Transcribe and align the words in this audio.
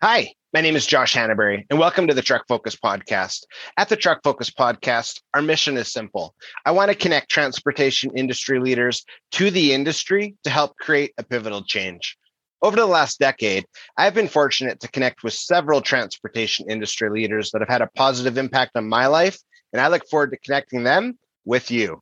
Hi, 0.00 0.32
my 0.54 0.60
name 0.60 0.76
is 0.76 0.86
Josh 0.86 1.12
Hannaberry, 1.12 1.64
and 1.68 1.76
welcome 1.76 2.06
to 2.06 2.14
the 2.14 2.22
Truck 2.22 2.44
Focus 2.46 2.76
Podcast. 2.76 3.40
At 3.76 3.88
the 3.88 3.96
Truck 3.96 4.20
Focus 4.22 4.48
Podcast, 4.48 5.20
our 5.34 5.42
mission 5.42 5.76
is 5.76 5.92
simple. 5.92 6.36
I 6.64 6.70
want 6.70 6.92
to 6.92 6.96
connect 6.96 7.32
transportation 7.32 8.12
industry 8.16 8.60
leaders 8.60 9.04
to 9.32 9.50
the 9.50 9.72
industry 9.72 10.36
to 10.44 10.50
help 10.50 10.76
create 10.76 11.14
a 11.18 11.24
pivotal 11.24 11.64
change. 11.64 12.16
Over 12.62 12.76
the 12.76 12.86
last 12.86 13.18
decade, 13.18 13.64
I've 13.96 14.14
been 14.14 14.28
fortunate 14.28 14.78
to 14.82 14.88
connect 14.88 15.24
with 15.24 15.32
several 15.32 15.80
transportation 15.80 16.70
industry 16.70 17.10
leaders 17.10 17.50
that 17.50 17.60
have 17.60 17.68
had 17.68 17.82
a 17.82 17.90
positive 17.96 18.38
impact 18.38 18.76
on 18.76 18.88
my 18.88 19.08
life, 19.08 19.36
and 19.72 19.82
I 19.82 19.88
look 19.88 20.08
forward 20.08 20.30
to 20.30 20.38
connecting 20.38 20.84
them 20.84 21.18
with 21.44 21.72
you. 21.72 22.00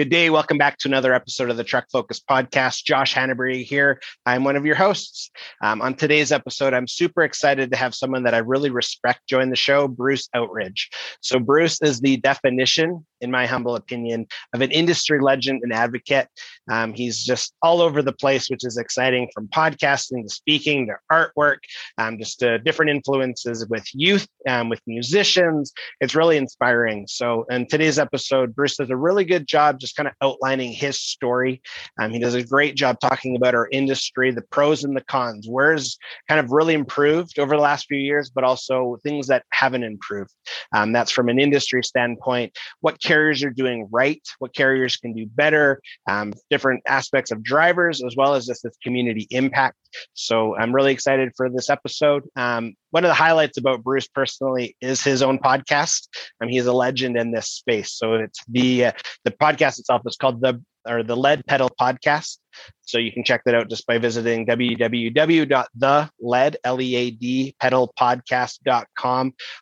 Good 0.00 0.08
day. 0.08 0.30
Welcome 0.30 0.56
back 0.56 0.78
to 0.78 0.88
another 0.88 1.12
episode 1.12 1.50
of 1.50 1.58
the 1.58 1.62
Truck 1.62 1.84
Focus 1.92 2.20
podcast. 2.20 2.84
Josh 2.84 3.14
Hannaberry 3.14 3.62
here. 3.62 4.00
I'm 4.24 4.44
one 4.44 4.56
of 4.56 4.64
your 4.64 4.74
hosts. 4.74 5.30
Um, 5.62 5.82
on 5.82 5.92
today's 5.92 6.32
episode, 6.32 6.72
I'm 6.72 6.88
super 6.88 7.20
excited 7.22 7.70
to 7.70 7.76
have 7.76 7.94
someone 7.94 8.22
that 8.22 8.32
I 8.32 8.38
really 8.38 8.70
respect 8.70 9.20
join 9.28 9.50
the 9.50 9.56
show, 9.56 9.88
Bruce 9.88 10.26
Outridge. 10.34 10.88
So, 11.20 11.38
Bruce 11.38 11.82
is 11.82 12.00
the 12.00 12.16
definition, 12.16 13.04
in 13.20 13.30
my 13.30 13.46
humble 13.46 13.76
opinion, 13.76 14.26
of 14.54 14.60
an 14.60 14.70
industry 14.70 15.20
legend 15.20 15.60
and 15.62 15.72
advocate. 15.72 16.28
Um, 16.70 16.92
he's 16.94 17.24
just 17.24 17.54
all 17.62 17.80
over 17.80 18.02
the 18.02 18.12
place, 18.12 18.48
which 18.48 18.64
is 18.64 18.76
exciting 18.76 19.28
from 19.34 19.48
podcasting 19.48 20.22
to 20.22 20.28
speaking 20.28 20.86
to 20.86 20.94
artwork, 21.10 21.58
um, 21.98 22.18
just 22.18 22.42
uh, 22.42 22.58
different 22.58 22.90
influences 22.90 23.66
with 23.68 23.84
youth, 23.92 24.26
um, 24.48 24.68
with 24.68 24.80
musicians. 24.86 25.72
It's 26.00 26.14
really 26.14 26.36
inspiring. 26.36 27.06
So, 27.08 27.44
in 27.50 27.66
today's 27.66 27.98
episode, 27.98 28.54
Bruce 28.54 28.76
does 28.76 28.90
a 28.90 28.96
really 28.96 29.24
good 29.24 29.46
job 29.46 29.80
just 29.80 29.96
kind 29.96 30.08
of 30.08 30.14
outlining 30.22 30.72
his 30.72 31.00
story. 31.00 31.62
Um, 32.00 32.10
he 32.10 32.18
does 32.18 32.34
a 32.34 32.44
great 32.44 32.76
job 32.76 32.98
talking 33.00 33.36
about 33.36 33.54
our 33.54 33.68
industry, 33.72 34.30
the 34.30 34.42
pros 34.42 34.84
and 34.84 34.96
the 34.96 35.04
cons, 35.04 35.46
where's 35.48 35.98
kind 36.28 36.40
of 36.40 36.50
really 36.50 36.74
improved 36.74 37.38
over 37.38 37.56
the 37.56 37.62
last 37.62 37.86
few 37.86 37.98
years, 37.98 38.30
but 38.30 38.44
also 38.44 38.98
things 39.02 39.26
that 39.26 39.44
haven't 39.52 39.82
improved. 39.82 40.32
Um, 40.74 40.92
that's 40.92 41.10
from 41.10 41.28
an 41.28 41.38
industry 41.38 41.82
standpoint, 41.82 42.56
what 42.80 43.00
carriers 43.10 43.42
are 43.42 43.50
doing 43.50 43.88
right, 43.90 44.22
what 44.38 44.54
carriers 44.54 44.96
can 44.96 45.12
do 45.12 45.26
better, 45.26 45.80
um, 46.08 46.32
different 46.48 46.80
aspects 46.86 47.32
of 47.32 47.42
drivers, 47.42 48.04
as 48.04 48.14
well 48.14 48.34
as 48.34 48.46
just 48.46 48.62
this 48.62 48.76
community 48.84 49.26
impact. 49.30 49.76
So 50.14 50.56
I'm 50.56 50.72
really 50.72 50.92
excited 50.92 51.32
for 51.36 51.50
this 51.50 51.70
episode. 51.70 52.22
Um, 52.36 52.74
one 52.90 53.04
of 53.04 53.08
the 53.08 53.14
highlights 53.14 53.58
about 53.58 53.82
Bruce 53.82 54.06
personally 54.06 54.76
is 54.80 55.02
his 55.02 55.22
own 55.22 55.40
podcast. 55.40 56.06
Um, 56.40 56.48
he's 56.48 56.66
a 56.66 56.72
legend 56.72 57.16
in 57.16 57.32
this 57.32 57.48
space. 57.48 57.94
So 57.94 58.14
it's 58.14 58.38
the 58.46 58.84
uh, 58.86 58.92
the 59.24 59.32
podcast 59.32 59.80
itself 59.80 60.02
is 60.06 60.16
called 60.16 60.40
the 60.40 60.62
or 60.88 61.02
the 61.02 61.16
Lead 61.16 61.44
Pedal 61.46 61.70
Podcast. 61.80 62.38
So 62.82 62.98
you 62.98 63.10
can 63.10 63.24
check 63.24 63.42
that 63.44 63.56
out 63.56 63.68
just 63.68 63.88
by 63.88 63.98
visiting 63.98 64.46
www.thelead. 64.46 66.56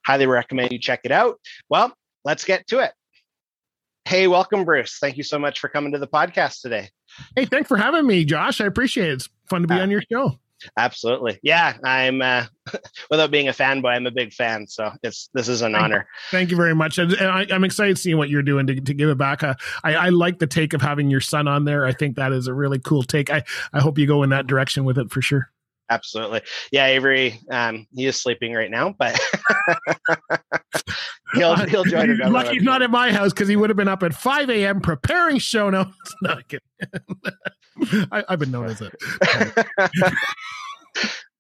Highly 0.07 0.27
recommend 0.27 0.73
you 0.73 0.79
check 0.79 1.01
it 1.05 1.13
out. 1.13 1.41
Well, 1.71 1.95
let's 2.25 2.45
get 2.45 2.67
to 2.69 2.81
it. 2.81 2.93
Hey, 4.09 4.27
welcome, 4.27 4.65
Bruce. 4.65 4.97
Thank 4.99 5.19
you 5.19 5.23
so 5.23 5.39
much 5.39 5.61
for 5.61 5.69
coming 5.69 5.93
to 5.93 5.99
the 5.99 6.07
podcast 6.07 6.63
today. 6.63 6.89
Hey, 7.37 7.45
thanks 7.45 7.69
for 7.69 7.77
having 7.77 8.07
me, 8.07 8.25
Josh. 8.25 8.59
I 8.59 8.65
appreciate 8.65 9.11
it. 9.11 9.13
It's 9.13 9.29
fun 9.51 9.61
to 9.61 9.69
be 9.69 9.75
uh, 9.75 9.83
on 9.83 9.91
your 9.91 10.03
show. 10.11 10.39
Absolutely. 10.79 11.39
Yeah, 11.43 11.77
I'm 11.85 12.23
uh, 12.23 12.47
without 13.11 13.31
being 13.31 13.49
a 13.49 13.53
fanboy, 13.53 13.95
I'm 13.95 14.07
a 14.07 14.11
big 14.11 14.33
fan. 14.33 14.67
So 14.67 14.91
it's 15.03 15.29
this 15.35 15.47
is 15.47 15.61
an 15.61 15.73
thank, 15.73 15.85
honor. 15.85 16.09
Thank 16.31 16.51
you 16.51 16.57
very 16.57 16.75
much. 16.75 16.97
And, 16.97 17.13
and 17.13 17.29
I, 17.29 17.55
am 17.55 17.65
excited 17.65 17.99
seeing 17.99 18.17
what 18.17 18.31
you're 18.31 18.43
doing 18.43 18.67
to, 18.69 18.81
to 18.81 18.95
give 18.95 19.11
it 19.11 19.19
back. 19.19 19.43
Uh, 19.43 19.57
I, 19.85 19.95
I 19.95 20.09
like 20.09 20.39
the 20.39 20.47
take 20.47 20.73
of 20.73 20.81
having 20.81 21.11
your 21.11 21.21
son 21.21 21.47
on 21.47 21.67
there. 21.67 21.85
I 21.85 21.93
think 21.93 22.17
that 22.17 22.33
is 22.33 22.47
a 22.47 22.55
really 22.55 22.79
cool 22.79 23.03
take. 23.03 23.29
I, 23.29 23.45
I 23.75 23.81
hope 23.81 23.99
you 23.99 24.07
go 24.07 24.23
in 24.23 24.31
that 24.31 24.47
direction 24.47 24.87
with 24.87 24.97
it 24.97 25.11
for 25.11 25.21
sure. 25.21 25.51
Absolutely. 25.91 26.43
Yeah, 26.71 26.87
Avery, 26.87 27.41
um, 27.51 27.87
he 27.95 28.07
is 28.07 28.21
sleeping 28.21 28.53
right 28.53 28.71
now, 28.71 28.95
but 28.99 29.19
he'll 31.35 31.57
he'll 31.67 31.85
join 31.85 32.11
it. 32.11 32.19
Lucky 32.31 32.55
he's 32.55 32.63
not 32.63 32.83
at 32.83 32.91
my 32.91 33.11
house 33.11 33.33
because 33.33 33.49
he 33.49 33.57
would 33.57 33.71
have 33.71 33.77
been 33.77 33.89
up 33.89 34.03
at 34.03 34.15
5 34.15 34.51
a.m. 34.51 34.81
preparing 34.81 35.39
show 35.39 35.71
notes. 35.71 36.15
Not 36.23 36.45
I, 38.13 38.25
have 38.29 38.39
been 38.39 38.51
known 38.51 38.67
as 38.67 38.83
it. 38.83 38.95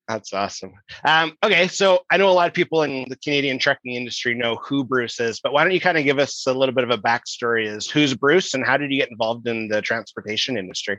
That's 0.08 0.32
awesome. 0.32 0.72
Um, 1.04 1.36
okay, 1.42 1.68
so 1.68 2.00
I 2.10 2.16
know 2.16 2.30
a 2.30 2.32
lot 2.32 2.48
of 2.48 2.54
people 2.54 2.82
in 2.82 3.04
the 3.10 3.16
Canadian 3.16 3.58
trucking 3.58 3.92
industry 3.92 4.34
know 4.34 4.56
who 4.56 4.82
Bruce 4.82 5.20
is, 5.20 5.38
but 5.40 5.52
why 5.52 5.62
don't 5.62 5.72
you 5.72 5.80
kind 5.80 5.98
of 5.98 6.04
give 6.04 6.18
us 6.18 6.46
a 6.46 6.54
little 6.54 6.74
bit 6.74 6.84
of 6.84 6.90
a 6.90 6.96
backstory? 6.96 7.66
Is 7.66 7.90
who's 7.90 8.14
Bruce 8.14 8.54
and 8.54 8.64
how 8.64 8.78
did 8.78 8.90
you 8.90 8.98
get 8.98 9.10
involved 9.10 9.46
in 9.46 9.68
the 9.68 9.82
transportation 9.82 10.56
industry? 10.56 10.98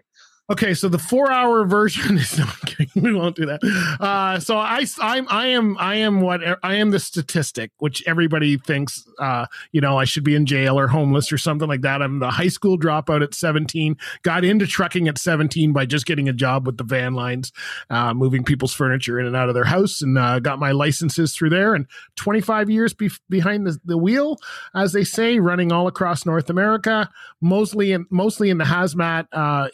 Okay, 0.51 0.73
so 0.73 0.89
the 0.89 0.97
four-hour 0.97 1.65
version 1.65 2.17
is 2.17 2.37
no 2.37 2.45
I'm 2.45 2.51
kidding. 2.65 3.03
We 3.03 3.13
won't 3.13 3.35
do 3.35 3.45
that. 3.45 3.63
Uh, 3.99 4.39
so 4.39 4.57
I, 4.57 4.83
I'm, 4.99 5.27
I 5.29 5.47
am, 5.47 5.77
I 5.77 5.95
am 5.95 6.21
what 6.21 6.41
I 6.63 6.75
am 6.75 6.89
the 6.89 6.99
statistic, 6.99 7.71
which 7.77 8.03
everybody 8.07 8.57
thinks, 8.57 9.07
uh, 9.19 9.45
you 9.71 9.79
know, 9.79 9.97
I 9.97 10.05
should 10.05 10.23
be 10.23 10.33
in 10.33 10.47
jail 10.47 10.79
or 10.79 10.87
homeless 10.87 11.31
or 11.31 11.37
something 11.37 11.67
like 11.67 11.81
that. 11.81 12.01
I'm 12.01 12.19
the 12.19 12.31
high 12.31 12.47
school 12.47 12.79
dropout 12.79 13.23
at 13.23 13.35
17. 13.35 13.95
Got 14.23 14.43
into 14.43 14.65
trucking 14.65 15.07
at 15.07 15.19
17 15.19 15.71
by 15.71 15.85
just 15.85 16.07
getting 16.07 16.27
a 16.27 16.33
job 16.33 16.65
with 16.65 16.77
the 16.77 16.83
van 16.83 17.13
lines, 17.13 17.51
uh, 17.91 18.13
moving 18.15 18.43
people's 18.43 18.73
furniture 18.73 19.19
in 19.19 19.27
and 19.27 19.35
out 19.35 19.49
of 19.49 19.55
their 19.55 19.65
house, 19.65 20.01
and 20.01 20.17
uh, 20.17 20.39
got 20.39 20.57
my 20.57 20.71
licenses 20.71 21.35
through 21.35 21.51
there. 21.51 21.75
And 21.75 21.85
25 22.15 22.69
years 22.71 22.93
be- 22.95 23.11
behind 23.29 23.67
the, 23.67 23.79
the 23.85 23.97
wheel, 23.97 24.37
as 24.73 24.93
they 24.93 25.03
say, 25.03 25.39
running 25.39 25.71
all 25.71 25.87
across 25.87 26.25
North 26.25 26.49
America, 26.49 27.09
mostly 27.39 27.91
in 27.91 28.05
mostly 28.09 28.49
in 28.49 28.57
the 28.57 28.65
hazmat 28.65 29.27
uh, 29.31 29.69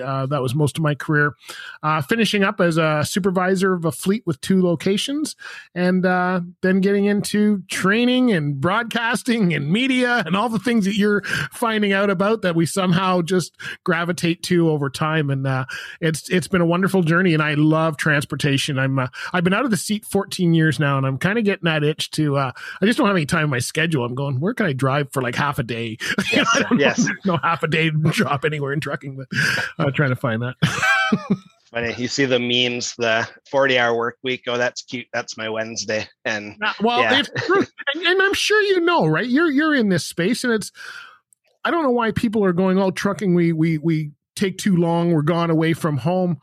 uh, 0.00 0.26
that 0.26 0.42
was 0.42 0.54
most 0.54 0.76
of 0.76 0.82
my 0.82 0.94
career. 0.94 1.34
Uh, 1.82 2.02
finishing 2.02 2.44
up 2.44 2.60
as 2.60 2.76
a 2.76 3.02
supervisor 3.04 3.74
of 3.74 3.84
a 3.84 3.92
fleet 3.92 4.22
with 4.26 4.40
two 4.40 4.62
locations, 4.62 5.36
and 5.74 6.04
uh, 6.06 6.40
then 6.62 6.80
getting 6.80 7.04
into 7.06 7.62
training 7.68 8.32
and 8.32 8.60
broadcasting 8.60 9.54
and 9.54 9.70
media 9.70 10.22
and 10.26 10.36
all 10.36 10.48
the 10.48 10.58
things 10.58 10.84
that 10.84 10.96
you're 10.96 11.22
finding 11.52 11.92
out 11.92 12.10
about 12.10 12.42
that 12.42 12.54
we 12.54 12.66
somehow 12.66 13.22
just 13.22 13.56
gravitate 13.84 14.42
to 14.44 14.70
over 14.70 14.90
time. 14.90 15.30
And 15.30 15.46
uh, 15.46 15.64
it's 16.00 16.28
it's 16.30 16.48
been 16.48 16.60
a 16.60 16.66
wonderful 16.66 17.02
journey, 17.02 17.34
and 17.34 17.42
I 17.42 17.54
love 17.54 17.96
transportation. 17.96 18.78
I'm 18.78 18.98
uh, 18.98 19.08
I've 19.32 19.44
been 19.44 19.54
out 19.54 19.64
of 19.64 19.70
the 19.70 19.76
seat 19.76 20.04
14 20.04 20.54
years 20.54 20.78
now, 20.78 20.96
and 20.96 21.06
I'm 21.06 21.18
kind 21.18 21.38
of 21.38 21.44
getting 21.44 21.64
that 21.64 21.84
itch 21.84 22.10
to. 22.12 22.36
Uh, 22.36 22.52
I 22.80 22.86
just 22.86 22.98
don't 22.98 23.06
have 23.06 23.16
any 23.16 23.26
time 23.26 23.44
in 23.44 23.50
my 23.50 23.58
schedule. 23.58 24.04
I'm 24.04 24.14
going. 24.14 24.40
Where 24.40 24.54
can 24.54 24.66
I 24.66 24.72
drive 24.72 25.12
for 25.12 25.22
like 25.22 25.34
half 25.34 25.58
a 25.58 25.62
day? 25.62 25.98
Yes, 26.32 26.62
yes. 26.76 27.08
no 27.24 27.38
half 27.38 27.62
a 27.62 27.68
day 27.68 27.90
drop 27.90 28.44
anywhere 28.44 28.72
in 28.72 28.80
trucking, 28.80 29.16
but 29.16 29.85
I'm 29.86 29.92
trying 29.92 30.10
to 30.10 30.16
find 30.16 30.42
that. 30.42 30.56
Funny, 31.70 31.94
you 31.96 32.08
see 32.08 32.24
the 32.24 32.38
memes, 32.38 32.94
the 32.96 33.28
forty-hour 33.50 33.96
work 33.96 34.18
week. 34.22 34.42
Oh, 34.46 34.58
that's 34.58 34.82
cute. 34.82 35.06
That's 35.12 35.36
my 35.36 35.48
Wednesday. 35.48 36.06
And 36.24 36.56
uh, 36.64 36.72
well, 36.80 37.00
yeah. 37.00 37.18
it's 37.20 37.30
true, 37.44 37.58
and, 37.94 38.04
and 38.04 38.22
I'm 38.22 38.34
sure 38.34 38.60
you 38.62 38.80
know, 38.80 39.06
right? 39.06 39.26
You're 39.26 39.50
you're 39.50 39.74
in 39.74 39.88
this 39.88 40.04
space, 40.04 40.44
and 40.44 40.52
it's. 40.52 40.72
I 41.64 41.72
don't 41.72 41.82
know 41.82 41.90
why 41.90 42.12
people 42.12 42.44
are 42.44 42.52
going, 42.52 42.78
oh, 42.78 42.92
trucking. 42.92 43.34
We 43.34 43.52
we 43.52 43.78
we 43.78 44.12
take 44.36 44.58
too 44.58 44.76
long. 44.76 45.12
We're 45.12 45.22
gone 45.22 45.50
away 45.50 45.72
from 45.72 45.98
home. 45.98 46.38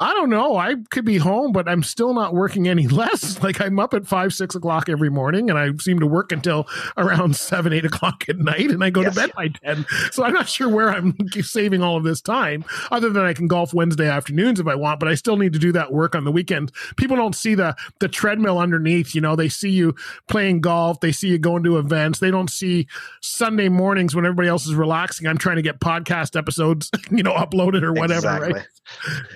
I 0.00 0.14
don't 0.14 0.30
know. 0.30 0.56
I 0.56 0.76
could 0.90 1.04
be 1.04 1.18
home, 1.18 1.50
but 1.50 1.68
I'm 1.68 1.82
still 1.82 2.14
not 2.14 2.32
working 2.32 2.68
any 2.68 2.86
less. 2.88 3.42
Like 3.42 3.60
I'm 3.60 3.80
up 3.80 3.94
at 3.94 4.06
five, 4.06 4.32
six 4.32 4.54
o'clock 4.54 4.88
every 4.88 5.10
morning, 5.10 5.50
and 5.50 5.58
I 5.58 5.70
seem 5.80 5.98
to 6.00 6.06
work 6.06 6.30
until 6.30 6.68
around 6.96 7.34
seven, 7.48 7.72
eight 7.72 7.84
o'clock 7.84 8.28
at 8.28 8.38
night, 8.38 8.70
and 8.70 8.84
I 8.84 8.90
go 8.90 9.02
yes. 9.02 9.14
to 9.14 9.20
bed 9.20 9.32
by 9.34 9.48
ten. 9.48 9.86
So 10.12 10.24
I'm 10.24 10.32
not 10.32 10.48
sure 10.48 10.68
where 10.68 10.90
I'm 10.90 11.16
saving 11.40 11.82
all 11.82 11.96
of 11.96 12.04
this 12.04 12.20
time, 12.20 12.64
other 12.90 13.10
than 13.10 13.24
I 13.24 13.32
can 13.32 13.48
golf 13.48 13.74
Wednesday 13.74 14.08
afternoons 14.08 14.60
if 14.60 14.68
I 14.68 14.76
want. 14.76 15.00
But 15.00 15.08
I 15.08 15.14
still 15.14 15.36
need 15.36 15.52
to 15.54 15.58
do 15.58 15.72
that 15.72 15.92
work 15.92 16.14
on 16.14 16.24
the 16.24 16.32
weekend. 16.32 16.72
People 16.96 17.16
don't 17.16 17.34
see 17.34 17.56
the 17.56 17.74
the 17.98 18.08
treadmill 18.08 18.58
underneath. 18.58 19.16
You 19.16 19.20
know, 19.20 19.34
they 19.34 19.48
see 19.48 19.70
you 19.70 19.96
playing 20.28 20.60
golf, 20.60 21.00
they 21.00 21.12
see 21.12 21.28
you 21.28 21.38
going 21.38 21.64
to 21.64 21.78
events. 21.78 22.20
They 22.20 22.30
don't 22.30 22.50
see 22.50 22.86
Sunday 23.20 23.68
mornings 23.68 24.14
when 24.14 24.24
everybody 24.24 24.48
else 24.48 24.66
is 24.66 24.74
relaxing. 24.76 25.26
I'm 25.26 25.38
trying 25.38 25.56
to 25.56 25.62
get 25.62 25.80
podcast 25.80 26.36
episodes, 26.36 26.88
you 27.10 27.24
know, 27.24 27.34
uploaded 27.34 27.82
or 27.82 27.92
whatever. 27.92 28.28
Exactly. 28.28 28.52
Right? 28.52 28.66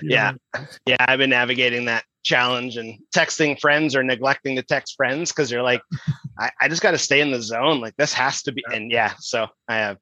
yeah. 0.01 0.31
Know 0.31 0.52
yeah, 0.85 0.97
I've 0.99 1.19
been 1.19 1.29
navigating 1.29 1.85
that 1.85 2.03
challenge 2.23 2.77
and 2.77 2.99
texting 3.13 3.59
friends 3.59 3.95
or 3.95 4.03
neglecting 4.03 4.55
to 4.55 4.63
text 4.63 4.95
friends 4.95 5.31
because 5.31 5.51
you're 5.51 5.61
like, 5.61 5.81
I, 6.39 6.49
I 6.61 6.67
just 6.67 6.81
got 6.81 6.91
to 6.91 6.97
stay 6.97 7.21
in 7.21 7.31
the 7.31 7.41
zone. 7.41 7.79
Like 7.79 7.95
this 7.97 8.13
has 8.13 8.41
to 8.43 8.51
be, 8.51 8.63
and 8.73 8.91
yeah, 8.91 9.13
so 9.19 9.47
I 9.67 9.75
have, 9.77 9.97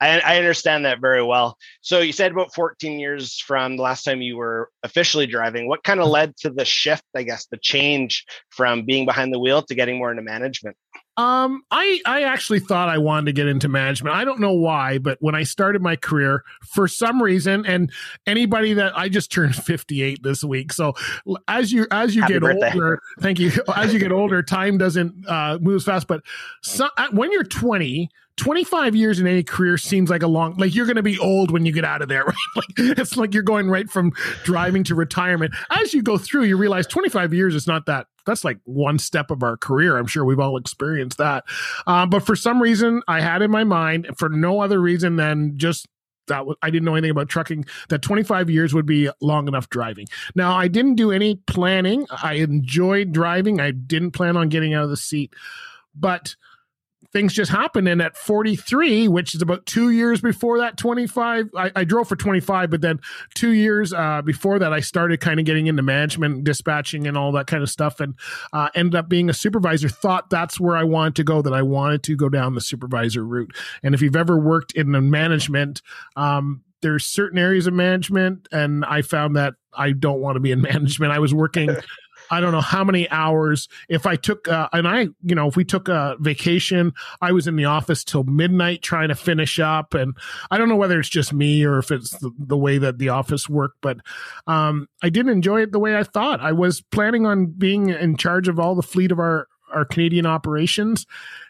I, 0.00 0.20
I 0.20 0.36
understand 0.36 0.84
that 0.84 1.00
very 1.00 1.22
well. 1.22 1.56
So 1.80 2.00
you 2.00 2.12
said 2.12 2.32
about 2.32 2.54
14 2.54 2.98
years 2.98 3.38
from 3.38 3.76
the 3.76 3.82
last 3.82 4.04
time 4.04 4.20
you 4.20 4.36
were 4.36 4.70
officially 4.82 5.26
driving. 5.26 5.68
What 5.68 5.84
kind 5.84 6.00
of 6.00 6.08
led 6.08 6.36
to 6.38 6.50
the 6.50 6.64
shift? 6.64 7.04
I 7.14 7.22
guess 7.22 7.46
the 7.46 7.56
change 7.56 8.24
from 8.50 8.84
being 8.84 9.06
behind 9.06 9.32
the 9.32 9.38
wheel 9.38 9.62
to 9.62 9.74
getting 9.74 9.98
more 9.98 10.10
into 10.10 10.22
management. 10.22 10.76
Um, 11.18 11.62
I 11.70 12.00
I 12.04 12.24
actually 12.24 12.60
thought 12.60 12.90
I 12.90 12.98
wanted 12.98 13.26
to 13.26 13.32
get 13.32 13.46
into 13.46 13.68
management. 13.68 14.14
I 14.14 14.24
don't 14.24 14.38
know 14.38 14.52
why, 14.52 14.98
but 14.98 15.16
when 15.20 15.34
I 15.34 15.44
started 15.44 15.80
my 15.80 15.96
career, 15.96 16.44
for 16.62 16.86
some 16.86 17.22
reason, 17.22 17.64
and 17.64 17.90
anybody 18.26 18.74
that 18.74 18.96
I 18.96 19.08
just 19.08 19.32
turned 19.32 19.56
58 19.64 20.22
this 20.22 20.44
week. 20.44 20.74
So 20.74 20.92
as 21.48 21.72
you 21.72 21.86
as 21.90 22.14
you 22.14 22.20
Happy 22.20 22.34
get 22.34 22.42
birthday. 22.42 22.70
older, 22.74 23.00
thank 23.20 23.38
you. 23.38 23.50
As 23.76 23.92
you 23.94 23.98
get 23.98 24.12
older, 24.12 24.42
time 24.42 24.78
doesn't 24.78 25.26
uh, 25.26 25.58
move 25.60 25.76
as 25.76 25.84
fast. 25.84 26.06
But 26.06 26.22
so, 26.62 26.88
when 27.12 27.32
you're 27.32 27.44
20, 27.44 28.10
25 28.36 28.94
years 28.94 29.18
in 29.18 29.26
any 29.26 29.42
career 29.42 29.78
seems 29.78 30.10
like 30.10 30.22
a 30.22 30.26
long 30.26 30.54
like 30.56 30.74
you're 30.74 30.86
going 30.86 30.96
to 30.96 31.02
be 31.02 31.18
old 31.18 31.50
when 31.50 31.64
you 31.64 31.72
get 31.72 31.84
out 31.84 32.02
of 32.02 32.08
there 32.08 32.24
right 32.26 32.34
like 32.56 32.98
it's 32.98 33.16
like 33.16 33.32
you're 33.32 33.42
going 33.42 33.68
right 33.68 33.88
from 33.88 34.12
driving 34.44 34.84
to 34.84 34.94
retirement 34.94 35.54
as 35.70 35.94
you 35.94 36.02
go 36.02 36.18
through 36.18 36.44
you 36.44 36.56
realize 36.56 36.86
25 36.86 37.32
years 37.32 37.54
is 37.54 37.66
not 37.66 37.86
that 37.86 38.06
that's 38.26 38.44
like 38.44 38.58
one 38.64 38.98
step 38.98 39.30
of 39.30 39.42
our 39.42 39.56
career 39.56 39.96
i'm 39.96 40.06
sure 40.06 40.24
we've 40.24 40.40
all 40.40 40.56
experienced 40.56 41.18
that 41.18 41.44
uh, 41.86 42.04
but 42.04 42.20
for 42.20 42.36
some 42.36 42.60
reason 42.60 43.02
i 43.08 43.20
had 43.20 43.40
in 43.40 43.50
my 43.50 43.64
mind 43.64 44.06
for 44.18 44.28
no 44.28 44.60
other 44.60 44.80
reason 44.80 45.16
than 45.16 45.56
just 45.56 45.88
that 46.28 46.44
was, 46.44 46.56
I 46.60 46.70
didn't 46.70 46.84
know 46.84 46.94
anything 46.94 47.12
about 47.12 47.28
trucking 47.28 47.66
that 47.88 48.02
25 48.02 48.50
years 48.50 48.74
would 48.74 48.84
be 48.84 49.08
long 49.20 49.46
enough 49.46 49.68
driving. 49.68 50.06
Now 50.34 50.56
I 50.56 50.66
didn't 50.66 50.96
do 50.96 51.12
any 51.12 51.36
planning. 51.46 52.04
I 52.22 52.34
enjoyed 52.34 53.12
driving. 53.12 53.60
I 53.60 53.70
didn't 53.70 54.10
plan 54.10 54.36
on 54.36 54.48
getting 54.48 54.74
out 54.74 54.82
of 54.82 54.90
the 54.90 54.96
seat, 54.96 55.34
but 55.94 56.34
things 57.12 57.32
just 57.32 57.50
happened. 57.50 57.88
And 57.88 58.02
at 58.02 58.16
43, 58.16 59.08
which 59.08 59.34
is 59.34 59.42
about 59.42 59.66
two 59.66 59.90
years 59.90 60.20
before 60.20 60.58
that 60.58 60.76
25, 60.76 61.50
I, 61.56 61.72
I 61.74 61.84
drove 61.84 62.08
for 62.08 62.16
25, 62.16 62.70
but 62.70 62.80
then 62.80 63.00
two 63.34 63.52
years 63.52 63.92
uh, 63.92 64.22
before 64.22 64.58
that, 64.58 64.72
I 64.72 64.80
started 64.80 65.20
kind 65.20 65.40
of 65.40 65.46
getting 65.46 65.66
into 65.66 65.82
management, 65.82 66.44
dispatching, 66.44 67.06
and 67.06 67.16
all 67.16 67.32
that 67.32 67.46
kind 67.46 67.62
of 67.62 67.70
stuff, 67.70 68.00
and 68.00 68.14
uh, 68.52 68.68
ended 68.74 68.94
up 68.94 69.08
being 69.08 69.30
a 69.30 69.34
supervisor. 69.34 69.88
Thought 69.88 70.30
that's 70.30 70.60
where 70.60 70.76
I 70.76 70.84
wanted 70.84 71.16
to 71.16 71.24
go, 71.24 71.42
that 71.42 71.54
I 71.54 71.62
wanted 71.62 72.02
to 72.04 72.16
go 72.16 72.28
down 72.28 72.54
the 72.54 72.60
supervisor 72.60 73.24
route. 73.24 73.54
And 73.82 73.94
if 73.94 74.02
you've 74.02 74.16
ever 74.16 74.38
worked 74.38 74.72
in 74.72 74.92
the 74.92 75.00
management, 75.00 75.82
um, 76.16 76.62
there's 76.82 77.06
certain 77.06 77.38
areas 77.38 77.66
of 77.66 77.74
management, 77.74 78.48
and 78.52 78.84
I 78.84 79.02
found 79.02 79.36
that 79.36 79.54
I 79.72 79.92
don't 79.92 80.20
want 80.20 80.36
to 80.36 80.40
be 80.40 80.52
in 80.52 80.60
management. 80.62 81.12
I 81.12 81.18
was 81.18 81.34
working 81.34 81.74
I 82.30 82.40
don't 82.40 82.52
know 82.52 82.60
how 82.60 82.84
many 82.84 83.08
hours. 83.10 83.68
If 83.88 84.06
I 84.06 84.16
took, 84.16 84.48
uh, 84.48 84.68
and 84.72 84.86
I, 84.86 85.08
you 85.22 85.34
know, 85.34 85.48
if 85.48 85.56
we 85.56 85.64
took 85.64 85.88
a 85.88 86.16
vacation, 86.20 86.92
I 87.20 87.32
was 87.32 87.46
in 87.46 87.56
the 87.56 87.66
office 87.66 88.04
till 88.04 88.24
midnight 88.24 88.82
trying 88.82 89.08
to 89.08 89.14
finish 89.14 89.58
up. 89.58 89.94
And 89.94 90.16
I 90.50 90.58
don't 90.58 90.68
know 90.68 90.76
whether 90.76 90.98
it's 90.98 91.08
just 91.08 91.32
me 91.32 91.64
or 91.64 91.78
if 91.78 91.90
it's 91.90 92.10
the, 92.18 92.30
the 92.38 92.56
way 92.56 92.78
that 92.78 92.98
the 92.98 93.10
office 93.10 93.48
worked, 93.48 93.78
but 93.80 93.98
um, 94.46 94.88
I 95.02 95.08
didn't 95.08 95.32
enjoy 95.32 95.62
it 95.62 95.72
the 95.72 95.78
way 95.78 95.96
I 95.96 96.02
thought. 96.02 96.40
I 96.40 96.52
was 96.52 96.80
planning 96.80 97.26
on 97.26 97.46
being 97.46 97.90
in 97.90 98.16
charge 98.16 98.48
of 98.48 98.58
all 98.58 98.74
the 98.74 98.82
fleet 98.82 99.12
of 99.12 99.18
our, 99.18 99.48
our 99.72 99.84
Canadian 99.84 100.26
operations 100.26 101.06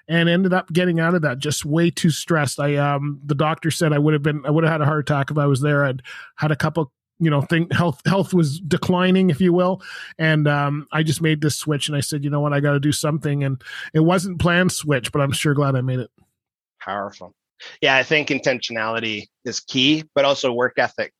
and 0.09 0.29
ended 0.29 0.53
up 0.53 0.73
getting 0.73 1.01
out 1.01 1.15
of 1.15 1.23
that 1.23 1.39
just 1.39 1.65
way 1.65 1.91
too 1.91 2.11
stressed. 2.11 2.61
I 2.61 2.77
um 2.77 3.21
the 3.25 3.35
doctor 3.35 3.71
said 3.71 3.93
I 3.93 3.99
would 3.99 4.15
have 4.15 4.23
been 4.23 4.43
I 4.47 4.51
would 4.51 4.65
have 4.65 4.73
had 4.73 4.81
a 4.81 4.85
heart 4.85 5.01
attack 5.01 5.31
if 5.31 5.39
I 5.39 5.47
was 5.47 5.61
there. 5.61 5.85
I'd 5.85 6.03
had 6.37 6.53
a 6.53 6.57
couple 6.57 6.93
you 7.19 7.31
know 7.31 7.41
think 7.43 7.73
health 7.73 8.03
health 8.07 8.35
was 8.35 8.61
declining 8.61 9.31
if 9.31 9.41
you 9.41 9.53
will. 9.53 9.83
And 10.19 10.47
um, 10.49 10.87
i 10.93 11.03
just 11.03 11.23
made 11.23 11.41
this 11.41 11.57
switch 11.57 11.89
and 11.89 11.97
i 11.97 12.01
said 12.01 12.25
you 12.25 12.31
know 12.31 12.41
what? 12.41 12.53
I 12.53 12.61
got 12.61 12.73
to 12.73 12.81
do 12.81 12.93
something. 12.93 13.45
And 13.45 13.63
it 13.95 14.01
wasn't 14.01 14.41
planned 14.41 14.73
switch 14.73 15.13
but 15.13 15.21
i'm 15.21 15.33
sure 15.33 15.55
glad 15.55 15.77
i 15.77 15.81
made 15.81 16.01
it. 16.01 16.11
Powerful. 16.81 17.35
Yeah 17.81 17.97
i 17.97 18.03
think 18.03 18.29
intentionality 18.29 19.27
is 19.45 19.61
key 19.61 20.05
but 20.15 20.25
also 20.25 20.53
work 20.53 20.75
ethic. 20.79 21.13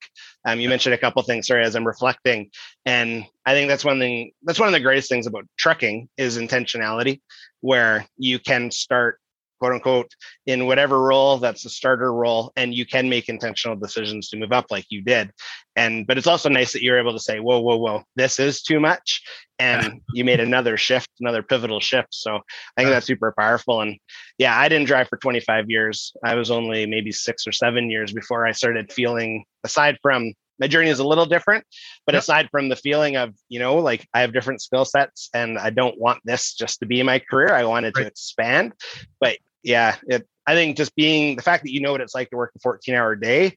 Um, 0.45 0.61
you 0.61 0.69
mentioned 0.69 0.95
a 0.95 0.99
couple 0.99 1.23
things 1.23 1.47
sorry 1.47 1.65
as 1.65 1.75
i'm 1.75 1.87
reflecting. 1.87 2.51
And 2.85 3.25
i 3.47 3.53
think 3.53 3.69
that's 3.69 3.85
one 3.85 3.99
thing 3.99 4.33
that's 4.43 4.59
one 4.59 4.69
of 4.69 4.75
the 4.75 4.81
greatest 4.81 5.09
things 5.09 5.27
about 5.27 5.45
trucking 5.59 6.09
is 6.17 6.39
intentionality 6.39 7.21
where 7.61 8.07
you 8.17 8.39
can 8.39 8.71
start 8.71 9.19
quote 9.59 9.73
unquote 9.73 10.11
in 10.47 10.67
whatever 10.67 11.03
role 11.03 11.39
that's 11.39 11.63
the 11.63 11.71
starter 11.71 12.13
role 12.13 12.53
and 12.57 12.75
you 12.75 12.87
can 12.87 13.09
make 13.09 13.29
intentional 13.29 13.77
decisions 13.77 14.29
to 14.29 14.37
move 14.37 14.53
up 14.53 14.67
like 14.71 14.87
you 14.89 15.03
did. 15.03 15.31
And 15.75 16.07
but 16.07 16.19
it's 16.19 16.27
also 16.27 16.49
nice 16.49 16.73
that 16.73 16.83
you're 16.83 16.99
able 16.99 17.13
to 17.13 17.21
say 17.21 17.41
whoa 17.41 17.61
whoa 17.61 17.77
whoa 17.77 18.03
this 18.17 18.39
is 18.39 18.63
too 18.63 18.81
much 18.81 19.23
and 19.59 20.01
you 20.15 20.25
made 20.25 20.41
another 20.41 20.77
shift 20.77 21.11
another 21.21 21.43
pivotal 21.43 21.81
shift. 21.81 22.09
So 22.15 22.37
i 22.77 22.83
think 22.83 22.91
that's 22.91 23.07
super 23.07 23.35
powerful 23.39 23.81
and 23.81 23.99
yeah 24.39 24.59
i 24.59 24.69
didn't 24.69 24.87
drive 24.87 25.09
for 25.09 25.19
25 25.19 25.67
years. 25.69 26.13
I 26.25 26.35
was 26.35 26.51
only 26.51 26.87
maybe 26.87 27.13
six 27.13 27.47
or 27.47 27.53
seven 27.53 27.91
years 27.91 28.13
before 28.13 28.47
i 28.47 28.53
started 28.53 28.93
feeling 28.93 29.45
aside 29.65 29.99
from 30.03 30.33
my 30.59 30.67
journey 30.67 30.91
is 30.91 30.99
a 30.99 31.07
little 31.07 31.27
different 31.27 31.65
but 32.07 32.15
yep. 32.15 32.23
aside 32.23 32.49
from 32.51 32.69
the 32.69 32.77
feeling 32.77 33.17
of 33.17 33.35
you 33.49 33.59
know 33.59 33.77
like 33.77 34.07
i 34.15 34.21
have 34.21 34.33
different 34.33 34.63
skill 34.63 34.85
sets 34.85 35.29
and 35.35 35.59
i 35.59 35.71
don't 35.71 35.99
want 35.99 36.21
this 36.25 36.55
just 36.55 36.81
to 36.81 36.87
be 36.87 37.03
my 37.03 37.19
career 37.19 37.55
i 37.55 37.65
wanted 37.65 37.97
right. 37.97 38.03
to 38.03 38.09
expand 38.09 38.73
but 39.21 39.39
yeah 39.63 39.97
it, 40.07 40.27
i 40.47 40.55
think 40.55 40.77
just 40.77 40.95
being 40.97 41.37
the 41.37 41.43
fact 41.43 41.65
that 41.65 41.73
you 41.73 41.81
know 41.81 41.93
what 41.93 42.01
it's 42.01 42.15
like 42.15 42.31
to 42.31 42.37
work 42.37 42.53
a 42.57 42.59
14 42.61 42.95
hour 42.95 43.17
day 43.17 43.57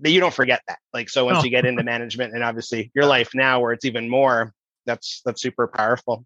that 0.00 0.10
you 0.10 0.20
don't 0.20 0.34
forget 0.34 0.62
that 0.68 0.78
like 0.92 1.08
so 1.08 1.24
once 1.24 1.42
you 1.44 1.50
get 1.50 1.64
into 1.64 1.82
management 1.82 2.34
and 2.34 2.44
obviously 2.44 2.90
your 2.94 3.06
life 3.06 3.30
now 3.34 3.60
where 3.60 3.72
it's 3.72 3.84
even 3.84 4.08
more 4.08 4.52
that's 4.88 5.22
that's 5.24 5.40
super 5.40 5.68
powerful. 5.68 6.24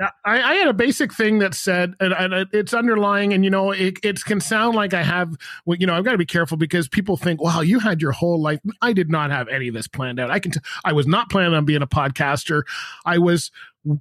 I, 0.00 0.08
I 0.24 0.54
had 0.54 0.68
a 0.68 0.74
basic 0.74 1.12
thing 1.12 1.38
that 1.40 1.54
said, 1.54 1.94
and, 2.00 2.12
and 2.12 2.48
it's 2.52 2.74
underlying, 2.74 3.32
and 3.32 3.44
you 3.44 3.50
know, 3.50 3.70
it, 3.72 3.98
it 4.02 4.24
can 4.24 4.40
sound 4.40 4.74
like 4.74 4.94
I 4.94 5.02
have, 5.02 5.36
you 5.66 5.86
know, 5.86 5.94
I've 5.94 6.04
got 6.04 6.12
to 6.12 6.18
be 6.18 6.26
careful 6.26 6.56
because 6.56 6.88
people 6.88 7.16
think, 7.16 7.42
wow, 7.42 7.60
you 7.60 7.78
had 7.78 8.00
your 8.00 8.12
whole 8.12 8.40
life. 8.40 8.60
I 8.82 8.92
did 8.92 9.10
not 9.10 9.30
have 9.30 9.48
any 9.48 9.68
of 9.68 9.74
this 9.74 9.88
planned 9.88 10.18
out. 10.18 10.30
I 10.30 10.38
can, 10.38 10.52
t- 10.52 10.60
I 10.84 10.92
was 10.92 11.06
not 11.06 11.30
planning 11.30 11.54
on 11.54 11.64
being 11.64 11.82
a 11.82 11.86
podcaster. 11.86 12.62
I 13.04 13.18
was 13.18 13.50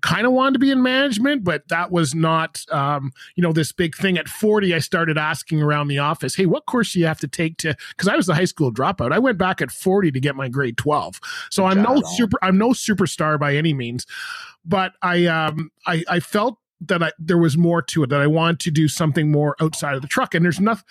kind 0.02 0.28
of 0.28 0.34
wanted 0.34 0.54
to 0.54 0.60
be 0.60 0.72
in 0.72 0.82
management, 0.82 1.44
but 1.44 1.68
that 1.70 1.92
was 1.92 2.14
not, 2.14 2.64
um, 2.72 3.12
you 3.36 3.42
know, 3.42 3.54
this 3.54 3.72
big 3.72 3.96
thing. 3.96 4.18
At 4.18 4.28
40, 4.28 4.74
I 4.74 4.80
started 4.80 5.18
asking 5.18 5.62
around 5.62 5.88
the 5.88 6.00
office, 6.00 6.36
hey, 6.36 6.46
what 6.46 6.66
course 6.66 6.94
do 6.94 7.00
you 7.00 7.06
have 7.06 7.20
to 7.22 7.28
take 7.28 7.58
to, 7.58 7.76
because 7.92 8.08
I 8.08 8.16
was 8.16 8.28
a 8.28 8.36
high 8.36 8.46
school 8.46 8.74
dropout. 8.74 9.14
I 9.14 9.20
went 9.20 9.38
back 9.38 9.62
at 9.62 9.72
40 9.72 10.12
to 10.12 10.20
get 10.20 10.36
my 10.36 10.50
grade 10.50 10.78
12. 10.78 11.20
So 11.50 11.64
Good 11.64 11.78
I'm 11.78 11.84
no 11.84 12.02
super, 12.02 12.38
I'm 12.42 12.58
no 12.58 12.70
superstar 12.70 13.40
by 13.40 13.56
any 13.56 13.74
means, 13.74 14.06
but 14.66 14.94
I, 15.02 15.26
um, 15.28 15.72
I, 15.88 16.04
I 16.10 16.20
felt 16.20 16.58
that 16.82 17.04
I, 17.04 17.12
there 17.20 17.38
was 17.38 17.58
more 17.58 17.82
to 17.82 18.04
it 18.04 18.10
that 18.10 18.22
I 18.22 18.28
wanted 18.28 18.60
to 18.62 18.72
do 18.72 18.88
something 18.88 19.32
more 19.32 19.56
outside 19.60 19.96
of 19.96 20.02
the 20.02 20.08
truck. 20.08 20.34
And 20.34 20.46
there's 20.46 20.60
nothing. 20.60 20.86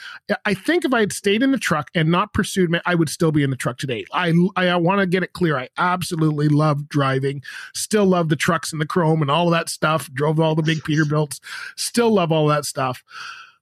I 0.44 0.54
think 0.54 0.84
if 0.84 0.92
I 0.92 1.00
had 1.00 1.12
stayed 1.12 1.42
in 1.42 1.50
the 1.50 1.58
truck 1.58 1.90
and 1.94 2.10
not 2.10 2.34
pursued 2.34 2.70
me, 2.70 2.80
I 2.84 2.94
would 2.94 3.08
still 3.08 3.32
be 3.32 3.42
in 3.42 3.50
the 3.50 3.56
truck 3.56 3.78
today. 3.78 4.04
I 4.12 4.32
I, 4.56 4.68
I 4.68 4.76
want 4.76 5.00
to 5.00 5.06
get 5.06 5.22
it 5.22 5.32
clear. 5.32 5.58
I 5.58 5.68
absolutely 5.78 6.48
love 6.48 6.88
driving. 6.88 7.42
Still 7.74 8.06
love 8.06 8.28
the 8.28 8.36
trucks 8.36 8.72
and 8.72 8.80
the 8.80 8.86
chrome 8.86 9.22
and 9.22 9.30
all 9.30 9.46
of 9.46 9.52
that 9.52 9.68
stuff. 9.68 10.12
Drove 10.12 10.38
all 10.38 10.54
the 10.54 10.62
big 10.62 10.78
Peterbilts. 10.84 11.40
Still 11.76 12.12
love 12.12 12.32
all 12.32 12.46
that 12.48 12.64
stuff. 12.64 13.02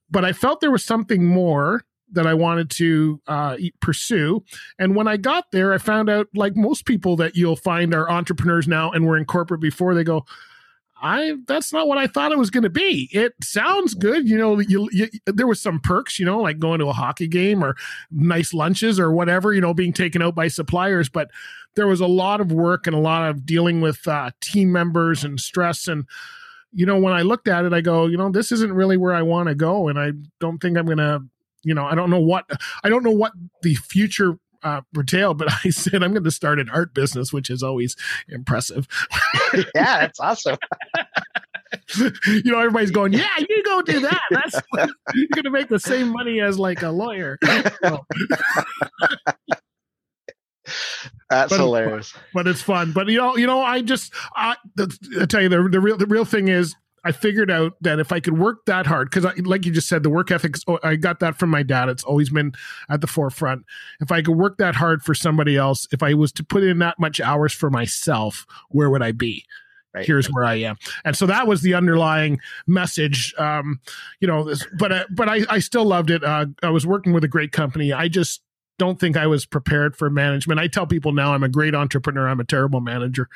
But 0.09 0.25
I 0.25 0.33
felt 0.33 0.61
there 0.61 0.71
was 0.71 0.83
something 0.83 1.25
more 1.25 1.83
that 2.11 2.25
I 2.25 2.33
wanted 2.33 2.69
to 2.71 3.21
uh, 3.27 3.57
pursue. 3.81 4.43
And 4.79 4.95
when 4.95 5.07
I 5.07 5.17
got 5.17 5.51
there, 5.51 5.73
I 5.73 5.77
found 5.77 6.09
out, 6.09 6.27
like 6.33 6.55
most 6.55 6.85
people 6.85 7.17
that 7.17 7.35
you'll 7.35 7.57
find 7.57 7.93
are 7.93 8.09
entrepreneurs 8.09 8.67
now 8.67 8.91
and 8.91 9.05
were 9.05 9.17
in 9.17 9.25
corporate 9.25 9.59
before, 9.59 9.93
they 9.93 10.05
go, 10.05 10.25
I 11.01 11.35
that's 11.47 11.71
not 11.71 11.87
what 11.87 11.97
I 11.97 12.07
thought 12.07 12.31
it 12.31 12.37
was 12.37 12.49
going 12.49 12.63
to 12.63 12.69
be. 12.69 13.09
It 13.11 13.33
sounds 13.41 13.93
good, 13.93 14.27
you 14.27 14.37
know. 14.37 14.59
You, 14.59 14.89
you, 14.91 15.07
there 15.25 15.47
was 15.47 15.61
some 15.61 15.79
perks, 15.79 16.19
you 16.19 16.25
know, 16.25 16.39
like 16.41 16.59
going 16.59 16.79
to 16.79 16.87
a 16.87 16.93
hockey 16.93 17.27
game 17.27 17.63
or 17.63 17.75
nice 18.11 18.53
lunches 18.53 18.99
or 18.99 19.11
whatever, 19.11 19.53
you 19.53 19.61
know, 19.61 19.73
being 19.73 19.93
taken 19.93 20.21
out 20.21 20.35
by 20.35 20.47
suppliers. 20.47 21.09
But 21.09 21.29
there 21.75 21.87
was 21.87 22.01
a 22.01 22.07
lot 22.07 22.41
of 22.41 22.51
work 22.51 22.87
and 22.87 22.95
a 22.95 22.99
lot 22.99 23.29
of 23.29 23.45
dealing 23.45 23.81
with 23.81 24.07
uh, 24.07 24.31
team 24.41 24.71
members 24.71 25.23
and 25.23 25.39
stress. 25.39 25.87
And 25.87 26.05
you 26.73 26.85
know, 26.85 26.99
when 26.99 27.13
I 27.13 27.21
looked 27.21 27.47
at 27.47 27.65
it, 27.65 27.73
I 27.73 27.81
go, 27.81 28.07
you 28.07 28.17
know, 28.17 28.31
this 28.31 28.51
isn't 28.51 28.73
really 28.73 28.97
where 28.97 29.13
I 29.13 29.21
want 29.21 29.49
to 29.49 29.55
go, 29.55 29.87
and 29.87 29.99
I 29.99 30.11
don't 30.39 30.59
think 30.59 30.77
I'm 30.77 30.85
going 30.85 30.97
to. 30.97 31.23
You 31.63 31.73
know, 31.73 31.85
I 31.85 31.95
don't 31.95 32.09
know 32.09 32.19
what 32.19 32.49
I 32.83 32.87
don't 32.87 33.03
know 33.03 33.11
what 33.11 33.33
the 33.61 33.75
future 33.75 34.37
uh, 34.63 34.81
retail, 34.93 35.33
but 35.33 35.47
I 35.65 35.69
said 35.69 36.03
I'm 36.03 36.13
going 36.13 36.23
to 36.23 36.31
start 36.31 36.59
an 36.59 36.69
art 36.69 36.93
business, 36.93 37.33
which 37.33 37.49
is 37.49 37.63
always 37.63 37.95
impressive. 38.27 38.87
yeah, 39.53 39.99
that's 39.99 40.19
awesome. 40.19 40.57
you 42.27 42.43
know, 42.45 42.59
everybody's 42.59 42.91
going, 42.91 43.13
"Yeah, 43.13 43.27
you 43.37 43.63
go 43.63 43.81
do 43.81 43.99
that. 44.01 44.21
That's 44.31 44.61
you're 45.13 45.27
going 45.33 45.43
to 45.43 45.51
make 45.51 45.69
the 45.69 45.79
same 45.79 46.09
money 46.09 46.41
as 46.41 46.59
like 46.59 46.81
a 46.81 46.89
lawyer." 46.89 47.37
That's 51.29 51.49
but 51.49 51.59
hilarious. 51.59 52.13
But 52.33 52.47
it's 52.47 52.61
fun. 52.61 52.91
But 52.93 53.07
you 53.07 53.17
know, 53.17 53.35
you 53.37 53.47
know, 53.47 53.61
I 53.61 53.81
just 53.81 54.13
I, 54.35 54.55
I 55.19 55.25
tell 55.25 55.41
you 55.41 55.49
the 55.49 55.67
the 55.69 55.79
real 55.79 55.97
the 55.97 56.05
real 56.05 56.25
thing 56.25 56.47
is 56.47 56.75
I 57.07 57.13
figured 57.13 57.49
out 57.49 57.73
that 57.79 57.99
if 57.99 58.11
I 58.11 58.19
could 58.19 58.37
work 58.37 58.65
that 58.65 58.85
hard, 58.85 59.09
because 59.09 59.23
like 59.45 59.65
you 59.65 59.71
just 59.71 59.87
said, 59.87 60.03
the 60.03 60.09
work 60.09 60.29
ethics, 60.29 60.61
oh, 60.67 60.77
I 60.83 60.97
got 60.97 61.21
that 61.21 61.39
from 61.39 61.49
my 61.49 61.63
dad. 61.63 61.87
It's 61.87 62.03
always 62.03 62.29
been 62.29 62.51
at 62.89 62.99
the 62.99 63.07
forefront. 63.07 63.63
If 64.01 64.11
I 64.11 64.21
could 64.21 64.35
work 64.35 64.57
that 64.57 64.75
hard 64.75 65.01
for 65.01 65.15
somebody 65.15 65.55
else, 65.55 65.87
if 65.93 66.03
I 66.03 66.13
was 66.13 66.33
to 66.33 66.43
put 66.43 66.63
in 66.63 66.79
that 66.79 66.99
much 66.99 67.21
hours 67.21 67.53
for 67.53 67.69
myself, 67.69 68.45
where 68.71 68.89
would 68.89 69.01
I 69.01 69.13
be? 69.13 69.45
Right. 69.93 70.05
Here's 70.05 70.27
where 70.27 70.43
I 70.43 70.55
am, 70.55 70.75
and 71.05 71.15
so 71.15 71.25
that 71.27 71.47
was 71.47 71.61
the 71.61 71.73
underlying 71.73 72.39
message. 72.67 73.33
Um, 73.37 73.79
you 74.19 74.27
know, 74.27 74.43
this, 74.43 74.67
but 74.77 74.91
uh, 74.91 75.05
but 75.09 75.29
I, 75.29 75.43
I 75.49 75.59
still 75.59 75.85
loved 75.85 76.11
it. 76.11 76.25
Uh, 76.25 76.47
I 76.61 76.69
was 76.71 76.85
working 76.85 77.13
with 77.13 77.23
a 77.23 77.27
great 77.29 77.53
company. 77.53 77.93
I 77.93 78.09
just 78.09 78.41
don't 78.77 78.99
think 78.99 79.17
I 79.17 79.27
was 79.27 79.45
prepared 79.45 79.95
for 79.95 80.09
management. 80.09 80.59
I 80.59 80.67
tell 80.67 80.85
people 80.85 81.11
now 81.11 81.33
I'm 81.33 81.43
a 81.43 81.49
great 81.49 81.73
entrepreneur. 81.73 82.27
I'm 82.27 82.39
a 82.39 82.43
terrible 82.43 82.79
manager. 82.79 83.27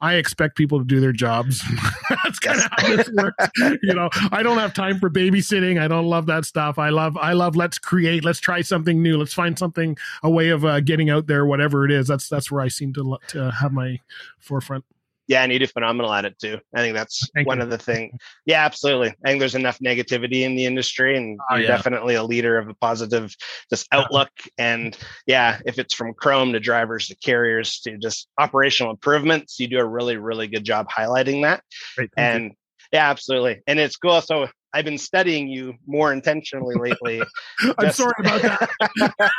I 0.00 0.14
expect 0.14 0.56
people 0.56 0.78
to 0.78 0.84
do 0.84 1.00
their 1.00 1.12
jobs. 1.12 1.62
That's 2.24 2.38
kind 2.38 2.60
of 2.60 2.68
how 2.70 2.96
this 2.96 3.10
works. 3.14 3.50
you 3.82 3.94
know, 3.94 4.08
I 4.30 4.42
don't 4.42 4.58
have 4.58 4.72
time 4.72 4.98
for 5.00 5.10
babysitting. 5.10 5.80
I 5.80 5.88
don't 5.88 6.06
love 6.06 6.26
that 6.26 6.44
stuff. 6.44 6.78
I 6.78 6.90
love, 6.90 7.16
I 7.16 7.32
love, 7.32 7.56
let's 7.56 7.78
create, 7.78 8.24
let's 8.24 8.40
try 8.40 8.60
something 8.62 9.02
new. 9.02 9.18
Let's 9.18 9.34
find 9.34 9.58
something, 9.58 9.96
a 10.22 10.30
way 10.30 10.50
of 10.50 10.64
uh, 10.64 10.80
getting 10.80 11.10
out 11.10 11.26
there, 11.26 11.44
whatever 11.44 11.84
it 11.84 11.90
is. 11.90 12.06
That's, 12.06 12.28
that's 12.28 12.50
where 12.50 12.60
I 12.60 12.68
seem 12.68 12.92
to, 12.94 13.18
to 13.28 13.50
have 13.50 13.72
my 13.72 14.00
forefront. 14.38 14.84
Yeah, 15.26 15.42
and 15.42 15.52
you 15.52 15.58
do 15.58 15.66
phenomenal 15.66 16.12
at 16.12 16.24
it 16.24 16.38
too. 16.38 16.58
I 16.74 16.80
think 16.80 16.94
that's 16.94 17.28
Thank 17.34 17.46
one 17.46 17.58
you. 17.58 17.64
of 17.64 17.70
the 17.70 17.78
things. 17.78 18.12
Yeah, 18.44 18.64
absolutely. 18.64 19.14
I 19.24 19.28
think 19.28 19.40
there's 19.40 19.54
enough 19.54 19.78
negativity 19.78 20.42
in 20.42 20.54
the 20.54 20.66
industry, 20.66 21.16
and 21.16 21.38
oh, 21.50 21.56
you're 21.56 21.64
yeah. 21.64 21.76
definitely 21.76 22.14
a 22.14 22.22
leader 22.22 22.58
of 22.58 22.68
a 22.68 22.74
positive 22.74 23.34
just 23.70 23.86
outlook. 23.92 24.30
And 24.58 24.96
yeah, 25.26 25.60
if 25.64 25.78
it's 25.78 25.94
from 25.94 26.14
Chrome 26.14 26.52
to 26.52 26.60
drivers 26.60 27.08
to 27.08 27.16
carriers 27.16 27.80
to 27.80 27.96
just 27.96 28.28
operational 28.38 28.92
improvements, 28.92 29.58
you 29.58 29.68
do 29.68 29.78
a 29.78 29.84
really, 29.84 30.16
really 30.16 30.46
good 30.46 30.64
job 30.64 30.88
highlighting 30.90 31.42
that. 31.42 31.62
Great, 31.96 32.10
and 32.16 32.44
you. 32.44 32.50
yeah, 32.92 33.10
absolutely. 33.10 33.62
And 33.66 33.78
it's 33.78 33.96
cool. 33.96 34.20
So 34.20 34.48
I've 34.74 34.84
been 34.84 34.98
studying 34.98 35.46
you 35.46 35.74
more 35.86 36.12
intentionally 36.12 36.74
lately. 36.74 37.22
I'm 37.78 37.86
Just, 37.86 37.98
sorry 37.98 38.12
about 38.18 38.42
that. 38.42 38.70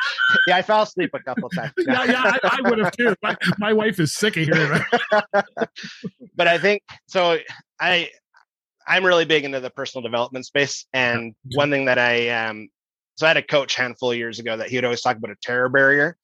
yeah, 0.48 0.56
I 0.56 0.62
fell 0.62 0.84
asleep 0.84 1.10
a 1.14 1.20
couple 1.20 1.50
times. 1.50 1.74
yeah, 1.78 2.06
yeah, 2.06 2.38
I, 2.42 2.60
I 2.64 2.70
would 2.70 2.80
have 2.80 2.96
too. 2.96 3.14
My, 3.22 3.36
my, 3.58 3.74
wife 3.74 4.00
is 4.00 4.14
sick 4.14 4.38
of 4.38 4.46
hearing 4.46 4.82
that. 5.12 5.70
but 6.38 6.48
I 6.48 6.58
think 6.58 6.84
so. 7.08 7.38
I 7.82 8.10
I'm 8.88 9.06
really 9.06 9.26
big 9.26 9.44
into 9.44 9.60
the 9.60 9.70
personal 9.70 10.04
development 10.04 10.46
space, 10.46 10.86
and 10.94 11.36
one 11.54 11.70
thing 11.70 11.86
that 11.86 12.00
I 12.00 12.30
um 12.30 12.70
so 13.16 13.26
I 13.26 13.30
had 13.30 13.38
a 13.38 13.44
coach 13.44 13.76
handful 13.76 14.12
of 14.12 14.18
years 14.18 14.40
ago 14.40 14.56
that 14.56 14.70
he 14.70 14.78
would 14.78 14.86
always 14.86 15.02
talk 15.02 15.18
about 15.18 15.32
a 15.32 15.38
terror 15.42 15.68
barrier, 15.68 16.18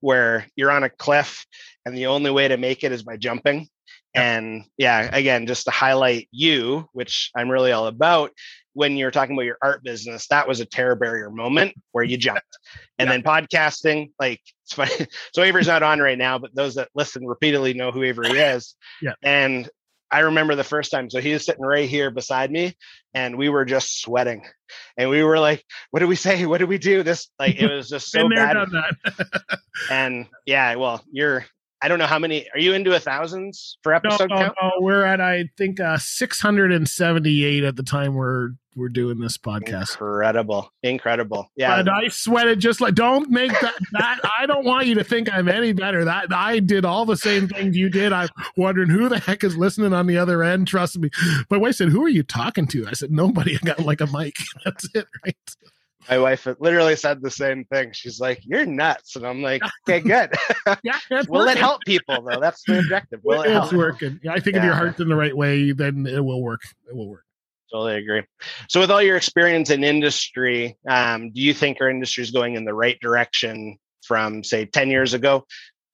where 0.00 0.46
you're 0.56 0.70
on 0.70 0.82
a 0.82 0.90
cliff 0.90 1.46
and 1.86 1.96
the 1.96 2.06
only 2.06 2.30
way 2.30 2.48
to 2.48 2.58
make 2.58 2.84
it 2.84 2.92
is 2.92 3.02
by 3.02 3.16
jumping. 3.16 3.66
And 4.14 4.64
yeah, 4.76 5.08
again, 5.12 5.46
just 5.46 5.66
to 5.66 5.70
highlight 5.70 6.28
you, 6.30 6.88
which 6.92 7.30
I'm 7.36 7.50
really 7.50 7.72
all 7.72 7.86
about, 7.86 8.32
when 8.72 8.96
you're 8.96 9.10
talking 9.10 9.34
about 9.34 9.44
your 9.44 9.58
art 9.60 9.82
business, 9.82 10.28
that 10.28 10.46
was 10.46 10.60
a 10.60 10.64
terror 10.64 10.94
barrier 10.94 11.30
moment 11.30 11.74
where 11.92 12.04
you 12.04 12.16
jumped. 12.16 12.44
And 13.00 13.08
yeah. 13.08 13.12
then 13.12 13.22
podcasting, 13.22 14.10
like 14.18 14.40
it's 14.64 14.74
funny. 14.74 15.06
So 15.32 15.42
Avery's 15.42 15.68
not 15.68 15.84
on 15.84 16.00
right 16.00 16.18
now, 16.18 16.38
but 16.38 16.54
those 16.54 16.74
that 16.74 16.88
listen 16.94 17.26
repeatedly 17.26 17.74
know 17.74 17.92
who 17.92 18.02
Avery 18.02 18.30
is. 18.30 18.74
Yeah. 19.02 19.14
And 19.22 19.68
I 20.10 20.20
remember 20.20 20.56
the 20.56 20.64
first 20.64 20.90
time. 20.90 21.10
So 21.10 21.20
he 21.20 21.32
was 21.32 21.44
sitting 21.44 21.64
right 21.64 21.88
here 21.88 22.10
beside 22.10 22.50
me, 22.50 22.76
and 23.14 23.36
we 23.36 23.48
were 23.48 23.64
just 23.64 24.00
sweating, 24.00 24.44
and 24.96 25.10
we 25.10 25.22
were 25.22 25.38
like, 25.38 25.62
"What 25.90 26.00
do 26.00 26.08
we 26.08 26.16
say? 26.16 26.46
What 26.46 26.58
do 26.58 26.66
we 26.66 26.78
do?" 26.78 27.02
This 27.02 27.28
like 27.38 27.60
it 27.60 27.70
was 27.70 27.88
just 27.88 28.10
so 28.10 28.28
bad. 28.28 28.56
and 29.90 30.26
yeah, 30.46 30.74
well, 30.76 31.04
you're 31.12 31.44
I 31.80 31.88
don't 31.88 31.98
know 31.98 32.06
how 32.06 32.18
many 32.18 32.48
are 32.52 32.58
you 32.58 32.72
into 32.72 32.94
a 32.94 33.00
thousands 33.00 33.78
for 33.82 33.94
episode 33.94 34.30
no, 34.30 34.36
count? 34.36 34.56
No, 34.60 34.72
we're 34.80 35.04
at 35.04 35.20
I 35.20 35.48
think 35.56 35.78
uh 35.78 35.98
678 35.98 37.64
at 37.64 37.76
the 37.76 37.82
time 37.82 38.14
we're 38.14 38.50
we're 38.74 38.88
doing 38.88 39.18
this 39.18 39.36
podcast. 39.36 39.92
Incredible. 39.92 40.72
Incredible. 40.82 41.50
Yeah. 41.56 41.80
And 41.80 41.90
I 41.90 42.08
sweated 42.08 42.60
just 42.60 42.80
like 42.80 42.94
don't 42.94 43.28
make 43.30 43.50
that 43.60 43.74
that 43.92 44.20
I 44.38 44.46
don't 44.46 44.64
want 44.64 44.86
you 44.86 44.94
to 44.96 45.04
think 45.04 45.32
I'm 45.32 45.48
any 45.48 45.72
better. 45.72 46.04
That 46.04 46.32
I 46.32 46.60
did 46.60 46.84
all 46.84 47.04
the 47.04 47.16
same 47.16 47.48
things 47.48 47.76
you 47.76 47.90
did. 47.90 48.12
I'm 48.12 48.28
wondering 48.56 48.88
who 48.88 49.08
the 49.08 49.18
heck 49.18 49.44
is 49.44 49.56
listening 49.56 49.92
on 49.92 50.06
the 50.06 50.18
other 50.18 50.42
end. 50.42 50.68
Trust 50.68 50.98
me. 50.98 51.10
My 51.50 51.56
wife 51.56 51.74
said, 51.74 51.88
Who 51.88 52.04
are 52.04 52.08
you 52.08 52.22
talking 52.22 52.66
to? 52.68 52.86
I 52.86 52.92
said, 52.92 53.10
Nobody. 53.10 53.56
I 53.56 53.66
got 53.66 53.80
like 53.80 54.00
a 54.00 54.06
mic. 54.06 54.36
That's 54.64 54.88
it, 54.94 55.06
right? 55.24 55.36
My 56.08 56.18
wife 56.18 56.46
literally 56.58 56.96
said 56.96 57.22
the 57.22 57.30
same 57.30 57.64
thing. 57.64 57.92
She's 57.92 58.20
like, 58.20 58.40
"You're 58.44 58.66
nuts," 58.66 59.16
and 59.16 59.26
I'm 59.26 59.42
like, 59.42 59.62
"Okay, 59.88 60.00
good. 60.08 60.32
yeah, 60.82 60.98
will 61.28 61.40
working. 61.40 61.52
it 61.52 61.58
help 61.58 61.82
people 61.86 62.22
though? 62.22 62.40
That's 62.40 62.62
the 62.66 62.78
objective. 62.78 63.20
Will 63.22 63.42
it 63.42 63.46
it's 63.46 63.70
help? 63.70 63.72
working. 63.72 64.20
Yeah, 64.22 64.32
I 64.32 64.40
think 64.40 64.56
yeah. 64.56 64.62
if 64.62 64.64
your 64.66 64.74
heart's 64.74 65.00
in 65.00 65.08
the 65.08 65.16
right 65.16 65.36
way, 65.36 65.72
then 65.72 66.06
it 66.06 66.24
will 66.24 66.42
work. 66.42 66.62
It 66.88 66.96
will 66.96 67.08
work. 67.08 67.24
Totally 67.70 67.96
agree. 67.96 68.22
So, 68.68 68.80
with 68.80 68.90
all 68.90 69.02
your 69.02 69.16
experience 69.16 69.70
in 69.70 69.84
industry, 69.84 70.76
um, 70.88 71.30
do 71.32 71.40
you 71.40 71.52
think 71.52 71.78
our 71.80 71.90
industry 71.90 72.22
is 72.22 72.30
going 72.30 72.54
in 72.54 72.64
the 72.64 72.74
right 72.74 72.98
direction 73.00 73.78
from, 74.02 74.42
say, 74.42 74.64
ten 74.64 74.90
years 74.90 75.14
ago? 75.14 75.46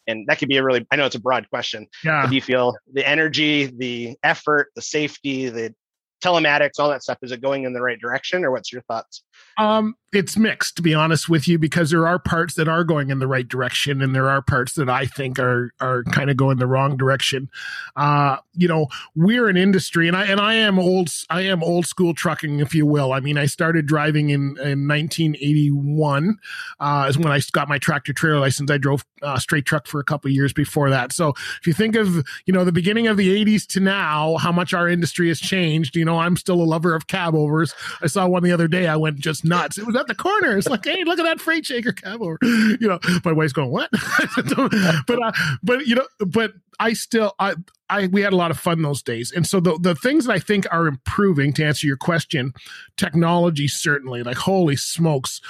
And 0.06 0.26
that 0.28 0.38
could 0.38 0.48
be 0.48 0.58
a 0.58 0.62
really, 0.62 0.86
I 0.90 0.96
know 0.96 1.06
it's 1.06 1.14
a 1.14 1.20
broad 1.20 1.48
question. 1.48 1.86
Yeah. 2.04 2.26
do 2.26 2.34
you 2.34 2.42
feel 2.42 2.76
the 2.92 3.08
energy, 3.08 3.66
the 3.66 4.16
effort, 4.22 4.70
the 4.76 4.82
safety, 4.82 5.48
the 5.48 5.74
telematics, 6.22 6.78
all 6.78 6.88
that 6.90 7.02
stuff, 7.02 7.18
is 7.22 7.32
it 7.32 7.40
going 7.40 7.64
in 7.64 7.72
the 7.72 7.82
right 7.82 7.98
direction 7.98 8.44
or 8.44 8.50
what's 8.50 8.72
your 8.72 8.82
thoughts? 8.82 9.22
Um, 9.56 9.96
it's 10.14 10.36
mixed 10.36 10.76
to 10.76 10.82
be 10.82 10.94
honest 10.94 11.28
with 11.28 11.48
you 11.48 11.58
because 11.58 11.90
there 11.90 12.06
are 12.06 12.18
parts 12.18 12.54
that 12.54 12.68
are 12.68 12.84
going 12.84 13.10
in 13.10 13.18
the 13.18 13.26
right 13.26 13.48
direction 13.48 14.00
and 14.00 14.14
there 14.14 14.28
are 14.28 14.40
parts 14.40 14.74
that 14.74 14.88
I 14.88 15.06
think 15.06 15.38
are 15.38 15.72
are 15.80 16.04
kind 16.04 16.30
of 16.30 16.36
going 16.36 16.58
the 16.58 16.66
wrong 16.66 16.96
direction. 16.96 17.50
Uh, 17.96 18.36
you 18.54 18.68
know, 18.68 18.86
we're 19.14 19.48
an 19.48 19.56
industry 19.56 20.08
and 20.08 20.16
I 20.16 20.26
and 20.26 20.40
I 20.40 20.54
am 20.54 20.78
old 20.78 21.10
I 21.30 21.42
am 21.42 21.62
old 21.62 21.86
school 21.86 22.14
trucking 22.14 22.60
if 22.60 22.74
you 22.74 22.86
will. 22.86 23.12
I 23.12 23.20
mean, 23.20 23.36
I 23.36 23.46
started 23.46 23.86
driving 23.86 24.30
in 24.30 24.56
in 24.58 24.88
1981 24.88 26.38
uh 26.80 27.06
is 27.08 27.18
when 27.18 27.32
I 27.32 27.40
got 27.52 27.68
my 27.68 27.78
tractor 27.78 28.12
trailer 28.12 28.40
license. 28.40 28.70
I 28.70 28.78
drove 28.78 29.04
uh, 29.24 29.38
straight 29.38 29.64
truck 29.64 29.86
for 29.86 30.00
a 30.00 30.04
couple 30.04 30.30
years 30.30 30.52
before 30.52 30.90
that. 30.90 31.12
So, 31.12 31.30
if 31.60 31.66
you 31.66 31.72
think 31.72 31.96
of, 31.96 32.24
you 32.46 32.52
know, 32.52 32.64
the 32.64 32.72
beginning 32.72 33.08
of 33.08 33.16
the 33.16 33.44
80s 33.44 33.66
to 33.68 33.80
now, 33.80 34.36
how 34.36 34.52
much 34.52 34.74
our 34.74 34.88
industry 34.88 35.28
has 35.28 35.40
changed, 35.40 35.96
you 35.96 36.04
know, 36.04 36.18
I'm 36.18 36.36
still 36.36 36.60
a 36.60 36.64
lover 36.64 36.94
of 36.94 37.06
cab 37.06 37.34
overs. 37.34 37.74
I 38.02 38.06
saw 38.06 38.28
one 38.28 38.42
the 38.42 38.52
other 38.52 38.68
day. 38.68 38.86
I 38.86 38.96
went 38.96 39.18
just 39.24 39.44
nuts. 39.44 39.78
It 39.78 39.86
was 39.86 39.96
at 39.96 40.06
the 40.06 40.14
corner. 40.14 40.56
It's 40.56 40.68
like, 40.68 40.84
hey, 40.84 41.02
look 41.04 41.18
at 41.18 41.24
that 41.24 41.40
freight 41.40 41.66
shaker 41.66 41.92
cab. 41.92 42.20
You 42.20 42.78
know, 42.80 43.00
my 43.24 43.32
wife's 43.32 43.52
going, 43.52 43.70
what? 43.70 43.90
but, 44.36 45.22
uh, 45.22 45.32
but 45.62 45.86
you 45.86 45.96
know, 45.96 46.06
but 46.20 46.52
I 46.78 46.92
still, 46.92 47.34
I, 47.38 47.54
I, 47.88 48.06
we 48.06 48.20
had 48.20 48.32
a 48.32 48.36
lot 48.36 48.50
of 48.50 48.58
fun 48.58 48.82
those 48.82 49.02
days. 49.02 49.32
And 49.32 49.46
so 49.46 49.60
the, 49.60 49.78
the 49.80 49.94
things 49.94 50.26
that 50.26 50.32
I 50.32 50.38
think 50.38 50.66
are 50.70 50.86
improving 50.86 51.52
to 51.54 51.64
answer 51.64 51.86
your 51.86 51.96
question, 51.96 52.52
technology 52.96 53.66
certainly, 53.66 54.22
like 54.22 54.36
holy 54.36 54.76
smokes, 54.76 55.40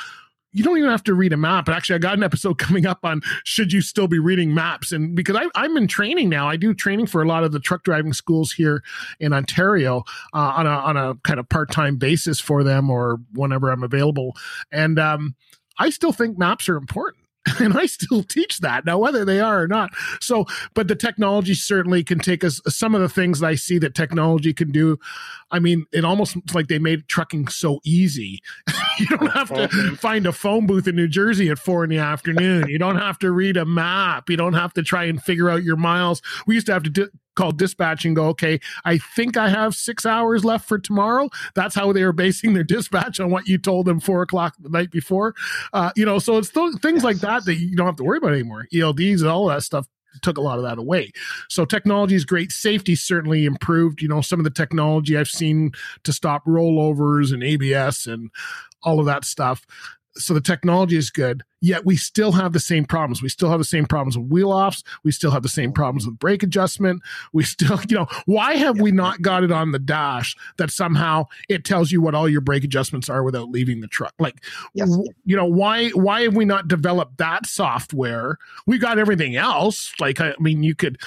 you 0.55 0.63
don't 0.63 0.79
even 0.79 0.91
have 0.91 1.03
to 1.05 1.15
read 1.15 1.33
a 1.33 1.37
map. 1.37 1.67
But 1.67 1.75
actually, 1.75 1.97
I 1.97 1.99
got 1.99 2.17
an 2.17 2.23
episode 2.23 2.59
coming 2.59 2.87
up 2.87 3.05
on 3.05 3.21
should 3.45 3.73
you 3.73 3.83
still 3.83 4.09
be 4.09 4.19
reading 4.19 4.55
maps? 4.55 4.93
And 4.93 5.15
because 5.15 5.37
I, 5.37 5.47
I'm 5.55 5.77
in 5.77 5.87
training 5.89 6.29
now, 6.31 6.49
I 6.49 6.57
do 6.57 6.73
training 6.73 7.07
for 7.07 7.23
a 7.23 7.27
lot 7.27 7.45
of 7.45 7.53
the 7.53 7.61
truck 7.61 7.83
driving 7.83 8.13
schools 8.13 8.53
here 8.53 8.83
in 9.21 9.33
Ontario 9.33 10.05
uh, 10.33 10.55
on 10.57 10.67
a 10.67 10.71
on 10.71 10.97
a 10.97 11.15
kind 11.17 11.39
of 11.39 11.49
part 11.49 11.71
time 11.71 11.97
basis 11.97 12.41
for 12.41 12.63
them 12.63 12.89
or 12.89 13.19
whenever 13.35 13.71
I'm 13.71 13.83
available. 13.83 14.35
And 14.73 14.99
um, 14.99 15.35
I 15.79 15.91
still 15.91 16.13
think 16.13 16.39
maps 16.39 16.69
are 16.69 16.77
important. 16.77 17.24
and 17.61 17.77
I 17.77 17.87
still 17.87 18.23
teach 18.23 18.59
that 18.61 18.85
now, 18.85 18.99
whether 18.99 19.25
they 19.25 19.41
are 19.41 19.63
or 19.63 19.69
not. 19.69 19.93
So, 20.21 20.47
but 20.75 20.89
the 20.89 20.95
technology 20.95 21.55
certainly 21.55 22.03
can 22.03 22.19
take 22.19 22.43
us 22.43 22.61
some 22.69 22.95
of 22.95 23.01
the 23.01 23.09
things 23.09 23.41
that 23.41 23.47
I 23.47 23.55
see 23.55 23.79
that 23.79 23.95
technology 23.95 24.53
can 24.55 24.71
do. 24.71 24.99
I 25.51 25.59
mean, 25.59 25.87
it 25.93 26.05
almost 26.05 26.37
like 26.55 26.69
they 26.69 26.79
made 26.79 27.07
trucking 27.09 27.49
so 27.49 27.81
easy. 27.85 28.41
you 28.99 29.07
don't 29.07 29.33
have 29.33 29.49
to 29.49 29.69
hmm. 29.71 29.95
find 29.95 30.27
a 30.27 30.33
phone 30.33 30.67
booth 30.67 30.89
in 30.89 30.97
New 30.97 31.09
Jersey 31.09 31.51
at 31.51 31.59
four 31.59 31.85
in 31.85 31.91
the 31.91 31.99
afternoon. 31.99 32.69
You 32.69 32.79
don't 32.79 32.99
have 32.99 33.19
to 33.19 33.31
read 33.31 33.57
a 33.57 33.65
map. 33.65 34.31
You 34.31 34.37
don't 34.37 34.55
have 34.55 34.73
to 34.75 34.83
try 34.83 35.05
and 35.05 35.23
figure 35.23 35.51
out 35.51 35.63
your 35.63 35.77
miles. 35.77 36.23
We 36.47 36.55
used 36.55 36.67
to 36.67 36.73
have 36.73 36.83
to 36.85 36.91
do, 36.91 37.09
call 37.35 37.53
dispatch 37.53 38.05
and 38.05 38.17
go, 38.17 38.27
okay, 38.29 38.61
I 38.85 38.99
think 38.99 39.37
I 39.37 39.49
have 39.49 39.75
six 39.75 40.07
hours 40.07 40.45
left 40.45 40.67
for 40.69 40.79
tomorrow. 40.79 41.29
That's 41.55 41.75
how 41.75 41.93
they 41.93 42.05
were 42.05 42.13
basing 42.13 42.55
their 42.55 42.65
dispatch 42.65 43.21
on 43.21 43.31
what 43.31 43.47
you 43.47 43.59
told 43.59 43.87
them 43.87 44.01
four 44.01 44.23
o'clock 44.23 44.55
the 44.59 44.69
night 44.69 44.91
before. 44.91 45.35
Uh, 45.73 45.91
you 45.97 46.05
know, 46.05 46.19
so 46.19 46.37
it's 46.37 46.51
th- 46.51 46.75
things 46.83 46.97
yes. 46.97 47.05
like 47.05 47.17
that 47.19 47.45
that 47.45 47.57
you 47.57 47.77
don't 47.77 47.87
have 47.87 47.97
to 47.97 48.05
worry 48.05 48.19
about 48.19 48.33
anymore. 48.33 48.67
ELDs 48.73 49.21
and 49.21 49.29
all 49.29 49.47
that 49.47 49.63
stuff 49.63 49.87
took 50.23 50.39
a 50.39 50.41
lot 50.41 50.59
of 50.59 50.65
that 50.65 50.79
away. 50.79 51.11
So 51.49 51.65
technology 51.65 52.15
is 52.15 52.25
great. 52.25 52.53
Safety 52.53 52.95
certainly 52.95 53.45
improved. 53.45 54.01
You 54.01 54.09
know, 54.09 54.21
some 54.21 54.39
of 54.39 54.45
the 54.45 54.51
technology 54.51 55.17
I've 55.17 55.29
seen 55.29 55.73
to 56.05 56.13
stop 56.13 56.45
rollovers 56.47 57.33
and 57.33 57.43
ABS 57.43 58.07
and 58.07 58.31
all 58.83 59.01
of 59.01 59.07
that 59.07 59.25
stuff 59.25 59.67
so 60.17 60.35
the 60.35 60.41
technology 60.41 60.97
is 60.97 61.11
good 61.11 61.43
yet 61.65 61.87
we 61.87 61.97
still 61.97 62.33
have 62.33 62.53
the 62.53 62.61
same 62.61 62.85
problems. 62.85 63.23
We 63.23 63.31
still 63.31 63.49
have 63.49 63.59
the 63.59 63.65
same 63.65 63.87
problems 63.87 64.19
with 64.19 64.29
wheel 64.29 64.53
offs. 64.53 64.85
We 65.03 65.13
still 65.13 65.31
have 65.31 65.43
the 65.43 65.49
same 65.49 65.73
problems 65.73 66.05
with 66.07 66.19
brake 66.19 66.43
adjustment. 66.43 67.03
We 67.33 67.43
still 67.43 67.81
you 67.89 67.97
know 67.97 68.07
why 68.27 68.55
have 68.55 68.81
we 68.81 68.93
not 68.93 69.23
got 69.23 69.43
it 69.43 69.51
on 69.51 69.73
the 69.73 69.79
dash 69.79 70.37
that 70.59 70.71
somehow 70.71 71.25
it 71.49 71.65
tells 71.65 71.91
you 71.91 72.03
what 72.03 72.15
all 72.15 72.29
your 72.29 72.43
brake 72.43 72.65
adjustments 72.65 73.09
are 73.09 73.23
without 73.23 73.49
leaving 73.49 73.81
the 73.81 73.89
truck? 73.89 74.13
Like 74.19 74.45
yes. 74.75 74.91
w- 74.91 75.11
you 75.25 75.35
know 75.35 75.47
why 75.47 75.89
why 75.91 76.23
have 76.23 76.37
we 76.37 76.45
not 76.45 76.69
developed 76.69 77.17
that 77.17 77.47
software? 77.47 78.37
We 78.67 78.77
got 78.77 78.99
everything 78.99 79.37
else. 79.37 79.93
Like 79.99 80.21
i 80.21 80.35
mean 80.39 80.63
you 80.63 80.75
could 80.75 80.99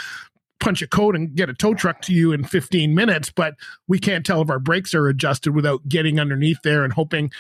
punch 0.60 0.82
a 0.82 0.88
code 0.88 1.16
and 1.16 1.36
get 1.36 1.50
a 1.50 1.54
tow 1.54 1.74
truck 1.74 2.02
to 2.02 2.14
you 2.14 2.32
in 2.32 2.44
15 2.44 2.94
minutes, 2.94 3.32
but 3.32 3.56
we 3.88 4.00
can't 4.00 4.26
tell 4.26 4.42
if 4.42 4.50
our 4.50 4.60
brakes 4.60 4.94
are 4.94 5.08
adjusted 5.08 5.54
without 5.54 5.88
getting 5.88 6.20
underneath 6.20 6.62
there 6.64 6.84
and 6.84 6.94
hoping 6.94 7.32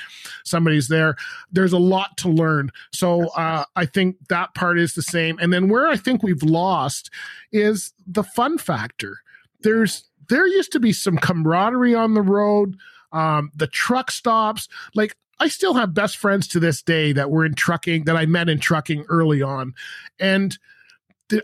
somebody's 0.43 0.87
there. 0.87 1.15
There's 1.51 1.73
a 1.73 1.79
lot 1.79 2.17
to 2.17 2.29
learn. 2.29 2.71
So 2.91 3.29
uh, 3.29 3.65
I 3.75 3.85
think 3.85 4.17
that 4.29 4.53
part 4.53 4.79
is 4.79 4.93
the 4.93 5.01
same. 5.01 5.39
And 5.39 5.51
then 5.51 5.69
where 5.69 5.87
I 5.87 5.97
think 5.97 6.23
we've 6.23 6.43
lost 6.43 7.09
is 7.51 7.93
the 8.05 8.23
fun 8.23 8.57
factor. 8.57 9.19
There's 9.61 10.03
there 10.29 10.47
used 10.47 10.73
to 10.73 10.79
be 10.79 10.91
some 10.91 11.17
camaraderie 11.17 11.95
on 11.95 12.13
the 12.13 12.21
road. 12.21 12.77
Um, 13.13 13.51
the 13.55 13.67
truck 13.67 14.11
stops, 14.11 14.67
like 14.93 15.15
I 15.39 15.47
still 15.47 15.75
have 15.75 15.93
best 15.93 16.17
friends 16.17 16.47
to 16.49 16.59
this 16.59 16.81
day 16.81 17.13
that 17.13 17.29
were 17.29 17.45
in 17.45 17.53
trucking 17.53 18.05
that 18.05 18.17
I 18.17 18.25
met 18.25 18.49
in 18.49 18.59
trucking 18.59 19.05
early 19.07 19.41
on, 19.41 19.73
and 20.19 20.57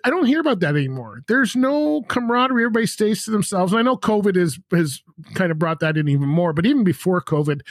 I 0.04 0.10
don't 0.10 0.26
hear 0.26 0.40
about 0.40 0.62
that 0.62 0.76
anymore. 0.76 1.24
There's 1.28 1.56
no 1.56 2.04
camaraderie. 2.04 2.64
Everybody 2.64 2.86
stays 2.86 3.26
to 3.26 3.32
themselves. 3.32 3.74
And 3.74 3.80
I 3.80 3.84
know 3.84 3.98
COVID 3.98 4.38
is 4.38 4.60
has 4.72 5.02
kind 5.34 5.52
of 5.52 5.60
brought 5.60 5.80
that 5.82 5.98
in 5.98 6.08
even 6.08 6.30
more. 6.30 6.54
But 6.54 6.66
even 6.66 6.84
before 6.84 7.22
COVID, 7.22 7.62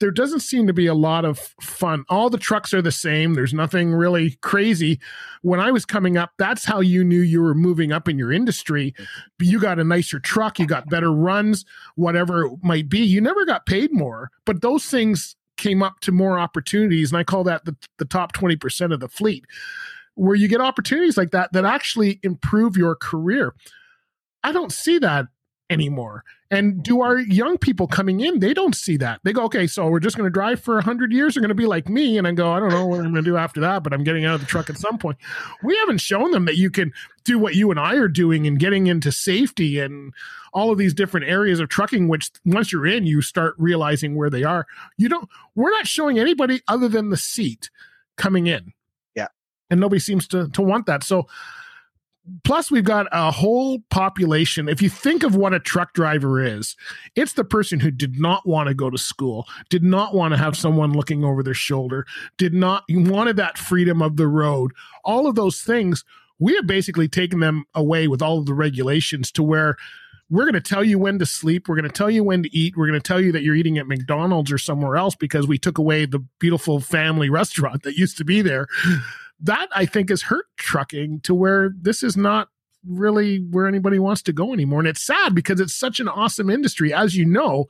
there 0.00 0.10
doesn't 0.10 0.40
seem 0.40 0.66
to 0.66 0.72
be 0.72 0.86
a 0.86 0.94
lot 0.94 1.24
of 1.24 1.38
fun. 1.60 2.04
All 2.08 2.30
the 2.30 2.38
trucks 2.38 2.72
are 2.72 2.82
the 2.82 2.92
same. 2.92 3.34
There's 3.34 3.52
nothing 3.52 3.92
really 3.92 4.38
crazy. 4.42 5.00
When 5.42 5.58
I 5.58 5.72
was 5.72 5.84
coming 5.84 6.16
up, 6.16 6.30
that's 6.38 6.64
how 6.64 6.80
you 6.80 7.02
knew 7.02 7.20
you 7.20 7.42
were 7.42 7.54
moving 7.54 7.92
up 7.92 8.08
in 8.08 8.18
your 8.18 8.32
industry. 8.32 8.94
You 9.40 9.58
got 9.58 9.80
a 9.80 9.84
nicer 9.84 10.20
truck, 10.20 10.58
you 10.58 10.66
got 10.66 10.88
better 10.88 11.12
runs, 11.12 11.64
whatever 11.96 12.46
it 12.46 12.52
might 12.62 12.88
be. 12.88 13.00
You 13.00 13.20
never 13.20 13.44
got 13.44 13.66
paid 13.66 13.92
more, 13.92 14.30
but 14.44 14.62
those 14.62 14.86
things 14.86 15.34
came 15.56 15.82
up 15.82 15.98
to 16.00 16.12
more 16.12 16.38
opportunities. 16.38 17.10
And 17.10 17.18
I 17.18 17.24
call 17.24 17.42
that 17.44 17.64
the, 17.64 17.76
the 17.98 18.04
top 18.04 18.32
20% 18.32 18.92
of 18.94 19.00
the 19.00 19.08
fleet, 19.08 19.44
where 20.18 20.34
you 20.34 20.48
get 20.48 20.60
opportunities 20.60 21.16
like 21.16 21.30
that 21.30 21.52
that 21.52 21.64
actually 21.64 22.18
improve 22.22 22.76
your 22.76 22.94
career. 22.94 23.54
I 24.42 24.52
don't 24.52 24.72
see 24.72 24.98
that 24.98 25.26
anymore. 25.70 26.24
And 26.50 26.82
do 26.82 27.02
our 27.02 27.18
young 27.18 27.58
people 27.58 27.86
coming 27.86 28.20
in, 28.20 28.38
they 28.38 28.54
don't 28.54 28.74
see 28.74 28.96
that. 28.96 29.20
They 29.22 29.34
go, 29.34 29.44
okay, 29.44 29.66
so 29.66 29.86
we're 29.86 30.00
just 30.00 30.16
going 30.16 30.26
to 30.26 30.32
drive 30.32 30.60
for 30.60 30.76
100 30.76 31.12
years. 31.12 31.34
They're 31.34 31.42
going 31.42 31.50
to 31.50 31.54
be 31.54 31.66
like 31.66 31.90
me. 31.90 32.16
And 32.16 32.26
I 32.26 32.32
go, 32.32 32.50
I 32.50 32.58
don't 32.58 32.70
know 32.70 32.86
what 32.86 33.00
I'm 33.00 33.12
going 33.12 33.22
to 33.22 33.30
do 33.30 33.36
after 33.36 33.60
that, 33.60 33.82
but 33.82 33.92
I'm 33.92 34.02
getting 34.02 34.24
out 34.24 34.36
of 34.36 34.40
the 34.40 34.46
truck 34.46 34.70
at 34.70 34.78
some 34.78 34.96
point. 34.96 35.18
We 35.62 35.76
haven't 35.76 35.98
shown 35.98 36.30
them 36.30 36.46
that 36.46 36.56
you 36.56 36.70
can 36.70 36.92
do 37.24 37.38
what 37.38 37.54
you 37.54 37.70
and 37.70 37.78
I 37.78 37.96
are 37.96 38.08
doing 38.08 38.46
and 38.46 38.58
getting 38.58 38.86
into 38.86 39.12
safety 39.12 39.78
and 39.78 40.14
all 40.54 40.72
of 40.72 40.78
these 40.78 40.94
different 40.94 41.26
areas 41.28 41.60
of 41.60 41.68
trucking, 41.68 42.08
which 42.08 42.30
once 42.46 42.72
you're 42.72 42.86
in, 42.86 43.06
you 43.06 43.20
start 43.20 43.54
realizing 43.58 44.16
where 44.16 44.30
they 44.30 44.44
are. 44.44 44.66
You 44.96 45.10
don't, 45.10 45.28
we're 45.54 45.70
not 45.70 45.86
showing 45.86 46.18
anybody 46.18 46.62
other 46.66 46.88
than 46.88 47.10
the 47.10 47.18
seat 47.18 47.68
coming 48.16 48.46
in. 48.46 48.72
And 49.70 49.80
nobody 49.80 50.00
seems 50.00 50.26
to, 50.28 50.48
to 50.48 50.62
want 50.62 50.86
that. 50.86 51.04
So, 51.04 51.26
plus 52.44 52.70
we've 52.70 52.84
got 52.84 53.06
a 53.10 53.30
whole 53.30 53.80
population 53.90 54.68
if 54.68 54.82
you 54.82 54.90
think 54.90 55.22
of 55.22 55.34
what 55.34 55.54
a 55.54 55.58
truck 55.58 55.94
driver 55.94 56.42
is 56.42 56.76
it's 57.16 57.32
the 57.32 57.44
person 57.44 57.80
who 57.80 57.90
did 57.90 58.20
not 58.20 58.46
want 58.46 58.68
to 58.68 58.74
go 58.74 58.90
to 58.90 58.98
school 58.98 59.46
did 59.70 59.82
not 59.82 60.14
want 60.14 60.32
to 60.32 60.36
have 60.36 60.54
someone 60.54 60.92
looking 60.92 61.24
over 61.24 61.42
their 61.42 61.54
shoulder 61.54 62.06
did 62.36 62.52
not 62.52 62.84
wanted 62.90 63.36
that 63.36 63.56
freedom 63.56 64.02
of 64.02 64.16
the 64.18 64.26
road 64.26 64.72
all 65.04 65.26
of 65.26 65.36
those 65.36 65.62
things 65.62 66.04
we 66.38 66.54
have 66.54 66.66
basically 66.66 67.08
taken 67.08 67.40
them 67.40 67.64
away 67.74 68.08
with 68.08 68.22
all 68.22 68.38
of 68.38 68.46
the 68.46 68.54
regulations 68.54 69.32
to 69.32 69.42
where 69.42 69.76
we're 70.30 70.44
going 70.44 70.54
to 70.54 70.60
tell 70.60 70.84
you 70.84 70.98
when 70.98 71.18
to 71.18 71.26
sleep. 71.26 71.68
We're 71.68 71.76
going 71.76 71.90
to 71.90 71.96
tell 71.96 72.10
you 72.10 72.22
when 72.22 72.42
to 72.42 72.54
eat. 72.54 72.76
We're 72.76 72.86
going 72.86 73.00
to 73.00 73.06
tell 73.06 73.20
you 73.20 73.32
that 73.32 73.42
you're 73.42 73.54
eating 73.54 73.78
at 73.78 73.86
McDonald's 73.86 74.52
or 74.52 74.58
somewhere 74.58 74.96
else 74.96 75.14
because 75.16 75.46
we 75.46 75.56
took 75.56 75.78
away 75.78 76.04
the 76.04 76.18
beautiful 76.38 76.80
family 76.80 77.30
restaurant 77.30 77.82
that 77.84 77.96
used 77.96 78.18
to 78.18 78.24
be 78.24 78.42
there 78.42 78.66
that 79.40 79.68
I 79.74 79.86
think 79.86 80.10
has 80.10 80.22
hurt 80.22 80.46
trucking 80.56 81.20
to 81.20 81.34
where 81.34 81.70
this 81.80 82.02
is 82.02 82.16
not 82.16 82.48
really 82.86 83.38
where 83.38 83.66
anybody 83.66 83.98
wants 83.98 84.22
to 84.22 84.32
go 84.32 84.52
anymore. 84.52 84.80
And 84.80 84.88
it's 84.88 85.02
sad 85.02 85.34
because 85.34 85.60
it's 85.60 85.74
such 85.74 86.00
an 86.00 86.08
awesome 86.08 86.50
industry. 86.50 86.92
As 86.92 87.16
you 87.16 87.24
know, 87.24 87.66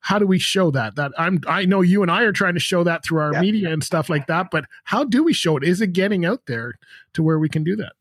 how 0.00 0.18
do 0.18 0.26
we 0.26 0.38
show 0.38 0.70
that? 0.70 0.96
That 0.96 1.12
I'm 1.18 1.40
I 1.46 1.64
know 1.64 1.82
you 1.82 2.02
and 2.02 2.10
I 2.10 2.22
are 2.22 2.32
trying 2.32 2.54
to 2.54 2.60
show 2.60 2.82
that 2.84 3.04
through 3.04 3.20
our 3.20 3.34
yeah. 3.34 3.40
media 3.40 3.72
and 3.72 3.84
stuff 3.84 4.08
like 4.08 4.26
that, 4.28 4.48
but 4.50 4.64
how 4.84 5.04
do 5.04 5.22
we 5.22 5.32
show 5.32 5.56
it? 5.56 5.64
Is 5.64 5.80
it 5.80 5.92
getting 5.92 6.24
out 6.24 6.46
there 6.46 6.78
to 7.14 7.22
where 7.22 7.38
we 7.38 7.48
can 7.48 7.64
do 7.64 7.76
that? 7.76 7.92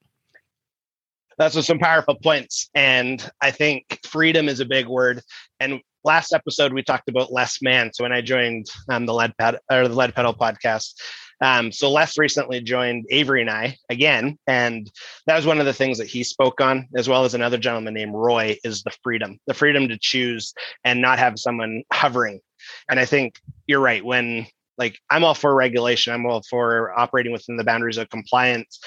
That's 1.37 1.65
some 1.65 1.79
powerful 1.79 2.15
points. 2.15 2.69
And 2.75 3.29
I 3.41 3.51
think 3.51 3.99
freedom 4.05 4.49
is 4.49 4.59
a 4.59 4.65
big 4.65 4.87
word. 4.87 5.21
And 5.61 5.79
last 6.03 6.33
episode 6.33 6.73
we 6.73 6.83
talked 6.83 7.07
about 7.09 7.31
less 7.31 7.61
man. 7.61 7.91
So 7.93 8.03
when 8.03 8.11
I 8.11 8.21
joined 8.21 8.67
um, 8.89 9.05
the 9.05 9.13
lead 9.13 9.33
ped 9.37 9.55
or 9.71 9.87
the 9.87 9.95
lead 9.95 10.13
pedal 10.13 10.33
podcast, 10.33 10.95
um, 11.41 11.71
so 11.71 11.89
Les 11.89 12.17
recently 12.17 12.61
joined 12.61 13.05
Avery 13.09 13.41
and 13.41 13.49
I 13.49 13.77
again, 13.89 14.37
and 14.47 14.89
that 15.25 15.35
was 15.35 15.45
one 15.45 15.59
of 15.59 15.65
the 15.65 15.73
things 15.73 15.97
that 15.97 16.07
he 16.07 16.23
spoke 16.23 16.59
on, 16.59 16.87
as 16.95 17.07
well 17.07 17.23
as 17.23 17.33
another 17.33 17.57
gentleman 17.57 17.93
named 17.93 18.13
Roy, 18.13 18.57
is 18.63 18.83
the 18.83 18.91
freedom, 19.03 19.39
the 19.47 19.53
freedom 19.53 19.87
to 19.87 19.97
choose 19.97 20.53
and 20.83 21.01
not 21.01 21.19
have 21.19 21.39
someone 21.39 21.83
hovering. 21.93 22.41
And 22.89 22.99
I 22.99 23.05
think 23.05 23.39
you're 23.67 23.79
right. 23.79 24.03
When 24.03 24.47
like 24.77 24.99
I'm 25.09 25.23
all 25.23 25.35
for 25.35 25.55
regulation, 25.55 26.13
I'm 26.13 26.25
all 26.25 26.41
for 26.49 26.97
operating 26.97 27.31
within 27.31 27.57
the 27.57 27.63
boundaries 27.63 27.97
of 27.97 28.09
compliance, 28.09 28.79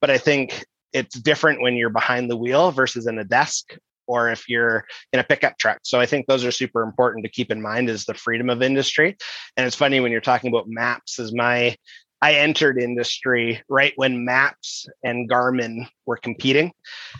but 0.00 0.10
I 0.10 0.18
think 0.18 0.64
it's 0.92 1.18
different 1.18 1.60
when 1.60 1.74
you're 1.74 1.90
behind 1.90 2.30
the 2.30 2.36
wheel 2.36 2.70
versus 2.70 3.06
in 3.06 3.18
a 3.18 3.24
desk 3.24 3.76
or 4.06 4.30
if 4.30 4.48
you're 4.48 4.84
in 5.12 5.20
a 5.20 5.24
pickup 5.24 5.58
truck. 5.58 5.80
So 5.82 6.00
I 6.00 6.06
think 6.06 6.26
those 6.26 6.44
are 6.44 6.50
super 6.50 6.82
important 6.82 7.24
to 7.24 7.30
keep 7.30 7.50
in 7.50 7.60
mind 7.60 7.88
is 7.88 8.04
the 8.04 8.14
freedom 8.14 8.50
of 8.50 8.62
industry. 8.62 9.16
And 9.56 9.66
it's 9.66 9.76
funny 9.76 10.00
when 10.00 10.12
you're 10.12 10.20
talking 10.20 10.48
about 10.48 10.68
maps 10.68 11.18
is 11.18 11.34
my 11.34 11.76
I 12.24 12.36
entered 12.36 12.78
industry 12.78 13.62
right 13.68 13.92
when 13.96 14.24
Maps 14.24 14.86
and 15.02 15.28
Garmin 15.28 15.86
were 16.06 16.16
competing 16.16 16.72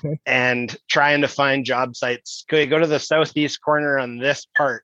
okay. 0.03 0.19
and 0.25 0.75
trying 0.89 1.21
to 1.21 1.29
find 1.29 1.67
job 1.67 1.95
sites. 1.95 2.47
Could 2.49 2.61
I 2.61 2.65
go 2.65 2.79
to 2.79 2.87
the 2.87 2.99
southeast 2.99 3.61
corner 3.63 3.99
on 3.99 4.17
this 4.17 4.47
part? 4.57 4.83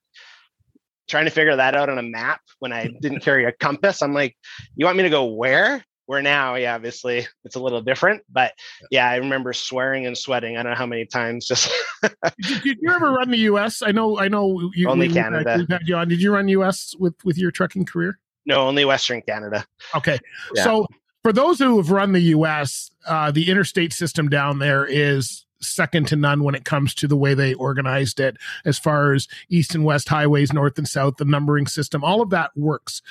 Trying 1.09 1.25
to 1.25 1.31
figure 1.31 1.57
that 1.57 1.75
out 1.75 1.89
on 1.89 1.97
a 1.97 2.03
map 2.03 2.43
when 2.59 2.71
I 2.71 2.89
didn't 3.01 3.21
carry 3.21 3.47
a 3.47 3.53
compass. 3.53 4.03
I'm 4.03 4.13
like, 4.13 4.37
you 4.77 4.85
want 4.85 4.99
me 4.99 5.05
to 5.05 5.09
go 5.09 5.25
where? 5.25 5.83
Where 6.11 6.23
now, 6.23 6.57
yeah, 6.57 6.75
obviously 6.75 7.29
it's 7.45 7.55
a 7.55 7.61
little 7.61 7.81
different, 7.83 8.25
but 8.29 8.55
yeah, 8.91 9.09
I 9.09 9.19
remember 9.19 9.53
swearing 9.53 10.07
and 10.07 10.19
sweating. 10.19 10.57
I 10.57 10.65
don't 10.65 10.73
know 10.73 10.77
how 10.77 10.85
many 10.85 11.07
times. 11.07 11.47
Just 11.47 11.71
did, 12.03 12.63
did, 12.65 12.79
you 12.81 12.91
ever 12.91 13.13
run 13.13 13.31
the 13.31 13.39
U.S.? 13.39 13.81
I 13.81 13.93
know, 13.93 14.19
I 14.19 14.27
know. 14.27 14.73
You, 14.75 14.89
only 14.89 15.09
Canada. 15.09 15.65
Had 15.71 15.83
you 15.87 15.95
on. 15.95 16.09
Did 16.09 16.21
you 16.21 16.35
run 16.35 16.49
U.S. 16.49 16.97
with 16.99 17.15
with 17.25 17.39
your 17.39 17.53
trucking 17.53 17.85
career? 17.85 18.19
No, 18.45 18.67
only 18.67 18.85
Western 18.85 19.23
Canada. 19.23 19.65
Okay, 19.95 20.19
yeah. 20.57 20.65
so 20.65 20.85
for 21.23 21.33
those 21.33 21.61
who 21.61 21.77
have 21.77 21.93
run 21.93 22.11
the 22.11 22.19
U.S., 22.19 22.91
uh, 23.07 23.31
the 23.31 23.49
interstate 23.49 23.93
system 23.93 24.29
down 24.29 24.59
there 24.59 24.85
is 24.85 25.47
second 25.61 26.09
to 26.09 26.17
none 26.17 26.43
when 26.43 26.57
it 26.57 26.65
comes 26.65 26.93
to 26.95 27.07
the 27.07 27.17
way 27.17 27.35
they 27.35 27.55
organized 27.55 28.19
it 28.19 28.37
as 28.65 28.81
far 28.81 29.13
as 29.13 29.29
east 29.49 29.77
and 29.77 29.85
west 29.85 30.09
highways 30.09 30.53
north 30.53 30.77
and 30.79 30.89
south 30.89 31.19
the 31.19 31.25
numbering 31.25 31.67
system 31.67 32.03
all 32.03 32.23
of 32.23 32.31
that 32.31 32.51
works 32.57 33.03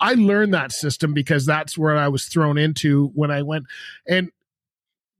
I 0.00 0.14
learned 0.14 0.54
that 0.54 0.72
system 0.72 1.12
because 1.12 1.44
that's 1.44 1.76
where 1.76 1.96
I 1.96 2.08
was 2.08 2.26
thrown 2.26 2.58
into 2.58 3.08
when 3.14 3.30
I 3.30 3.42
went. 3.42 3.66
And 4.06 4.30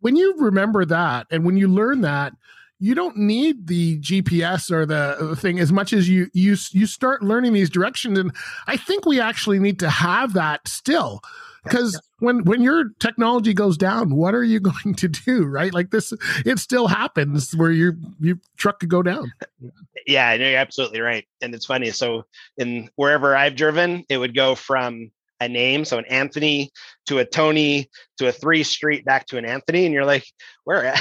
when 0.01 0.17
you 0.17 0.35
remember 0.39 0.85
that 0.85 1.27
and 1.31 1.45
when 1.45 1.57
you 1.57 1.69
learn 1.69 2.03
that, 2.03 2.33
you 2.81 2.95
don't 2.95 3.17
need 3.17 3.67
the 3.67 3.99
GPS 3.99 4.71
or 4.71 4.87
the, 4.87 5.17
the, 5.21 5.37
thing 5.37 5.59
as 5.59 5.73
much 5.73 5.93
as 5.93 6.09
you 6.09 6.29
you 6.33 6.57
you 6.71 6.87
start 6.87 7.25
learning 7.25 7.53
these 7.53 7.71
directions 7.71 8.17
and 8.17 8.33
I 8.69 8.77
think 8.77 9.05
we 9.05 9.21
actually 9.21 9.59
need 9.59 9.81
to 9.81 9.91
have 9.91 10.35
that 10.35 10.69
still 10.69 11.21
because 11.69 12.01
when 12.19 12.45
when 12.45 12.63
your 12.63 12.91
technology 12.99 13.55
goes 13.55 13.77
down 13.77 14.15
what 14.15 14.35
are 14.35 14.45
you 14.45 14.61
going 14.71 14.95
to 14.95 15.09
do 15.09 15.45
right? 15.45 15.73
Like 15.73 15.91
this 15.91 16.13
it 16.45 16.59
still 16.59 16.89
happens 16.89 17.55
where 17.55 17.71
your 17.71 17.97
your 18.21 18.37
truck 18.57 18.81
could 18.81 18.91
go 18.91 19.03
down. 19.03 19.33
Yeah 20.07 20.33
you're 20.33 20.57
absolutely 20.57 21.03
right 21.03 21.27
and 21.43 21.55
it's 21.55 21.67
funny 21.67 21.91
so 21.91 22.25
in 22.57 22.89
wherever 22.97 23.37
i've 23.37 23.57
driven 23.57 24.05
it 24.09 24.17
would 24.17 24.35
go 24.35 24.55
from 24.55 25.11
a 25.41 25.49
name 25.49 25.85
so 25.85 25.99
an 25.99 26.07
anthony 26.07 26.71
to 27.07 27.19
a 27.19 27.27
tony 27.27 27.91
to 28.17 28.29
a 28.29 28.33
three 28.33 28.63
street 28.63 29.05
back 29.05 29.27
to 29.27 29.37
an 29.37 29.45
anthony 29.45 29.85
and 29.85 29.93
you're 29.93 30.07
like 30.07 30.25
where 30.65 30.95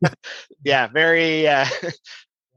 yeah 0.64 0.88
very 0.88 1.48
uh 1.48 1.64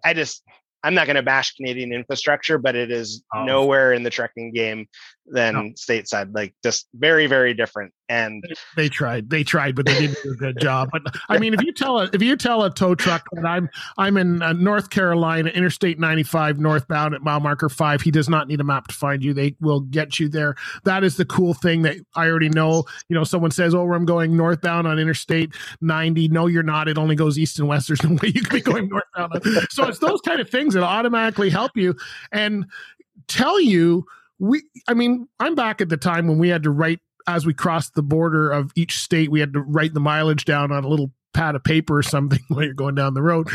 i 0.04 0.14
just 0.14 0.44
I'm 0.84 0.94
not 0.94 1.06
going 1.06 1.16
to 1.16 1.24
bash 1.24 1.54
Canadian 1.56 1.92
infrastructure, 1.92 2.58
but 2.58 2.76
it 2.76 2.92
is 2.92 3.24
oh. 3.36 3.44
nowhere 3.44 3.92
in 3.94 4.04
the 4.04 4.10
trucking 4.10 4.54
game 4.54 4.88
than 5.28 5.54
no. 5.54 5.62
stateside. 5.72 6.34
Like 6.34 6.54
just 6.64 6.88
very, 6.94 7.28
very 7.28 7.54
different. 7.54 7.94
And 8.10 8.44
they 8.78 8.88
tried, 8.88 9.30
they 9.30 9.44
tried, 9.44 9.76
but 9.76 9.86
they 9.86 10.00
didn't 10.00 10.18
do 10.24 10.32
a 10.32 10.36
good 10.36 10.58
job. 10.62 10.90
But 10.92 11.02
I 11.28 11.38
mean, 11.38 11.54
if 11.54 11.62
you 11.62 11.74
tell 11.74 12.00
a 12.00 12.10
if 12.14 12.22
you 12.22 12.38
tell 12.38 12.64
a 12.64 12.74
tow 12.74 12.96
truck 12.96 13.26
that 13.34 13.46
I'm 13.46 13.70
I'm 13.98 14.16
in 14.16 14.42
uh, 14.42 14.54
North 14.54 14.90
Carolina, 14.90 15.50
Interstate 15.50 16.00
95 16.00 16.60
northbound 16.60 17.14
at 17.14 17.22
mile 17.22 17.42
marker 17.42 17.68
five, 17.68 18.02
he 18.02 18.12
does 18.12 18.30
not 18.30 18.48
need 18.48 18.62
a 18.62 18.64
map 18.64 18.88
to 18.88 18.96
find 18.96 19.24
you. 19.24 19.34
They 19.34 19.56
will 19.60 19.82
get 19.82 20.20
you 20.20 20.30
there. 20.30 20.56
That 20.86 21.04
is 21.04 21.18
the 21.18 21.26
cool 21.26 21.54
thing 21.54 21.82
that 21.82 21.98
I 22.16 22.28
already 22.28 22.50
know. 22.50 22.86
You 23.10 23.16
know, 23.16 23.26
someone 23.26 23.52
says, 23.52 23.76
"Oh, 23.76 23.94
I'm 23.94 24.06
going 24.06 24.38
northbound 24.38 24.88
on 24.88 25.00
Interstate 25.00 25.54
90." 25.82 26.30
No, 26.30 26.48
you're 26.48 26.64
not. 26.64 26.88
It 26.88 26.98
only 26.98 27.16
goes 27.16 27.38
east 27.38 27.60
and 27.60 27.68
west. 27.68 27.88
There's 27.88 28.04
no 28.04 28.12
way 28.22 28.32
you 28.34 28.42
can 28.42 28.56
be 28.56 28.62
going 28.62 28.88
northbound. 28.88 29.42
so 29.70 29.86
it's 29.88 30.00
those 30.00 30.22
kind 30.22 30.40
of 30.40 30.50
things 30.50 30.74
that 30.76 30.84
automatically 30.84 31.50
help 31.50 31.72
you 31.76 31.96
and 32.32 32.66
tell 33.28 33.60
you 33.60 34.06
we 34.40 34.64
i 34.88 34.94
mean 34.94 35.28
i'm 35.40 35.56
back 35.56 35.82
at 35.82 35.90
the 35.90 35.98
time 35.98 36.28
when 36.28 36.38
we 36.38 36.50
had 36.50 36.64
to 36.64 36.70
write 36.72 37.00
as 37.28 37.46
we 37.46 37.54
crossed 37.54 37.96
the 37.96 38.04
border 38.04 38.50
of 38.50 38.72
each 38.76 39.00
state 39.00 39.30
we 39.32 39.40
had 39.40 39.54
to 39.54 39.62
write 39.62 39.94
the 39.94 40.00
mileage 40.00 40.46
down 40.46 40.72
on 40.72 40.84
a 40.84 40.88
little 40.88 41.12
pad 41.34 41.56
of 41.56 41.64
paper 41.64 41.98
or 41.98 42.04
something 42.04 42.40
while 42.48 42.64
you're 42.64 42.74
going 42.74 42.96
down 42.96 43.14
the 43.14 43.22
road 43.22 43.48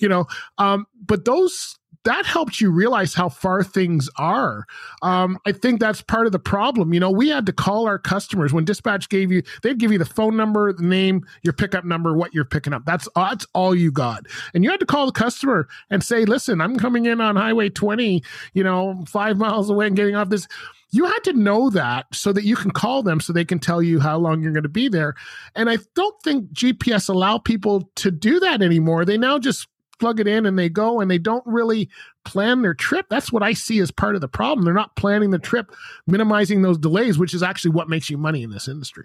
you 0.00 0.08
know? 0.08 0.26
Um, 0.58 0.86
but 1.04 1.24
those 1.24 1.78
that 2.04 2.24
helped 2.24 2.60
you 2.60 2.70
realize 2.70 3.14
how 3.14 3.28
far 3.28 3.62
things 3.62 4.08
are. 4.16 4.66
Um, 5.02 5.38
I 5.46 5.52
think 5.52 5.80
that's 5.80 6.00
part 6.02 6.26
of 6.26 6.32
the 6.32 6.38
problem. 6.38 6.94
You 6.94 7.00
know, 7.00 7.10
we 7.10 7.28
had 7.28 7.46
to 7.46 7.52
call 7.52 7.86
our 7.86 7.98
customers 7.98 8.52
when 8.52 8.64
dispatch 8.64 9.08
gave 9.08 9.30
you, 9.30 9.42
they'd 9.62 9.78
give 9.78 9.92
you 9.92 9.98
the 9.98 10.04
phone 10.04 10.36
number, 10.36 10.72
the 10.72 10.82
name, 10.82 11.26
your 11.42 11.52
pickup 11.52 11.84
number, 11.84 12.16
what 12.16 12.34
you're 12.34 12.44
picking 12.44 12.72
up. 12.72 12.84
That's 12.86 13.08
that's 13.14 13.46
all 13.54 13.74
you 13.74 13.92
got. 13.92 14.26
And 14.54 14.64
you 14.64 14.70
had 14.70 14.80
to 14.80 14.86
call 14.86 15.06
the 15.06 15.12
customer 15.12 15.68
and 15.90 16.02
say, 16.02 16.24
listen, 16.24 16.60
I'm 16.60 16.76
coming 16.76 17.06
in 17.06 17.20
on 17.20 17.36
Highway 17.36 17.68
20, 17.68 18.22
you 18.54 18.64
know, 18.64 19.04
five 19.06 19.36
miles 19.36 19.68
away 19.68 19.86
and 19.86 19.96
getting 19.96 20.14
off 20.14 20.28
this 20.30 20.46
you 20.92 21.04
had 21.04 21.22
to 21.24 21.32
know 21.32 21.70
that 21.70 22.06
so 22.12 22.32
that 22.32 22.44
you 22.44 22.56
can 22.56 22.70
call 22.70 23.02
them 23.02 23.20
so 23.20 23.32
they 23.32 23.44
can 23.44 23.58
tell 23.58 23.82
you 23.82 24.00
how 24.00 24.18
long 24.18 24.42
you're 24.42 24.52
going 24.52 24.62
to 24.64 24.68
be 24.68 24.88
there 24.88 25.14
and 25.54 25.70
i 25.70 25.78
don't 25.94 26.20
think 26.22 26.50
gps 26.52 27.08
allow 27.08 27.38
people 27.38 27.88
to 27.94 28.10
do 28.10 28.40
that 28.40 28.60
anymore 28.60 29.04
they 29.04 29.16
now 29.16 29.38
just 29.38 29.68
plug 30.00 30.18
it 30.18 30.26
in 30.26 30.46
and 30.46 30.58
they 30.58 30.68
go 30.68 31.00
and 31.00 31.10
they 31.10 31.18
don't 31.18 31.44
really 31.46 31.88
plan 32.24 32.62
their 32.62 32.74
trip. 32.74 33.06
That's 33.08 33.32
what 33.32 33.42
I 33.42 33.52
see 33.52 33.78
as 33.78 33.90
part 33.90 34.14
of 34.14 34.20
the 34.20 34.28
problem. 34.28 34.64
They're 34.64 34.74
not 34.74 34.96
planning 34.96 35.30
the 35.30 35.38
trip, 35.38 35.72
minimizing 36.06 36.62
those 36.62 36.78
delays, 36.78 37.18
which 37.18 37.34
is 37.34 37.42
actually 37.42 37.72
what 37.72 37.88
makes 37.88 38.10
you 38.10 38.18
money 38.18 38.42
in 38.42 38.50
this 38.50 38.66
industry. 38.66 39.04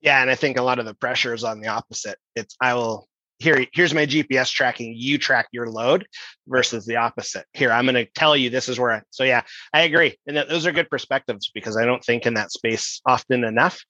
Yeah, 0.00 0.22
and 0.22 0.30
I 0.30 0.36
think 0.36 0.58
a 0.58 0.62
lot 0.62 0.78
of 0.78 0.86
the 0.86 0.94
pressure 0.94 1.34
is 1.34 1.42
on 1.42 1.60
the 1.60 1.68
opposite. 1.68 2.18
It's 2.36 2.54
I 2.60 2.74
will 2.74 3.08
here 3.38 3.64
here's 3.72 3.94
my 3.94 4.04
GPS 4.04 4.50
tracking, 4.50 4.94
you 4.96 5.16
track 5.16 5.46
your 5.52 5.68
load 5.68 6.06
versus 6.46 6.86
the 6.86 6.96
opposite. 6.96 7.46
Here, 7.52 7.70
I'm 7.70 7.84
going 7.84 7.94
to 7.94 8.10
tell 8.12 8.36
you 8.36 8.50
this 8.50 8.68
is 8.68 8.78
where 8.78 8.92
I, 8.92 9.02
so 9.10 9.24
yeah, 9.24 9.42
I 9.72 9.82
agree. 9.82 10.16
And 10.26 10.36
th- 10.36 10.48
those 10.48 10.66
are 10.66 10.72
good 10.72 10.90
perspectives 10.90 11.50
because 11.54 11.76
I 11.76 11.84
don't 11.84 12.04
think 12.04 12.26
in 12.26 12.34
that 12.34 12.52
space 12.52 13.00
often 13.06 13.44
enough, 13.44 13.80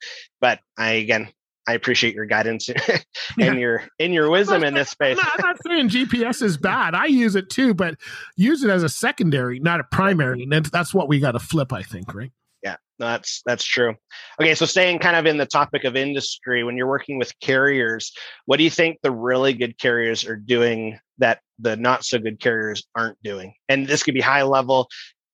but 0.41 0.61
I 0.77 0.93
again, 0.93 1.29
I 1.69 1.75
appreciate 1.75 2.15
your 2.15 2.25
guidance 2.25 2.69
and 2.89 3.05
yeah. 3.37 3.53
your 3.53 3.83
in 3.99 4.15
your 4.15 4.31
wisdom 4.31 4.65
in 4.65 4.73
this 4.73 4.89
space. 4.89 5.19
I'm 5.21 5.25
not, 5.25 5.33
I'm 5.35 5.47
not, 5.47 5.57
saying 5.67 5.89
GPS 5.91 6.43
is 6.43 6.57
bad. 6.57 6.95
I 6.95 7.05
use 7.05 7.35
it 7.35 7.51
too, 7.51 7.75
but 7.75 7.97
use 8.37 8.65
it 8.65 8.71
as 8.71 8.83
a 8.83 8.89
secondary, 8.89 9.61
not 9.61 9.79
a 9.79 9.85
primary. 9.85 10.45
And 10.45 10.65
that's 10.65 10.95
what 10.95 11.09
we 11.09 11.21
got 11.21 11.33
to 11.33 11.39
flip, 11.39 11.75
I 11.75 11.83
think, 11.83 12.15
right? 12.15 12.33
Yeah, 12.63 12.77
that's 12.99 13.43
that's 13.45 13.65
true. 13.65 13.97
Okay, 14.41 14.55
so 14.55 14.65
staying 14.65 14.99
kind 15.01 15.15
of 15.15 15.27
in 15.27 15.37
the 15.37 15.45
topic 15.45 15.85
of 15.85 15.95
industry, 15.95 16.65
when 16.65 16.79
you're 16.79 16.89
working 16.89 17.19
with 17.19 17.39
carriers, 17.41 18.13
what 18.47 18.57
do 18.57 18.65
you 18.65 18.71
think 18.71 18.99
the 19.03 19.13
really 19.13 19.53
good 19.53 19.79
carriers 19.79 20.25
are 20.25 20.37
doing 20.37 20.99
that 21.19 21.41
the 21.59 21.77
not 21.77 22.03
so 22.03 22.19
good 22.19 22.41
carriers 22.41 22.83
aren't 22.95 23.23
doing? 23.23 23.53
And 23.69 23.87
this 23.87 24.03
could 24.03 24.15
be 24.15 24.23
high 24.23 24.43
level. 24.43 24.89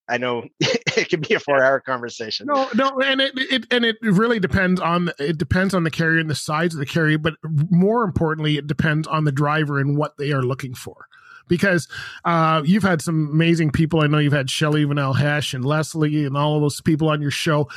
I 0.09 0.19
know 0.19 0.45
it 0.61 1.09
could 1.09 1.27
be 1.27 1.35
a 1.35 1.41
four-hour 1.41 1.81
conversation. 1.81 2.47
No, 2.47 2.69
no, 2.75 3.01
and 3.01 3.21
it, 3.21 3.33
it 3.37 3.67
and 3.71 3.85
it 3.85 3.97
really 4.03 4.39
depends 4.39 4.81
on 4.81 5.11
it 5.19 5.39
depends 5.39 5.75
on 5.75 5.85
the 5.85 5.91
carrier 5.91 6.21
and 6.21 6.31
the 6.31 6.35
size 6.35 6.75
of 6.75 6.81
the 6.81 6.87
carrier, 6.87 7.19
but 7.19 7.35
more 7.71 8.05
importantly, 8.05 8.57
it 8.57 8.67
depends 8.67 9.09
on 9.09 9.25
the 9.25 9.33
driver 9.33 9.79
and 9.79 9.97
what 9.97 10.17
they 10.19 10.33
are 10.33 10.43
looking 10.43 10.75
for 10.75 11.07
because 11.49 11.89
uh, 12.25 12.63
you've 12.65 12.83
had 12.83 13.03
some 13.03 13.29
amazing 13.31 13.71
people. 13.71 14.01
I 14.01 14.07
know 14.07 14.19
you've 14.19 14.33
had 14.33 14.51
Shelly 14.51 14.85
Uvanile-Hesch 14.85 15.55
and 15.55 15.65
Leslie 15.65 16.25
and 16.25 16.37
all 16.37 16.57
of 16.57 16.63
those 16.63 16.81
people 16.81 17.09
on 17.09 17.21
your 17.21 17.31
show 17.31 17.69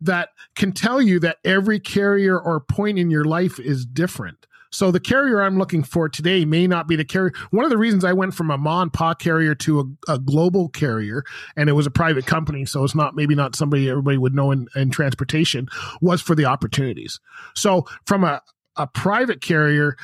that 0.00 0.30
can 0.56 0.72
tell 0.72 1.00
you 1.00 1.20
that 1.20 1.38
every 1.44 1.78
carrier 1.78 2.38
or 2.38 2.60
point 2.60 2.98
in 2.98 3.10
your 3.10 3.24
life 3.24 3.60
is 3.60 3.86
different. 3.86 4.46
So 4.72 4.90
the 4.90 5.00
carrier 5.00 5.42
I'm 5.42 5.58
looking 5.58 5.82
for 5.82 6.08
today 6.08 6.44
may 6.44 6.66
not 6.66 6.88
be 6.88 6.96
the 6.96 7.04
carrier. 7.04 7.32
One 7.50 7.64
of 7.64 7.70
the 7.70 7.78
reasons 7.78 8.04
I 8.04 8.12
went 8.12 8.34
from 8.34 8.50
a 8.50 8.58
mom 8.58 8.90
and 8.94 9.18
carrier 9.18 9.54
to 9.54 9.80
a, 9.80 10.12
a, 10.12 10.18
global 10.18 10.68
carrier, 10.70 11.24
and 11.56 11.68
it 11.68 11.72
was 11.72 11.86
a 11.86 11.90
private 11.90 12.26
company, 12.26 12.64
so 12.64 12.82
it's 12.82 12.94
not 12.94 13.14
maybe 13.14 13.34
not 13.34 13.54
somebody 13.54 13.88
everybody 13.90 14.16
would 14.16 14.34
know 14.34 14.50
in, 14.50 14.68
in 14.74 14.90
transportation, 14.90 15.68
was 16.00 16.22
for 16.22 16.34
the 16.34 16.46
opportunities. 16.46 17.20
So 17.54 17.86
from 18.06 18.24
a, 18.24 18.40
a 18.76 18.86
private 18.86 19.42
carrier, 19.42 19.96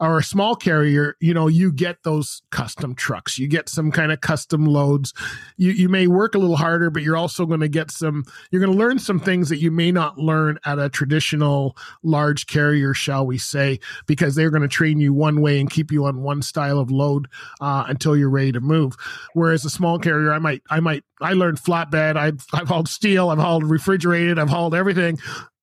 or 0.00 0.18
a 0.18 0.22
small 0.22 0.56
carrier, 0.56 1.16
you 1.20 1.32
know, 1.32 1.46
you 1.46 1.72
get 1.72 2.02
those 2.02 2.42
custom 2.50 2.94
trucks. 2.94 3.38
You 3.38 3.46
get 3.46 3.68
some 3.68 3.90
kind 3.90 4.12
of 4.12 4.20
custom 4.20 4.66
loads. 4.66 5.12
You 5.56 5.70
you 5.72 5.88
may 5.88 6.06
work 6.06 6.34
a 6.34 6.38
little 6.38 6.56
harder, 6.56 6.90
but 6.90 7.02
you're 7.02 7.16
also 7.16 7.46
going 7.46 7.60
to 7.60 7.68
get 7.68 7.90
some 7.90 8.24
you're 8.50 8.60
going 8.60 8.72
to 8.72 8.78
learn 8.78 8.98
some 8.98 9.20
things 9.20 9.48
that 9.48 9.58
you 9.58 9.70
may 9.70 9.92
not 9.92 10.18
learn 10.18 10.58
at 10.64 10.78
a 10.78 10.88
traditional 10.88 11.76
large 12.02 12.46
carrier, 12.46 12.94
shall 12.94 13.26
we 13.26 13.38
say, 13.38 13.78
because 14.06 14.34
they're 14.34 14.50
going 14.50 14.62
to 14.62 14.68
train 14.68 15.00
you 15.00 15.12
one 15.12 15.40
way 15.40 15.60
and 15.60 15.70
keep 15.70 15.92
you 15.92 16.04
on 16.06 16.22
one 16.22 16.42
style 16.42 16.78
of 16.78 16.90
load 16.90 17.28
uh, 17.60 17.84
until 17.88 18.16
you're 18.16 18.30
ready 18.30 18.52
to 18.52 18.60
move. 18.60 18.96
Whereas 19.34 19.64
a 19.64 19.70
small 19.70 19.98
carrier, 19.98 20.32
I 20.32 20.38
might 20.38 20.62
I 20.70 20.80
might 20.80 21.04
I 21.20 21.32
learned 21.34 21.58
flatbed, 21.58 22.16
I've 22.16 22.44
I've 22.52 22.68
hauled 22.68 22.88
steel, 22.88 23.30
I've 23.30 23.38
hauled 23.38 23.64
refrigerated, 23.64 24.38
I've 24.38 24.50
hauled 24.50 24.74
everything 24.74 25.18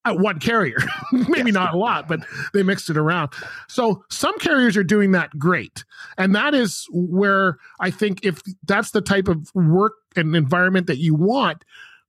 at 0.05 0.17
one 0.17 0.39
carrier. 0.39 0.77
Maybe 1.11 1.49
yes. 1.49 1.53
not 1.53 1.73
a 1.73 1.77
lot, 1.77 2.07
but 2.07 2.21
they 2.53 2.63
mixed 2.63 2.89
it 2.89 2.97
around. 2.97 3.31
So 3.67 4.03
some 4.09 4.37
carriers 4.39 4.75
are 4.77 4.83
doing 4.83 5.11
that 5.11 5.37
great. 5.37 5.83
And 6.17 6.35
that 6.35 6.53
is 6.53 6.87
where 6.91 7.57
I 7.79 7.91
think 7.91 8.25
if 8.25 8.41
that's 8.65 8.91
the 8.91 9.01
type 9.01 9.27
of 9.27 9.53
work 9.53 9.93
and 10.15 10.35
environment 10.35 10.87
that 10.87 10.97
you 10.97 11.15
want, 11.15 11.63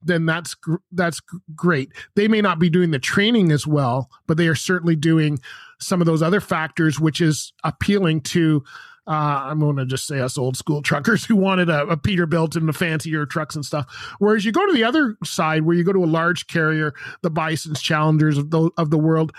then 0.05 0.27
that's 0.27 0.57
that's 0.91 1.21
great. 1.55 1.93
They 2.17 2.27
may 2.29 2.41
not 2.41 2.59
be 2.59 2.69
doing 2.69 2.91
the 2.91 2.99
training 2.99 3.53
as 3.53 3.67
well, 3.67 4.11
but 4.27 4.37
they 4.37 4.49
are 4.49 4.55
certainly 4.55 4.97
doing 4.97 5.39
some 5.79 6.01
of 6.01 6.07
those 6.07 6.23
other 6.23 6.41
factors 6.41 6.99
which 6.99 7.21
is 7.21 7.53
appealing 7.63 8.23
to 8.23 8.65
uh, 9.07 9.11
I'm 9.45 9.59
going 9.59 9.77
to 9.77 9.87
just 9.87 10.07
say 10.07 10.21
us 10.21 10.39
old 10.39 10.57
school 10.57 10.81
truckers 10.81 11.25
who 11.25 11.35
wanted 11.35 11.69
a, 11.69 11.83
a 11.89 11.97
Peterbilt 11.97 12.55
and 12.57 12.69
the 12.69 12.73
fancier 12.73 13.27
trucks 13.27 13.57
and 13.57 13.65
stuff. 13.65 13.87
Whereas 14.19 14.45
you 14.45 14.53
go 14.53 14.65
to 14.67 14.73
the 14.73 14.85
other 14.85 15.17
side, 15.25 15.63
where 15.63 15.75
you 15.75 15.83
go 15.83 15.93
to 15.93 16.05
a 16.05 16.07
large 16.07 16.47
carrier, 16.47 16.95
the 17.23 17.31
Bison's 17.31 17.83
Challengers 17.83 18.39
of 18.39 18.51
the 18.51 18.71
of 18.77 18.91
the 18.91 18.99
world, 18.99 19.33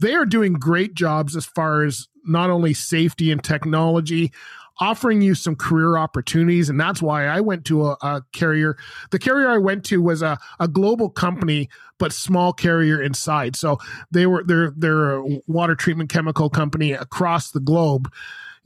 they 0.00 0.14
are 0.14 0.26
doing 0.26 0.52
great 0.54 0.94
jobs 0.94 1.34
as 1.34 1.46
far 1.46 1.84
as 1.84 2.08
not 2.24 2.50
only 2.50 2.74
safety 2.74 3.32
and 3.32 3.42
technology, 3.42 4.32
offering 4.80 5.22
you 5.22 5.34
some 5.34 5.56
career 5.56 5.96
opportunities. 5.96 6.68
And 6.68 6.78
that's 6.78 7.00
why 7.00 7.26
I 7.26 7.40
went 7.40 7.64
to 7.66 7.86
a, 7.86 7.96
a 8.02 8.22
carrier. 8.32 8.76
The 9.12 9.18
carrier 9.18 9.48
I 9.48 9.56
went 9.56 9.84
to 9.86 10.02
was 10.02 10.20
a, 10.20 10.38
a 10.60 10.68
global 10.68 11.08
company, 11.08 11.70
but 11.98 12.12
small 12.12 12.52
carrier 12.52 13.00
inside. 13.00 13.56
So 13.56 13.78
they 14.10 14.26
were 14.26 14.44
they're 14.44 14.74
they're 14.76 15.16
a 15.16 15.40
water 15.46 15.74
treatment 15.74 16.10
chemical 16.10 16.50
company 16.50 16.92
across 16.92 17.52
the 17.52 17.60
globe 17.60 18.12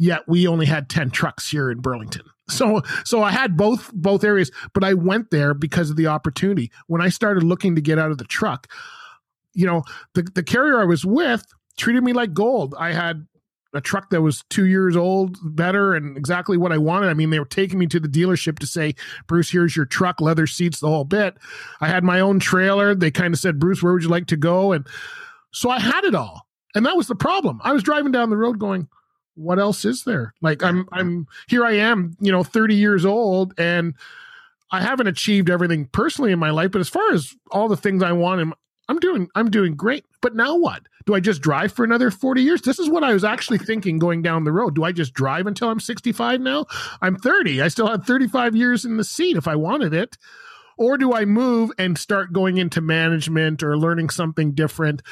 yet 0.01 0.23
we 0.27 0.49
only 0.49 0.65
had 0.65 0.89
10 0.89 1.11
trucks 1.11 1.49
here 1.49 1.71
in 1.71 1.81
Burlington. 1.81 2.23
So 2.49 2.83
so 3.05 3.23
I 3.23 3.31
had 3.31 3.57
both 3.57 3.93
both 3.93 4.25
areas, 4.25 4.51
but 4.73 4.83
I 4.83 4.95
went 4.95 5.31
there 5.31 5.55
because 5.55 5.89
of 5.89 5.97
the 5.97 6.09
opportunity. 6.09 6.73
When 6.89 7.01
I 7.01 7.09
started 7.09 7.45
looking 7.45 7.77
to 7.77 7.81
get 7.81 7.99
out 7.99 8.11
of 8.11 8.19
the 8.19 8.25
truck, 8.25 8.67
you 9.55 9.67
know, 9.67 9.85
the, 10.15 10.23
the 10.23 10.43
carrier 10.43 10.81
I 10.81 10.85
was 10.85 11.05
with 11.05 11.47
treated 11.77 12.03
me 12.03 12.13
like 12.13 12.33
gold. 12.35 12.75
I 12.77 12.93
had 12.93 13.27
a 13.73 13.81
truck 13.81 14.11
that 14.11 14.23
was 14.23 14.43
two 14.51 14.67
years 14.67 14.97
old, 14.97 15.37
better, 15.55 15.95
and 15.95 16.17
exactly 16.17 16.57
what 16.57 16.73
I 16.73 16.79
wanted. 16.79 17.09
I 17.09 17.15
mean, 17.15 17.31
they 17.31 17.39
were 17.39 17.45
taking 17.45 17.79
me 17.79 17.87
to 17.89 18.01
the 18.01 18.09
dealership 18.09 18.59
to 18.59 18.67
say, 18.67 18.97
Bruce, 19.29 19.51
here's 19.51 19.77
your 19.77 19.87
truck, 19.87 20.21
leather 20.21 20.49
seats, 20.49 20.81
the 20.81 20.89
whole 20.89 21.05
bit. 21.05 21.37
I 21.81 21.87
had 21.87 22.03
my 22.03 22.19
own 22.19 22.41
trailer. 22.41 22.97
They 22.97 23.13
kind 23.13 23.33
of 23.33 23.39
said, 23.39 23.61
Bruce, 23.61 23.81
where 23.81 23.93
would 23.93 24.03
you 24.03 24.09
like 24.09 24.27
to 24.27 24.37
go? 24.37 24.73
And 24.73 24.85
so 25.53 25.71
I 25.71 25.79
had 25.79 26.03
it 26.03 26.17
all. 26.17 26.49
And 26.75 26.85
that 26.85 26.97
was 26.97 27.07
the 27.07 27.15
problem. 27.15 27.61
I 27.63 27.73
was 27.73 27.85
driving 27.85 28.11
down 28.11 28.31
the 28.31 28.37
road 28.37 28.59
going, 28.59 28.89
what 29.35 29.59
else 29.59 29.85
is 29.85 30.05
there? 30.05 30.35
Like 30.41 30.63
I'm 30.63 30.87
I'm 30.93 31.27
here 31.49 31.65
I 31.65 31.73
am, 31.73 32.17
you 32.21 32.33
know, 32.33 32.43
30 32.43 32.75
years 32.75 33.05
old 33.05 33.55
and 33.59 33.95
I 34.71 34.81
haven't 34.81 35.09
achieved 35.09 35.51
everything 35.51 35.87
personally 35.87 36.33
in 36.33 36.39
my 36.39 36.51
life, 36.51 36.71
but 36.71 36.81
as 36.81 36.89
far 36.89 37.13
as 37.13 37.35
all 37.51 37.69
the 37.69 37.77
things 37.77 38.03
I 38.03 38.13
want, 38.13 38.55
I'm 38.89 38.99
doing 38.99 39.29
I'm 39.35 39.51
doing 39.51 39.75
great. 39.75 40.05
But 40.21 40.35
now 40.35 40.57
what? 40.57 40.83
Do 41.07 41.15
I 41.15 41.21
just 41.21 41.43
drive 41.43 41.73
for 41.73 41.85
another 41.85 42.11
40 42.11 42.43
years? 42.43 42.63
This 42.63 42.79
is 42.79 42.91
what 42.91 43.03
I 43.03 43.13
was 43.13 43.25
actually 43.25 43.59
thinking 43.59 43.99
going 43.99 44.23
down 44.23 44.45
the 44.45 44.53
road. 44.53 44.75
Do 44.75 44.85
I 44.85 44.93
just 44.93 45.15
drive 45.15 45.47
until 45.47 45.71
I'm 45.71 45.81
65 45.81 46.41
now? 46.41 46.67
I'm 47.01 47.17
30. 47.17 47.63
I 47.63 47.69
still 47.69 47.87
have 47.87 48.05
35 48.05 48.55
years 48.55 48.85
in 48.85 48.97
the 48.97 49.05
seat 49.05 49.37
if 49.37 49.49
I 49.49 49.57
wanted 49.57 49.95
it. 49.95 50.19
Or 50.77 50.97
do 50.97 51.13
I 51.13 51.25
move 51.25 51.71
and 51.79 51.97
start 51.99 52.33
going 52.33 52.59
into 52.59 52.81
management 52.81 53.63
or 53.63 53.77
learning 53.77 54.11
something 54.11 54.53
different? 54.53 55.03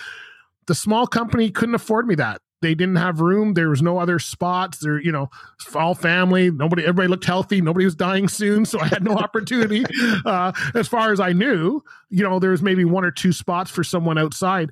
The 0.67 0.75
small 0.75 1.07
company 1.07 1.51
couldn't 1.51 1.75
afford 1.75 2.07
me 2.07 2.15
that 2.17 2.41
they 2.61 2.75
didn't 2.75 2.97
have 2.97 3.21
room. 3.21 3.55
There 3.55 3.69
was 3.69 3.83
no 3.83 3.99
other 3.99 4.19
spots. 4.19 4.79
There, 4.79 5.01
you 5.01 5.13
know, 5.13 5.31
all 5.75 5.95
family. 5.95 6.51
Nobody, 6.51 6.83
everybody 6.83 7.09
looked 7.09 7.25
healthy. 7.25 7.61
Nobody 7.61 7.85
was 7.85 7.95
dying 7.95 8.29
soon, 8.29 8.65
so 8.65 8.81
I 8.81 8.87
had 8.87 9.05
no 9.05 9.13
opportunity. 9.17 9.85
Uh, 10.25 10.53
as 10.75 10.89
far 10.89 11.13
as 11.13 11.21
I 11.21 11.33
knew, 11.33 11.83
you 12.11 12.25
know, 12.25 12.39
there 12.39 12.51
was 12.51 12.63
maybe 12.63 12.85
one 12.85 13.05
or 13.05 13.11
two 13.11 13.33
spots 13.33 13.71
for 13.71 13.85
someone 13.85 14.19
outside, 14.19 14.71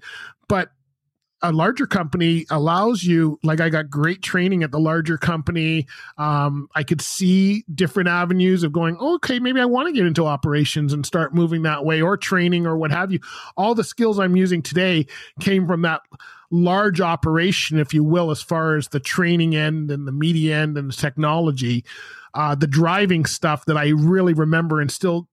but 0.49 0.71
a 1.43 1.53
larger 1.53 1.87
company 1.87 2.47
allows 2.51 3.05
you 3.05 3.39
like 3.43 3.61
i 3.61 3.69
got 3.69 3.91
great 3.91 4.23
training 4.23 4.63
at 4.63 4.73
the 4.73 4.81
larger 4.81 5.19
company 5.19 5.87
um, 6.19 6.67
i 6.75 6.83
could 6.83 7.01
see 7.01 7.65
different 7.75 8.09
avenues 8.09 8.63
of 8.63 8.73
going 8.73 8.97
okay 8.97 9.39
maybe 9.39 9.61
i 9.61 9.65
want 9.65 9.87
to 9.87 9.93
get 9.93 10.07
into 10.07 10.25
operations 10.25 10.93
and 10.93 11.05
start 11.05 11.35
moving 11.35 11.63
that 11.63 11.85
way 11.85 12.01
or 12.01 12.17
training 12.17 12.67
or 12.67 12.77
what 12.77 12.91
have 12.91 13.13
you 13.13 13.21
all 13.57 13.75
the 13.75 13.85
skills 13.85 14.19
i'm 14.19 14.35
using 14.35 14.63
today 14.63 15.07
came 15.41 15.67
from 15.67 15.83
that 15.83 16.01
large 16.51 17.01
operation 17.01 17.79
if 17.79 17.93
you 17.93 18.05
will 18.05 18.31
as 18.31 18.43
far 18.43 18.77
as 18.77 18.89
the 18.89 19.01
training 19.01 19.55
end 19.55 19.91
and 19.91 20.07
the 20.07 20.13
media 20.13 20.57
end 20.57 20.77
and 20.79 20.91
the 20.91 20.97
technology 20.97 21.85
uh, 22.37 22.55
the 22.55 22.67
driving 22.67 23.25
stuff 23.25 23.65
that 23.65 23.79
I 23.79 23.89
really 23.89 24.35
remember 24.35 24.79
and 24.81 24.91
still, 24.91 25.27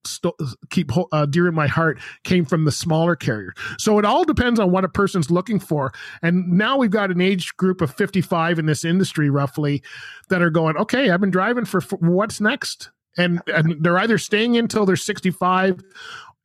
keep 0.69 0.89
uh, 1.11 1.25
dear 1.25 1.49
in 1.49 1.53
my 1.53 1.67
heart 1.67 1.99
came 2.23 2.45
from 2.45 2.63
the 2.63 2.71
smaller 2.71 3.15
carrier. 3.15 3.53
So 3.77 3.99
it 3.99 4.05
all 4.05 4.23
depends 4.23 4.57
on 4.57 4.71
what 4.71 4.85
a 4.85 4.89
person's 4.89 5.29
looking 5.29 5.59
for. 5.59 5.93
And 6.21 6.47
now 6.47 6.77
we've 6.77 6.89
got 6.89 7.11
an 7.11 7.19
age 7.19 7.55
group 7.57 7.81
of 7.81 7.93
55 7.93 8.57
in 8.57 8.67
this 8.67 8.85
industry 8.85 9.29
roughly 9.29 9.83
that 10.29 10.41
are 10.41 10.49
going, 10.49 10.77
okay, 10.77 11.09
I've 11.09 11.19
been 11.19 11.29
driving 11.29 11.65
for, 11.65 11.81
for 11.81 11.97
what's 11.97 12.39
next? 12.39 12.89
And, 13.17 13.41
and 13.47 13.83
they're 13.83 13.99
either 13.99 14.17
staying 14.17 14.55
until 14.55 14.85
they're 14.85 14.95
65 14.95 15.83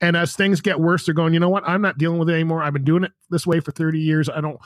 and 0.00 0.16
as 0.16 0.36
things 0.36 0.60
get 0.60 0.80
worse, 0.80 1.04
they're 1.06 1.14
going, 1.14 1.34
you 1.34 1.40
know 1.40 1.48
what? 1.48 1.66
I'm 1.66 1.82
not 1.82 1.98
dealing 1.98 2.18
with 2.18 2.30
it 2.30 2.34
anymore. 2.34 2.62
I've 2.62 2.72
been 2.72 2.84
doing 2.84 3.04
it 3.04 3.12
this 3.30 3.46
way 3.46 3.60
for 3.60 3.72
30 3.72 3.98
years. 3.98 4.28
I 4.28 4.40
don't, 4.40 4.58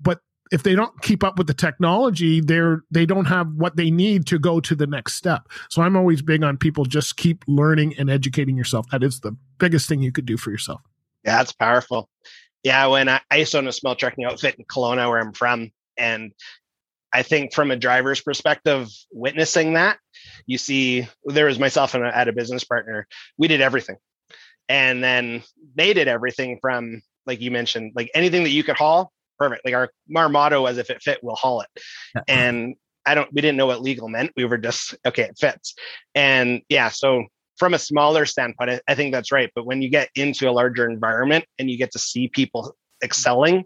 but 0.00 0.20
if 0.52 0.62
they 0.62 0.74
don't 0.74 1.00
keep 1.02 1.24
up 1.24 1.38
with 1.38 1.46
the 1.46 1.54
technology, 1.54 2.40
they're 2.40 2.82
they 2.90 3.06
don't 3.06 3.24
have 3.24 3.48
what 3.54 3.76
they 3.76 3.90
need 3.90 4.26
to 4.26 4.38
go 4.38 4.60
to 4.60 4.74
the 4.74 4.86
next 4.86 5.14
step. 5.14 5.48
So 5.70 5.82
I'm 5.82 5.96
always 5.96 6.22
big 6.22 6.44
on 6.44 6.58
people 6.58 6.84
just 6.84 7.16
keep 7.16 7.42
learning 7.48 7.94
and 7.98 8.10
educating 8.10 8.56
yourself. 8.56 8.86
That 8.90 9.02
is 9.02 9.20
the 9.20 9.36
biggest 9.58 9.88
thing 9.88 10.02
you 10.02 10.12
could 10.12 10.26
do 10.26 10.36
for 10.36 10.50
yourself. 10.50 10.82
Yeah, 11.24 11.38
that's 11.38 11.52
powerful. 11.52 12.08
Yeah, 12.62 12.86
when 12.86 13.08
I, 13.08 13.20
I 13.30 13.36
used 13.36 13.52
to 13.52 13.58
own 13.58 13.66
a 13.66 13.72
small 13.72 13.96
trucking 13.96 14.24
outfit 14.24 14.56
in 14.56 14.64
Kelowna, 14.66 15.08
where 15.08 15.18
I'm 15.18 15.32
from, 15.32 15.72
and 15.96 16.32
I 17.12 17.22
think 17.22 17.54
from 17.54 17.70
a 17.70 17.76
driver's 17.76 18.20
perspective, 18.20 18.88
witnessing 19.10 19.72
that, 19.74 19.98
you 20.46 20.58
see, 20.58 21.08
there 21.24 21.46
was 21.46 21.58
myself 21.58 21.94
and 21.94 22.06
I 22.06 22.16
had 22.16 22.28
a 22.28 22.32
business 22.32 22.64
partner. 22.64 23.06
We 23.36 23.48
did 23.48 23.60
everything. 23.60 23.96
And 24.68 25.02
then 25.02 25.42
they 25.74 25.92
did 25.92 26.08
everything 26.08 26.58
from, 26.60 27.02
like 27.26 27.40
you 27.40 27.50
mentioned, 27.50 27.92
like 27.94 28.10
anything 28.14 28.42
that 28.44 28.50
you 28.50 28.64
could 28.64 28.76
haul, 28.76 29.12
perfect. 29.38 29.64
Like 29.64 29.74
our, 29.74 29.90
our 30.16 30.28
motto 30.28 30.62
was 30.62 30.78
if 30.78 30.90
it 30.90 31.02
fit, 31.02 31.18
we'll 31.22 31.36
haul 31.36 31.60
it. 31.62 31.68
Yeah. 32.14 32.22
And 32.28 32.74
I 33.04 33.14
don't, 33.14 33.32
we 33.32 33.40
didn't 33.40 33.56
know 33.56 33.66
what 33.66 33.82
legal 33.82 34.08
meant. 34.08 34.32
We 34.36 34.44
were 34.44 34.58
just, 34.58 34.94
okay, 35.06 35.24
it 35.24 35.38
fits. 35.38 35.74
And 36.14 36.62
yeah, 36.68 36.88
so 36.88 37.24
from 37.56 37.74
a 37.74 37.78
smaller 37.78 38.26
standpoint, 38.26 38.70
I, 38.70 38.80
I 38.88 38.94
think 38.94 39.12
that's 39.12 39.32
right. 39.32 39.50
But 39.54 39.66
when 39.66 39.82
you 39.82 39.88
get 39.88 40.08
into 40.14 40.48
a 40.48 40.52
larger 40.52 40.88
environment 40.88 41.44
and 41.58 41.70
you 41.70 41.76
get 41.76 41.92
to 41.92 41.98
see 41.98 42.28
people 42.28 42.74
excelling, 43.02 43.64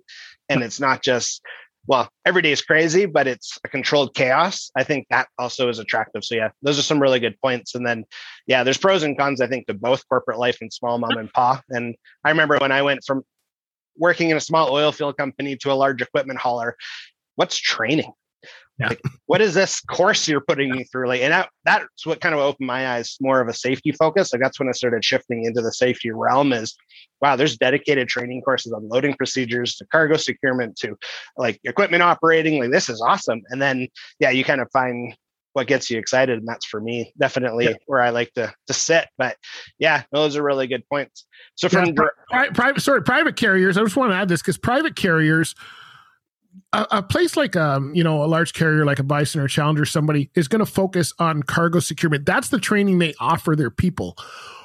and 0.49 0.59
uh-huh. 0.59 0.67
it's 0.67 0.81
not 0.81 1.03
just 1.03 1.43
well, 1.87 2.09
every 2.25 2.43
day 2.43 2.53
is 2.53 2.63
crazy, 2.63 3.07
but 3.07 3.27
it's 3.27 3.59
a 3.65 3.69
controlled 3.69 4.15
chaos. 4.15 4.71
I 4.77 4.83
think 4.83 5.07
that 5.11 5.29
also 5.39 5.69
is 5.69 5.79
attractive. 5.79 6.25
So 6.25 6.35
yeah, 6.35 6.51
those 6.63 6.79
are 6.79 6.83
some 6.83 7.01
really 7.01 7.21
good 7.21 7.41
points. 7.41 7.75
And 7.75 7.87
then 7.87 8.05
yeah, 8.47 8.65
there's 8.65 8.79
pros 8.79 9.03
and 9.03 9.17
cons, 9.17 9.41
I 9.41 9.47
think, 9.47 9.67
to 9.67 9.75
both 9.75 10.07
corporate 10.09 10.39
life 10.39 10.59
and 10.61 10.73
small 10.73 10.99
mom 10.99 11.17
and 11.17 11.33
pa. 11.33 11.63
And 11.71 11.95
I 12.25 12.31
remember 12.31 12.59
when 12.59 12.73
I 12.73 12.83
went 12.83 13.05
from 13.05 13.23
working 13.97 14.31
in 14.31 14.37
a 14.37 14.41
small 14.41 14.73
oil 14.73 14.93
field 14.93 15.17
company 15.17 15.57
to 15.57 15.73
a 15.73 15.75
large 15.75 16.03
equipment 16.03 16.39
hauler, 16.39 16.77
what's 17.37 17.57
training? 17.57 18.13
Yeah. 18.79 18.89
Like, 18.89 19.01
what 19.25 19.41
is 19.41 19.55
this 19.55 19.81
course 19.81 20.29
you're 20.29 20.43
putting 20.43 20.71
me 20.71 20.85
through? 20.85 21.09
Like, 21.09 21.23
and 21.23 21.33
that, 21.33 21.49
that's 21.65 22.05
what 22.05 22.21
kind 22.21 22.35
of 22.35 22.41
opened 22.41 22.67
my 22.67 22.89
eyes 22.95 23.17
more 23.21 23.41
of 23.41 23.49
a 23.49 23.55
safety 23.55 23.93
focus. 23.93 24.33
Like 24.33 24.43
that's 24.43 24.61
when 24.61 24.69
I 24.69 24.73
started 24.73 25.05
shifting 25.05 25.45
into 25.45 25.63
the 25.63 25.73
safety 25.73 26.11
realm 26.11 26.53
is 26.53 26.77
wow, 27.23 27.37
there's 27.37 27.57
dedicated 27.57 28.09
training 28.09 28.43
courses 28.43 28.73
on 28.73 28.89
loading 28.89 29.15
procedures 29.15 29.77
to 29.77 29.87
cargo 29.87 30.17
securement 30.17 30.77
to 30.77 30.97
like 31.37 31.59
equipment 31.65 32.03
operating. 32.03 32.61
Like 32.61 32.71
this 32.71 32.89
is 32.89 33.01
awesome. 33.01 33.43
And 33.49 33.61
then 33.61 33.89
yeah, 34.21 34.31
you 34.31 34.45
kind 34.45 34.61
of 34.61 34.69
find 34.73 35.17
what 35.55 35.67
gets 35.67 35.89
you 35.89 35.99
excited. 35.99 36.39
And 36.39 36.47
that's 36.47 36.67
for 36.67 36.83
me 36.83 37.15
definitely 37.19 37.65
yeah. 37.65 37.75
where 37.87 38.03
I 38.03 38.11
like 38.11 38.33
to 38.35 38.53
to 38.67 38.73
sit. 38.75 39.09
But 39.17 39.37
yeah, 39.79 40.03
those 40.13 40.37
are 40.37 40.43
really 40.43 40.67
good 40.67 40.87
points. 40.91 41.25
So 41.55 41.71
from 41.71 41.87
yeah, 41.87 42.09
pri- 42.29 42.51
private 42.51 42.83
sorry, 42.83 43.03
private 43.03 43.37
carriers, 43.37 43.79
I 43.79 43.83
just 43.83 43.97
want 43.97 44.13
to 44.13 44.17
add 44.17 44.29
this 44.29 44.43
because 44.43 44.59
private 44.59 44.97
carriers 44.97 45.55
a, 46.73 46.87
a, 46.91 47.03
place 47.03 47.37
like 47.37 47.57
um 47.57 47.95
you 47.95 48.05
know 48.05 48.23
a 48.23 48.27
large 48.27 48.53
carrier 48.53 48.85
like 48.85 48.99
a 48.99 49.05
bison 49.05 49.41
or 49.41 49.49
challenger 49.49 49.85
somebody 49.85 50.31
is 50.35 50.49
going 50.49 50.65
to 50.65 50.71
focus 50.71 51.13
on 51.19 51.43
cargo 51.43 51.81
securement 51.81 52.27
that's 52.27 52.49
the 52.49 52.59
training 52.59 52.99
they 52.99 53.15
offer 53.21 53.57
their 53.57 53.71
people 53.71 54.17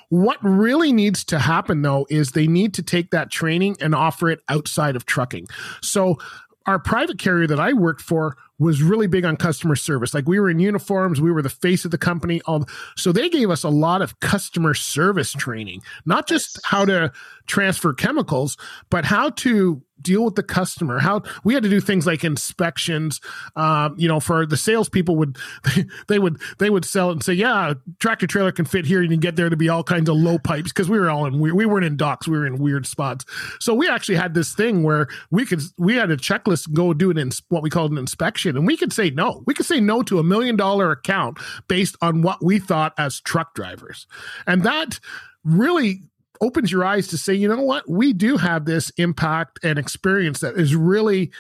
what 0.09 0.37
really 0.41 0.91
needs 0.91 1.23
to 1.23 1.39
happen 1.39 1.81
though 1.81 2.05
is 2.09 2.31
they 2.31 2.47
need 2.47 2.73
to 2.73 2.83
take 2.83 3.11
that 3.11 3.31
training 3.31 3.75
and 3.79 3.95
offer 3.95 4.29
it 4.29 4.41
outside 4.49 4.95
of 4.95 5.05
trucking 5.05 5.47
so 5.81 6.17
our 6.65 6.79
private 6.79 7.17
carrier 7.17 7.47
that 7.47 7.59
I 7.59 7.73
worked 7.73 8.01
for 8.01 8.37
was 8.59 8.83
really 8.83 9.07
big 9.07 9.25
on 9.25 9.35
customer 9.35 9.75
service. 9.75 10.13
Like 10.13 10.27
we 10.27 10.39
were 10.39 10.49
in 10.49 10.59
uniforms, 10.59 11.19
we 11.19 11.31
were 11.31 11.41
the 11.41 11.49
face 11.49 11.83
of 11.83 11.91
the 11.91 11.97
company. 11.97 12.41
All 12.45 12.67
so 12.95 13.11
they 13.11 13.29
gave 13.29 13.49
us 13.49 13.63
a 13.63 13.69
lot 13.69 14.03
of 14.03 14.19
customer 14.19 14.75
service 14.75 15.31
training, 15.31 15.81
not 16.05 16.27
just 16.27 16.59
how 16.63 16.85
to 16.85 17.11
transfer 17.47 17.93
chemicals, 17.93 18.57
but 18.91 19.03
how 19.03 19.31
to 19.31 19.81
deal 20.01 20.23
with 20.25 20.35
the 20.35 20.43
customer. 20.43 20.99
How 20.99 21.23
we 21.43 21.53
had 21.53 21.63
to 21.63 21.69
do 21.69 21.79
things 21.79 22.05
like 22.05 22.23
inspections. 22.23 23.19
Um, 23.55 23.95
you 23.97 24.07
know, 24.07 24.19
for 24.19 24.45
the 24.45 24.57
salespeople 24.57 25.15
would 25.17 25.37
they 26.07 26.19
would 26.19 26.41
they 26.59 26.69
would 26.69 26.85
sell 26.85 27.09
it 27.09 27.13
and 27.13 27.23
say, 27.23 27.33
yeah, 27.33 27.73
tractor 27.99 28.27
trailer 28.27 28.51
can 28.51 28.65
fit 28.65 28.85
here. 28.85 29.01
And 29.01 29.11
you 29.11 29.17
get 29.17 29.35
there 29.35 29.49
to 29.49 29.57
be 29.57 29.69
all 29.69 29.83
kinds 29.83 30.09
of 30.09 30.15
low 30.15 30.37
pipes 30.37 30.71
because 30.71 30.89
we 30.89 30.99
were 30.99 31.09
all 31.09 31.25
in 31.25 31.39
we, 31.39 31.51
we 31.51 31.65
weren't 31.65 31.85
in 31.85 31.97
docks. 31.97 32.27
We 32.27 32.37
were 32.37 32.45
in 32.45 32.57
weird 32.57 32.85
spots. 32.85 33.25
So 33.59 33.73
we 33.73 33.87
actually 33.87 34.15
had 34.15 34.33
this 34.33 34.53
thing 34.53 34.83
where 34.83 35.07
we 35.29 35.45
could 35.45 35.61
we 35.77 35.95
had 35.95 36.11
a 36.11 36.17
checklist 36.17 36.71
go 36.73 36.93
do 36.93 37.11
an 37.11 37.17
ins, 37.17 37.41
what 37.49 37.63
we 37.63 37.69
called 37.69 37.91
an 37.91 37.97
inspection, 37.97 38.57
and 38.57 38.65
we 38.65 38.77
could 38.77 38.93
say 38.93 39.09
no. 39.09 39.43
We 39.45 39.53
could 39.53 39.65
say 39.65 39.79
no 39.79 40.01
to 40.03 40.19
a 40.19 40.23
million 40.23 40.55
dollar 40.55 40.91
account 40.91 41.39
based 41.67 41.95
on 42.01 42.21
what 42.21 42.43
we 42.43 42.59
thought 42.59 42.93
as 42.97 43.19
truck 43.21 43.53
drivers, 43.53 44.07
and 44.47 44.63
that 44.63 44.99
really 45.43 46.03
opens 46.41 46.71
your 46.71 46.83
eyes 46.83 47.07
to 47.07 47.17
say, 47.17 47.33
you 47.33 47.47
know 47.47 47.61
what, 47.61 47.87
we 47.89 48.13
do 48.13 48.35
have 48.37 48.65
this 48.65 48.89
impact 48.97 49.59
and 49.63 49.77
experience 49.79 50.39
that 50.39 50.55
is 50.55 50.75
really 50.75 51.31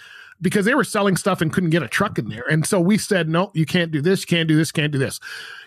because 0.41 0.65
they 0.65 0.73
were 0.73 0.83
selling 0.83 1.15
stuff 1.15 1.41
and 1.41 1.53
couldn't 1.53 1.69
get 1.69 1.83
a 1.83 1.87
truck 1.87 2.17
in 2.17 2.29
there. 2.29 2.45
And 2.49 2.65
so 2.65 2.79
we 2.79 2.97
said, 2.97 3.29
no, 3.29 3.51
you 3.53 3.65
can't 3.65 3.91
do 3.91 4.01
this, 4.01 4.21
you 4.21 4.27
can't 4.27 4.47
do 4.47 4.55
this, 4.55 4.71
can't 4.71 4.91
do 4.91 4.97
this. 4.97 5.19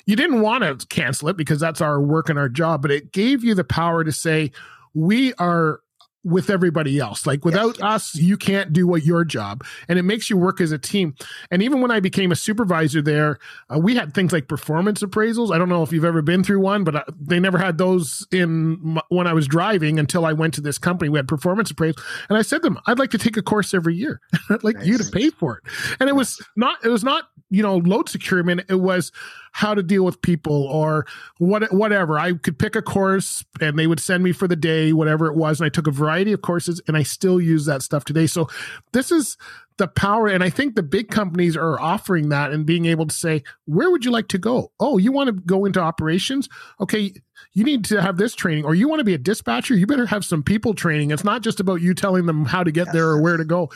You 0.07 0.16
didn't 0.16 0.40
want 0.40 0.64
to 0.64 0.87
cancel 0.88 1.29
it 1.29 1.37
because 1.37 1.61
that's 1.61 1.81
our 1.81 2.01
work 2.01 2.29
and 2.29 2.38
our 2.38 2.49
job, 2.49 2.83
but 2.83 2.90
it 2.90 3.12
gave 3.12 3.44
you 3.44 3.55
the 3.55 3.64
power 3.64 4.03
to 4.03 4.12
say, 4.12 4.51
we 4.92 5.33
are 5.35 5.81
with 6.24 6.50
everybody 6.50 6.98
else. 6.98 7.26
Like 7.26 7.44
without 7.44 7.76
yes. 7.78 7.84
us, 7.84 8.14
you 8.14 8.37
can't 8.37 8.72
do 8.72 8.87
what 8.87 9.04
your 9.04 9.24
job, 9.24 9.64
and 9.88 9.98
it 9.98 10.02
makes 10.02 10.30
you 10.30 10.37
work 10.37 10.60
as 10.60 10.72
a 10.72 10.78
team. 10.78 11.14
And 11.50 11.62
even 11.62 11.80
when 11.80 11.90
I 11.90 12.00
became 12.00 12.32
a 12.32 12.37
supervisor 12.37 13.02
there, 13.02 13.38
uh, 13.72 13.78
we 13.78 13.94
had 13.94 14.14
things 14.14 14.32
like 14.32 14.48
performance 14.48 15.02
appraisals. 15.02 15.54
I 15.54 15.58
don't 15.58 15.68
know 15.68 15.82
if 15.82 15.92
you've 15.92 16.04
ever 16.04 16.22
been 16.22 16.42
through 16.42 16.60
one, 16.60 16.84
but 16.84 16.96
I, 16.96 16.98
uh, 17.00 17.04
they 17.20 17.38
never 17.38 17.58
had 17.58 17.78
those 17.78 18.26
in 18.32 18.78
my, 18.82 19.02
when 19.08 19.26
I 19.26 19.32
was 19.32 19.46
driving 19.46 19.98
until 19.98 20.24
I 20.24 20.32
went 20.32 20.54
to 20.54 20.60
this 20.60 20.78
company. 20.78 21.08
We 21.08 21.18
had 21.18 21.28
performance 21.28 21.70
appraisals, 21.70 22.02
and 22.28 22.38
I 22.38 22.42
said 22.42 22.62
to 22.62 22.70
them, 22.70 22.78
"I'd 22.87 22.98
like 22.98 23.10
to 23.10 23.18
take 23.18 23.37
a 23.37 23.42
course 23.42 23.74
every 23.74 23.94
year. 23.94 24.20
I'd 24.50 24.64
like 24.64 24.76
nice. 24.76 24.87
you 24.87 24.98
to 24.98 25.04
pay 25.04 25.30
for 25.30 25.58
it." 25.58 25.96
And 26.00 26.08
it 26.08 26.16
was 26.16 26.42
not. 26.56 26.84
It 26.84 26.88
was 26.88 27.04
not 27.04 27.24
you 27.50 27.62
know 27.62 27.76
load 27.76 28.08
securement. 28.08 28.62
It 28.68 28.80
was 28.80 29.12
how 29.55 29.73
to 29.73 29.85
deal 29.85 30.05
with 30.05 30.21
people 30.21 30.64
or 30.67 31.07
what 31.38 31.73
whatever. 31.73 32.19
I 32.19 32.33
could 32.33 32.59
pick 32.59 32.75
a 32.75 32.83
course 32.83 33.45
and 33.61 33.79
they 33.79 33.87
would 33.87 34.01
send 34.01 34.25
me 34.25 34.33
for 34.33 34.49
the 34.49 34.57
day, 34.57 34.93
whatever 34.93 35.27
it 35.27 35.37
was. 35.37 35.61
And 35.61 35.67
I 35.67 35.69
took 35.69 35.87
a 35.87 35.93
variety 35.93 36.33
of 36.33 36.43
courses 36.43 36.83
and 36.88 36.97
I 36.97 37.05
still 37.05 37.40
use 37.40 37.64
that 37.67 37.81
stuff 37.81 38.05
today. 38.05 38.27
So 38.27 38.49
this 38.93 39.12
is 39.12 39.37
the 39.77 39.87
power. 39.87 40.27
And 40.27 40.43
I 40.43 40.51
think 40.51 40.75
the 40.75 40.83
big 40.83 41.09
companies 41.09 41.57
are 41.57 41.81
offering 41.81 42.31
that 42.31 42.51
and 42.51 42.67
being 42.67 42.87
able 42.87 43.07
to 43.07 43.14
say, 43.14 43.45
where 43.67 43.93
would 43.93 44.05
you 44.05 44.11
like 44.11 44.27
to 44.29 44.38
go? 44.38 44.73
Oh, 44.81 44.99
you 44.99 45.12
want 45.12 45.29
to 45.29 45.33
go 45.33 45.64
into 45.64 45.81
operations? 45.81 46.49
Okay, 46.81 47.12
you 47.53 47.62
need 47.62 47.85
to 47.85 48.03
have 48.03 48.17
this 48.17 48.35
training, 48.35 48.64
or 48.64 48.75
you 48.75 48.88
want 48.88 49.01
to 49.01 49.05
be 49.05 49.14
a 49.14 49.19
dispatcher? 49.19 49.77
You 49.77 49.87
better 49.87 50.07
have 50.07 50.25
some 50.25 50.43
people 50.43 50.75
training. 50.75 51.12
It's 51.12 51.25
not 51.25 51.43
just 51.43 51.61
about 51.61 51.81
you 51.81 51.95
telling 51.95 52.27
them 52.27 52.45
how 52.45 52.64
to 52.64 52.73
get 52.73 52.87
yes. 52.87 52.95
there 52.95 53.07
or 53.07 53.23
where 53.23 53.37
to 53.37 53.45
go. 53.45 53.71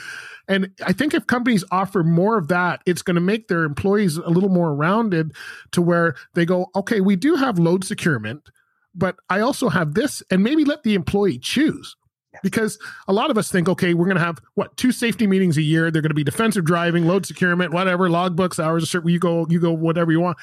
And 0.49 0.71
I 0.85 0.93
think 0.93 1.13
if 1.15 1.27
companies 1.27 1.63
offer 1.71 2.03
more 2.03 2.39
of 2.39 2.49
that, 2.49 2.81
it's 2.87 3.03
going 3.03 3.17
to 3.17 3.21
make 3.21 3.49
their 3.49 3.65
employees 3.65 4.17
a 4.17 4.31
little 4.31 4.49
more 4.49 4.75
rounded 4.75 5.33
to 5.73 5.83
where 5.83 6.15
they 6.35 6.47
go, 6.47 6.71
okay, 6.75 7.01
we 7.01 7.17
do 7.17 7.35
have 7.37 7.59
load 7.59 7.85
securement, 7.85 8.49
but 8.95 9.17
I 9.29 9.41
also 9.41 9.69
have 9.69 9.95
this, 9.95 10.23
and 10.31 10.43
maybe 10.43 10.65
let 10.65 10.83
the 10.83 10.95
employee 10.95 11.39
choose. 11.39 11.97
Because 12.43 12.79
a 13.09 13.13
lot 13.13 13.31
of 13.31 13.39
us 13.39 13.51
think, 13.51 13.69
okay, 13.69 13.95
we're 13.95 14.05
going 14.05 14.17
to 14.17 14.23
have 14.23 14.39
what 14.55 14.77
two 14.77 14.93
safety 14.93 15.27
meetings 15.27 15.57
a 15.57 15.63
year. 15.63 15.91
They're 15.91 16.03
going 16.03 16.11
to 16.11 16.15
be 16.15 16.25
defensive 16.25 16.65
driving, 16.65 17.07
load 17.07 17.27
securement, 17.27 17.73
whatever, 17.73 18.09
logbooks, 18.09 18.63
hours. 18.63 18.95
You 18.95 19.19
go, 19.19 19.47
you 19.49 19.59
go, 19.59 19.73
whatever 19.73 20.13
you 20.13 20.21
want 20.21 20.39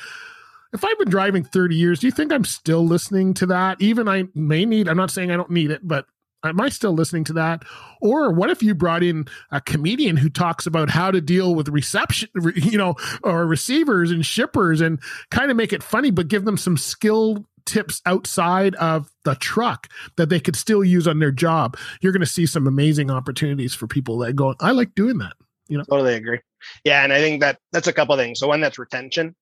if 0.76 0.84
I've 0.84 1.00
been 1.00 1.10
driving 1.10 1.44
30 1.44 1.76
years, 1.76 2.00
do 2.00 2.08
you 2.08 2.12
think 2.12 2.32
I'm 2.32 2.44
still 2.44 2.86
listening 2.86 3.34
to 3.36 3.46
that? 3.48 3.82
Even 3.82 4.08
I 4.08 4.26
may 4.36 4.66
need, 4.66 4.90
I'm 4.90 4.98
not 4.98 5.10
saying 5.10 5.32
I 5.32 5.38
don't 5.38 5.50
need 5.50 5.72
it, 5.72 5.88
but 5.88 6.06
am 6.50 6.62
I 6.62 6.70
still 6.70 6.94
listening 6.94 7.24
to 7.26 7.34
that? 7.34 7.64
Or 8.02 8.32
what 8.32 8.50
if 8.50 8.62
you 8.62 8.76
brought 8.76 9.04
in 9.04 9.26
a 9.52 9.62
comedian 9.62 10.18
who 10.18 10.30
talks 10.30 10.66
about 10.66 10.90
how 10.90 11.12
to 11.12 11.22
deal 11.22 11.56
with 11.56 11.70
reception, 11.70 12.30
you 12.56 12.78
know, 12.78 12.96
or 13.24 13.46
receivers 13.46 14.12
and 14.12 14.26
shippers 14.26 14.82
and 14.82 15.00
kind 15.32 15.52
of 15.52 15.58
make 15.58 15.74
it 15.74 15.84
funny, 15.84 16.12
but 16.12 16.28
give 16.28 16.46
them 16.46 16.58
some 16.58 16.78
skill 16.78 17.46
tips 17.66 18.02
outside 18.06 18.76
of 18.76 19.12
the 19.24 19.36
truck 19.36 19.88
that 20.18 20.30
they 20.30 20.40
could 20.40 20.56
still 20.56 20.84
use 20.84 21.08
on 21.08 21.20
their 21.20 21.32
job? 21.32 21.78
You're 22.02 22.14
going 22.14 22.20
to 22.22 22.26
see 22.26 22.46
some 22.46 22.68
amazing 22.68 23.10
opportunities 23.10 23.74
for 23.74 23.88
people 23.88 24.20
that 24.20 24.36
go, 24.36 24.56
I 24.60 24.72
like 24.72 24.96
doing 24.96 25.18
that. 25.20 25.34
You 25.68 25.80
know, 25.80 25.84
totally 25.84 26.14
agree. 26.14 26.40
Yeah. 26.84 27.04
And 27.04 27.12
I 27.12 27.20
think 27.20 27.42
that 27.42 27.60
that's 27.72 27.88
a 27.88 27.94
couple 27.94 28.16
things. 28.18 28.40
So 28.40 28.48
one 28.48 28.62
that's 28.62 28.78
retention 28.78 29.36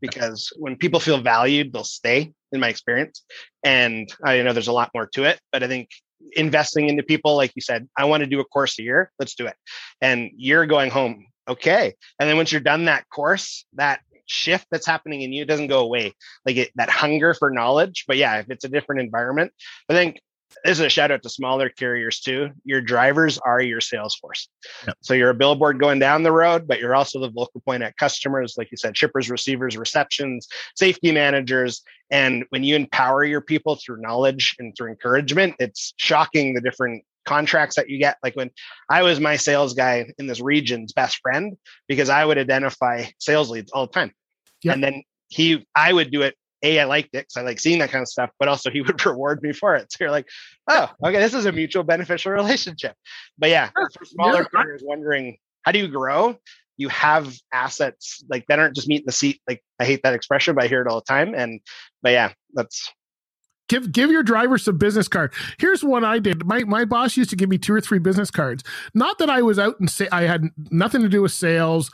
because 0.00 0.52
when 0.58 0.76
people 0.76 1.00
feel 1.00 1.20
valued, 1.20 1.72
they'll 1.72 1.84
stay 1.84 2.32
in 2.52 2.60
my 2.60 2.68
experience. 2.68 3.24
And 3.62 4.12
I 4.24 4.42
know 4.42 4.52
there's 4.52 4.68
a 4.68 4.72
lot 4.72 4.90
more 4.94 5.06
to 5.14 5.24
it, 5.24 5.40
but 5.52 5.62
I 5.62 5.68
think 5.68 5.88
investing 6.32 6.88
into 6.88 7.02
people, 7.02 7.36
like 7.36 7.52
you 7.54 7.62
said, 7.62 7.88
I 7.96 8.04
want 8.04 8.22
to 8.22 8.26
do 8.26 8.40
a 8.40 8.44
course 8.44 8.78
a 8.78 8.82
year. 8.82 9.10
Let's 9.18 9.34
do 9.34 9.46
it. 9.46 9.54
And 10.00 10.30
you're 10.36 10.66
going 10.66 10.90
home. 10.90 11.26
Okay. 11.48 11.94
And 12.18 12.28
then 12.28 12.36
once 12.36 12.52
you're 12.52 12.60
done 12.60 12.84
that 12.84 13.08
course, 13.08 13.64
that 13.74 14.00
shift 14.26 14.66
that's 14.70 14.86
happening 14.86 15.22
in 15.22 15.32
you 15.32 15.44
doesn't 15.44 15.66
go 15.66 15.80
away. 15.80 16.14
Like 16.46 16.56
it, 16.56 16.70
that 16.76 16.90
hunger 16.90 17.34
for 17.34 17.50
knowledge. 17.50 18.04
But 18.06 18.16
yeah, 18.16 18.38
if 18.38 18.50
it's 18.50 18.64
a 18.64 18.68
different 18.68 19.00
environment, 19.00 19.52
I 19.88 19.94
think 19.94 20.20
this 20.64 20.78
is 20.78 20.80
a 20.80 20.88
shout 20.88 21.10
out 21.10 21.22
to 21.22 21.28
smaller 21.28 21.68
carriers 21.68 22.20
too. 22.20 22.50
Your 22.64 22.80
drivers 22.80 23.38
are 23.38 23.60
your 23.60 23.80
sales 23.80 24.14
force. 24.16 24.48
Yep. 24.86 24.96
So 25.00 25.14
you're 25.14 25.30
a 25.30 25.34
billboard 25.34 25.78
going 25.78 25.98
down 25.98 26.22
the 26.22 26.32
road, 26.32 26.66
but 26.66 26.80
you're 26.80 26.94
also 26.94 27.20
the 27.20 27.30
vocal 27.30 27.60
point 27.60 27.82
at 27.82 27.96
customers, 27.96 28.54
like 28.58 28.70
you 28.70 28.76
said, 28.76 28.96
shippers, 28.96 29.30
receivers, 29.30 29.76
receptions, 29.76 30.48
safety 30.76 31.12
managers. 31.12 31.82
And 32.10 32.44
when 32.50 32.64
you 32.64 32.76
empower 32.76 33.24
your 33.24 33.40
people 33.40 33.76
through 33.76 34.00
knowledge 34.00 34.56
and 34.58 34.76
through 34.76 34.90
encouragement, 34.90 35.54
it's 35.58 35.94
shocking 35.96 36.54
the 36.54 36.60
different 36.60 37.04
contracts 37.24 37.76
that 37.76 37.88
you 37.88 37.98
get. 37.98 38.16
Like 38.22 38.34
when 38.34 38.50
I 38.88 39.02
was 39.02 39.20
my 39.20 39.36
sales 39.36 39.74
guy 39.74 40.10
in 40.18 40.26
this 40.26 40.40
region's 40.40 40.92
best 40.92 41.18
friend, 41.18 41.56
because 41.86 42.08
I 42.08 42.24
would 42.24 42.38
identify 42.38 43.04
sales 43.18 43.50
leads 43.50 43.70
all 43.72 43.86
the 43.86 43.92
time. 43.92 44.12
Yep. 44.62 44.74
And 44.74 44.84
then 44.84 45.02
he, 45.28 45.66
I 45.76 45.92
would 45.92 46.10
do 46.10 46.22
it 46.22 46.34
a 46.62 46.80
I 46.80 46.84
liked 46.84 47.14
it 47.14 47.28
because 47.28 47.36
I 47.36 47.42
like 47.42 47.60
seeing 47.60 47.78
that 47.78 47.90
kind 47.90 48.02
of 48.02 48.08
stuff, 48.08 48.30
but 48.38 48.48
also 48.48 48.70
he 48.70 48.80
would 48.82 49.04
reward 49.04 49.42
me 49.42 49.52
for 49.52 49.74
it. 49.74 49.92
So 49.92 49.98
you're 50.00 50.10
like, 50.10 50.28
oh, 50.68 50.88
okay, 51.04 51.18
this 51.18 51.34
is 51.34 51.46
a 51.46 51.52
mutual 51.52 51.84
beneficial 51.84 52.32
relationship. 52.32 52.94
But 53.38 53.50
yeah, 53.50 53.70
for 53.74 54.04
smaller 54.04 54.48
yeah. 54.54 54.64
wondering 54.82 55.38
how 55.62 55.72
do 55.72 55.78
you 55.78 55.88
grow, 55.88 56.36
you 56.76 56.88
have 56.88 57.34
assets 57.52 58.24
like 58.30 58.46
that 58.48 58.58
aren't 58.58 58.74
just 58.74 58.88
meat 58.88 59.00
in 59.00 59.06
the 59.06 59.12
seat. 59.12 59.40
Like 59.46 59.62
I 59.78 59.84
hate 59.84 60.00
that 60.02 60.14
expression, 60.14 60.54
but 60.54 60.64
I 60.64 60.68
hear 60.68 60.80
it 60.80 60.88
all 60.88 61.00
the 61.00 61.04
time. 61.06 61.34
And 61.34 61.60
but 62.02 62.12
yeah, 62.12 62.32
that's 62.54 62.90
give 63.68 63.92
give 63.92 64.10
your 64.10 64.22
driver 64.22 64.58
some 64.58 64.78
business 64.78 65.08
card. 65.08 65.32
Here's 65.58 65.84
what 65.84 66.04
I 66.04 66.18
did. 66.18 66.46
My 66.46 66.64
my 66.64 66.84
boss 66.84 67.16
used 67.16 67.30
to 67.30 67.36
give 67.36 67.48
me 67.48 67.58
two 67.58 67.74
or 67.74 67.80
three 67.80 67.98
business 67.98 68.30
cards. 68.30 68.64
Not 68.94 69.18
that 69.18 69.30
I 69.30 69.42
was 69.42 69.58
out 69.58 69.78
and 69.78 69.90
say 69.90 70.08
I 70.10 70.22
had 70.22 70.48
nothing 70.70 71.02
to 71.02 71.08
do 71.08 71.22
with 71.22 71.32
sales. 71.32 71.90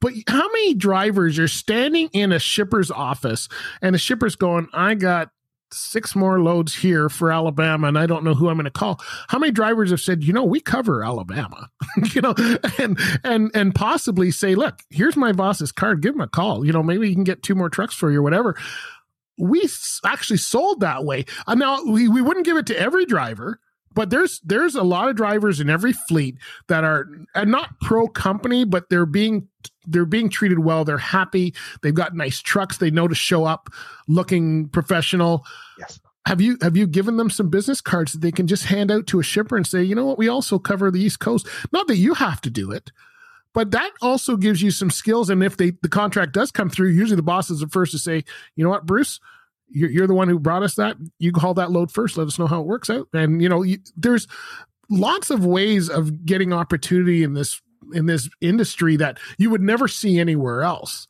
But 0.00 0.12
how 0.28 0.46
many 0.48 0.74
drivers 0.74 1.38
are 1.38 1.48
standing 1.48 2.08
in 2.12 2.32
a 2.32 2.38
shipper's 2.38 2.90
office 2.90 3.48
and 3.80 3.94
the 3.94 3.98
shipper's 3.98 4.36
going, 4.36 4.68
I 4.72 4.94
got 4.94 5.30
six 5.72 6.14
more 6.14 6.40
loads 6.40 6.74
here 6.74 7.08
for 7.08 7.32
Alabama 7.32 7.88
and 7.88 7.98
I 7.98 8.06
don't 8.06 8.24
know 8.24 8.34
who 8.34 8.48
I'm 8.48 8.56
going 8.56 8.64
to 8.64 8.70
call. 8.70 9.00
How 9.28 9.38
many 9.38 9.52
drivers 9.52 9.90
have 9.90 10.00
said, 10.00 10.22
you 10.22 10.32
know, 10.32 10.44
we 10.44 10.60
cover 10.60 11.04
Alabama, 11.04 11.68
you 12.12 12.20
know, 12.20 12.34
and, 12.78 12.98
and, 13.24 13.50
and 13.54 13.74
possibly 13.74 14.30
say, 14.30 14.54
look, 14.54 14.82
here's 14.90 15.16
my 15.16 15.32
boss's 15.32 15.72
card. 15.72 16.02
Give 16.02 16.14
him 16.14 16.20
a 16.20 16.28
call. 16.28 16.64
You 16.64 16.72
know, 16.72 16.82
maybe 16.82 17.08
he 17.08 17.14
can 17.14 17.24
get 17.24 17.42
two 17.42 17.54
more 17.54 17.68
trucks 17.68 17.94
for 17.94 18.10
you 18.10 18.20
or 18.20 18.22
whatever. 18.22 18.56
We 19.38 19.68
actually 20.04 20.38
sold 20.38 20.80
that 20.80 21.04
way. 21.04 21.26
Uh, 21.46 21.54
now 21.56 21.84
we, 21.84 22.08
we 22.08 22.22
wouldn't 22.22 22.46
give 22.46 22.56
it 22.56 22.66
to 22.66 22.78
every 22.78 23.04
driver, 23.04 23.60
but 23.96 24.10
there's 24.10 24.40
there's 24.44 24.76
a 24.76 24.82
lot 24.82 25.08
of 25.08 25.16
drivers 25.16 25.58
in 25.58 25.70
every 25.70 25.94
fleet 25.94 26.36
that 26.68 26.84
are 26.84 27.08
and 27.34 27.50
not 27.50 27.80
pro 27.80 28.06
company, 28.06 28.64
but 28.64 28.90
they're 28.90 29.06
being 29.06 29.48
they're 29.86 30.04
being 30.04 30.28
treated 30.28 30.58
well. 30.60 30.84
They're 30.84 30.98
happy. 30.98 31.54
They've 31.82 31.94
got 31.94 32.14
nice 32.14 32.40
trucks. 32.40 32.76
They 32.76 32.90
know 32.90 33.08
to 33.08 33.14
show 33.14 33.46
up 33.46 33.70
looking 34.06 34.68
professional. 34.68 35.44
Yes. 35.78 35.98
Have 36.26 36.42
you 36.42 36.58
have 36.60 36.76
you 36.76 36.86
given 36.86 37.16
them 37.16 37.30
some 37.30 37.48
business 37.48 37.80
cards 37.80 38.12
that 38.12 38.20
they 38.20 38.32
can 38.32 38.46
just 38.46 38.66
hand 38.66 38.90
out 38.90 39.06
to 39.08 39.18
a 39.18 39.22
shipper 39.22 39.56
and 39.56 39.66
say, 39.66 39.82
you 39.82 39.94
know 39.94 40.04
what, 40.04 40.18
we 40.18 40.28
also 40.28 40.58
cover 40.58 40.90
the 40.90 41.00
East 41.00 41.20
Coast. 41.20 41.48
Not 41.72 41.86
that 41.86 41.96
you 41.96 42.14
have 42.14 42.42
to 42.42 42.50
do 42.50 42.72
it, 42.72 42.92
but 43.54 43.70
that 43.70 43.92
also 44.02 44.36
gives 44.36 44.60
you 44.60 44.70
some 44.70 44.90
skills. 44.90 45.30
And 45.30 45.42
if 45.42 45.56
they 45.56 45.72
the 45.80 45.88
contract 45.88 46.32
does 46.32 46.52
come 46.52 46.68
through, 46.68 46.88
usually 46.88 47.16
the 47.16 47.22
boss 47.22 47.48
is 47.48 47.60
the 47.60 47.68
first 47.68 47.92
to 47.92 47.98
say, 47.98 48.24
you 48.56 48.64
know 48.64 48.70
what, 48.70 48.84
Bruce, 48.84 49.20
you're, 49.68 49.90
you're 49.90 50.06
the 50.06 50.14
one 50.14 50.28
who 50.28 50.38
brought 50.38 50.62
us 50.62 50.74
that. 50.76 50.96
You 51.18 51.32
call 51.32 51.54
that 51.54 51.70
load 51.70 51.90
first. 51.90 52.16
Let 52.16 52.26
us 52.26 52.38
know 52.38 52.46
how 52.46 52.60
it 52.60 52.66
works 52.66 52.90
out. 52.90 53.08
And 53.12 53.42
you 53.42 53.48
know, 53.48 53.62
you, 53.62 53.78
there's 53.96 54.26
lots 54.88 55.30
of 55.30 55.44
ways 55.44 55.88
of 55.88 56.24
getting 56.24 56.52
opportunity 56.52 57.22
in 57.22 57.34
this 57.34 57.60
in 57.92 58.06
this 58.06 58.28
industry 58.40 58.96
that 58.96 59.18
you 59.38 59.50
would 59.50 59.62
never 59.62 59.88
see 59.88 60.18
anywhere 60.18 60.62
else. 60.62 61.06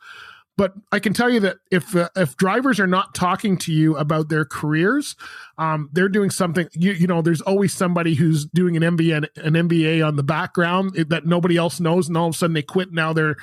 But 0.59 0.73
I 0.91 1.01
can 1.01 1.13
tell 1.13 1.29
you 1.29 1.41
that 1.41 1.59
if 1.71 1.95
uh, 1.95 2.09
if 2.17 2.37
drivers 2.37 2.81
are 2.81 2.87
not 2.87 3.15
talking 3.15 3.59
to 3.59 3.73
you 3.73 3.95
about 3.97 4.31
their 4.31 4.47
careers, 4.47 5.15
um, 5.59 5.91
they're 5.93 6.09
doing 6.09 6.31
something. 6.31 6.67
You, 6.73 6.93
you 6.93 7.07
know, 7.07 7.21
there's 7.21 7.43
always 7.43 7.75
somebody 7.75 8.15
who's 8.15 8.47
doing 8.47 8.75
an 8.75 8.97
MBA 8.97 9.29
an 9.37 9.53
MBA 9.53 10.07
on 10.07 10.17
the 10.17 10.23
background 10.23 10.95
that 10.95 11.27
nobody 11.27 11.59
else 11.59 11.79
knows, 11.79 12.09
and 12.09 12.17
all 12.17 12.29
of 12.29 12.35
a 12.35 12.39
sudden 12.39 12.55
they 12.55 12.63
quit. 12.63 12.91
Now 12.91 13.13
they're 13.13 13.37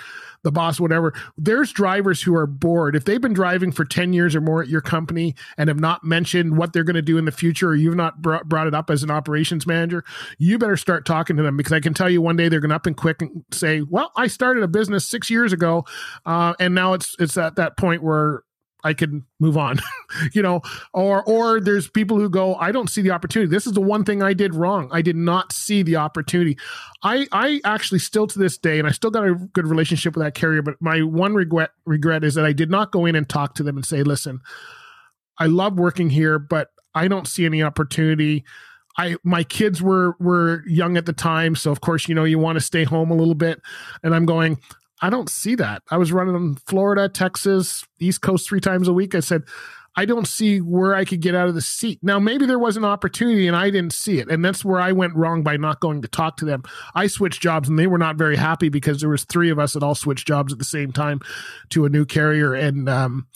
the 0.43 0.51
boss, 0.51 0.79
whatever. 0.79 1.13
There's 1.37 1.71
drivers 1.71 2.21
who 2.21 2.35
are 2.35 2.45
bored. 2.45 2.95
If 2.95 3.05
they've 3.05 3.21
been 3.21 3.33
driving 3.33 3.71
for 3.71 3.85
10 3.85 4.13
years 4.13 4.35
or 4.35 4.41
more 4.41 4.61
at 4.61 4.67
your 4.67 4.81
company 4.81 5.35
and 5.57 5.67
have 5.69 5.79
not 5.79 6.03
mentioned 6.03 6.57
what 6.57 6.73
they're 6.73 6.83
going 6.83 6.95
to 6.95 7.01
do 7.01 7.17
in 7.17 7.25
the 7.25 7.31
future, 7.31 7.69
or 7.69 7.75
you've 7.75 7.95
not 7.95 8.21
brought, 8.21 8.47
brought 8.47 8.67
it 8.67 8.75
up 8.75 8.89
as 8.89 9.03
an 9.03 9.11
operations 9.11 9.65
manager, 9.65 10.03
you 10.37 10.57
better 10.57 10.77
start 10.77 11.05
talking 11.05 11.37
to 11.37 11.43
them 11.43 11.57
because 11.57 11.73
I 11.73 11.79
can 11.79 11.93
tell 11.93 12.09
you 12.09 12.21
one 12.21 12.35
day 12.35 12.49
they're 12.49 12.59
going 12.59 12.69
to 12.69 12.75
up 12.75 12.85
and 12.85 12.97
quick 12.97 13.21
and 13.21 13.43
say, 13.51 13.81
well, 13.81 14.11
I 14.15 14.27
started 14.27 14.63
a 14.63 14.67
business 14.67 15.05
six 15.05 15.29
years 15.29 15.53
ago. 15.53 15.85
Uh, 16.25 16.53
and 16.59 16.75
now 16.75 16.93
it's, 16.93 17.15
it's 17.19 17.37
at 17.37 17.55
that 17.55 17.77
point 17.77 18.03
where 18.03 18.43
I 18.83 18.93
can 18.93 19.25
move 19.39 19.57
on, 19.57 19.79
you 20.33 20.41
know, 20.41 20.61
or 20.93 21.23
or 21.23 21.59
there's 21.61 21.87
people 21.87 22.19
who 22.19 22.29
go, 22.29 22.55
I 22.55 22.71
don't 22.71 22.89
see 22.89 23.01
the 23.01 23.11
opportunity. 23.11 23.49
This 23.49 23.65
is 23.65 23.73
the 23.73 23.81
one 23.81 24.03
thing 24.03 24.21
I 24.21 24.33
did 24.33 24.53
wrong. 24.53 24.89
I 24.91 25.01
did 25.01 25.15
not 25.15 25.53
see 25.53 25.83
the 25.83 25.95
opportunity. 25.95 26.57
I 27.03 27.27
I 27.31 27.61
actually 27.63 27.99
still 27.99 28.27
to 28.27 28.39
this 28.39 28.57
day, 28.57 28.79
and 28.79 28.87
I 28.87 28.91
still 28.91 29.11
got 29.11 29.27
a 29.27 29.35
good 29.35 29.67
relationship 29.67 30.15
with 30.15 30.23
that 30.23 30.35
carrier, 30.35 30.61
but 30.61 30.75
my 30.81 31.01
one 31.01 31.33
regret 31.33 31.71
regret 31.85 32.23
is 32.23 32.35
that 32.35 32.45
I 32.45 32.53
did 32.53 32.69
not 32.69 32.91
go 32.91 33.05
in 33.05 33.15
and 33.15 33.27
talk 33.27 33.55
to 33.55 33.63
them 33.63 33.77
and 33.77 33.85
say, 33.85 34.03
listen, 34.03 34.41
I 35.37 35.47
love 35.47 35.79
working 35.79 36.09
here, 36.09 36.37
but 36.39 36.69
I 36.95 37.07
don't 37.07 37.27
see 37.27 37.45
any 37.45 37.63
opportunity. 37.63 38.43
I 38.97 39.15
my 39.23 39.43
kids 39.43 39.81
were 39.81 40.15
were 40.19 40.63
young 40.67 40.97
at 40.97 41.05
the 41.05 41.13
time, 41.13 41.55
so 41.55 41.71
of 41.71 41.81
course 41.81 42.07
you 42.07 42.15
know 42.15 42.25
you 42.25 42.37
want 42.37 42.57
to 42.57 42.61
stay 42.61 42.83
home 42.83 43.11
a 43.11 43.15
little 43.15 43.35
bit, 43.35 43.61
and 44.03 44.13
I'm 44.13 44.25
going. 44.25 44.59
I 45.03 45.09
don't 45.09 45.29
see 45.29 45.55
that. 45.55 45.83
I 45.91 45.97
was 45.97 46.13
running 46.13 46.33
in 46.35 46.55
Florida, 46.55 47.09
Texas, 47.09 47.83
East 47.99 48.21
Coast 48.21 48.47
three 48.47 48.61
times 48.61 48.87
a 48.87 48.93
week. 48.93 49.15
I 49.15 49.19
said, 49.19 49.43
I 49.97 50.05
don't 50.05 50.25
see 50.27 50.61
where 50.61 50.95
I 50.95 51.03
could 51.03 51.19
get 51.19 51.35
out 51.35 51.49
of 51.49 51.55
the 51.55 51.61
seat. 51.61 51.99
Now, 52.01 52.19
maybe 52.19 52.45
there 52.45 52.57
was 52.57 52.77
an 52.77 52.85
opportunity 52.85 53.45
and 53.45 53.55
I 53.55 53.69
didn't 53.69 53.91
see 53.91 54.19
it. 54.19 54.29
And 54.29 54.43
that's 54.43 54.63
where 54.63 54.79
I 54.79 54.93
went 54.93 55.13
wrong 55.13 55.43
by 55.43 55.57
not 55.57 55.81
going 55.81 56.01
to 56.03 56.07
talk 56.07 56.37
to 56.37 56.45
them. 56.45 56.63
I 56.95 57.07
switched 57.07 57.41
jobs 57.41 57.67
and 57.67 57.77
they 57.77 57.85
were 57.85 57.97
not 57.97 58.15
very 58.15 58.37
happy 58.37 58.69
because 58.69 59.01
there 59.01 59.09
was 59.09 59.25
three 59.25 59.49
of 59.49 59.59
us 59.59 59.73
that 59.73 59.83
all 59.83 59.93
switched 59.93 60.25
jobs 60.25 60.53
at 60.53 60.57
the 60.57 60.65
same 60.65 60.93
time 60.93 61.19
to 61.71 61.83
a 61.83 61.89
new 61.89 62.05
carrier. 62.05 62.53
And, 62.53 62.87
um, 62.87 63.27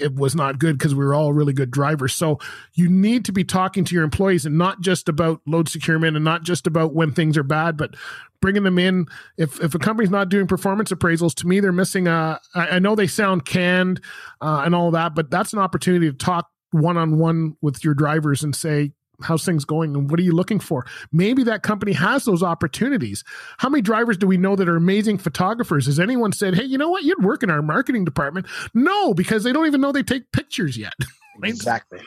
it 0.00 0.14
was 0.14 0.34
not 0.34 0.58
good 0.58 0.78
because 0.78 0.94
we 0.94 1.04
were 1.04 1.14
all 1.14 1.32
really 1.32 1.52
good 1.52 1.70
drivers. 1.70 2.14
So 2.14 2.38
you 2.74 2.88
need 2.88 3.24
to 3.26 3.32
be 3.32 3.44
talking 3.44 3.84
to 3.84 3.94
your 3.94 4.04
employees 4.04 4.46
and 4.46 4.58
not 4.58 4.80
just 4.80 5.08
about 5.08 5.40
load 5.46 5.68
securement 5.68 6.16
and 6.16 6.24
not 6.24 6.42
just 6.42 6.66
about 6.66 6.94
when 6.94 7.12
things 7.12 7.36
are 7.36 7.42
bad, 7.42 7.76
but 7.76 7.94
bringing 8.40 8.62
them 8.62 8.78
in. 8.78 9.06
If 9.36 9.60
if 9.60 9.74
a 9.74 9.78
company's 9.78 10.10
not 10.10 10.28
doing 10.28 10.46
performance 10.46 10.90
appraisals, 10.90 11.34
to 11.36 11.46
me 11.46 11.60
they're 11.60 11.72
missing 11.72 12.06
a. 12.08 12.40
I 12.54 12.78
know 12.78 12.94
they 12.94 13.06
sound 13.06 13.44
canned 13.44 14.00
uh, 14.40 14.62
and 14.64 14.74
all 14.74 14.90
that, 14.92 15.14
but 15.14 15.30
that's 15.30 15.52
an 15.52 15.58
opportunity 15.58 16.10
to 16.10 16.16
talk 16.16 16.48
one 16.70 16.96
on 16.96 17.18
one 17.18 17.56
with 17.62 17.82
your 17.82 17.94
drivers 17.94 18.42
and 18.42 18.54
say, 18.54 18.92
how's 19.22 19.44
things 19.44 19.64
going 19.64 19.94
and 19.94 20.10
what 20.10 20.20
are 20.20 20.22
you 20.22 20.32
looking 20.32 20.60
for? 20.60 20.86
Maybe 21.12 21.42
that 21.44 21.62
company 21.62 21.92
has 21.92 22.24
those 22.24 22.42
opportunities. 22.42 23.24
How 23.58 23.68
many 23.68 23.82
drivers 23.82 24.16
do 24.16 24.26
we 24.26 24.36
know 24.36 24.56
that 24.56 24.68
are 24.68 24.76
amazing 24.76 25.18
photographers? 25.18 25.86
Has 25.86 25.98
anyone 25.98 26.32
said 26.32 26.54
hey 26.54 26.64
you 26.64 26.78
know 26.78 26.90
what? 26.90 27.04
You'd 27.04 27.24
work 27.24 27.42
in 27.42 27.50
our 27.50 27.62
marketing 27.62 28.04
department. 28.04 28.46
No 28.74 29.14
because 29.14 29.44
they 29.44 29.52
don't 29.52 29.66
even 29.66 29.80
know 29.80 29.92
they 29.92 30.02
take 30.02 30.30
pictures 30.32 30.76
yet. 30.76 30.94
Exactly. 31.44 32.00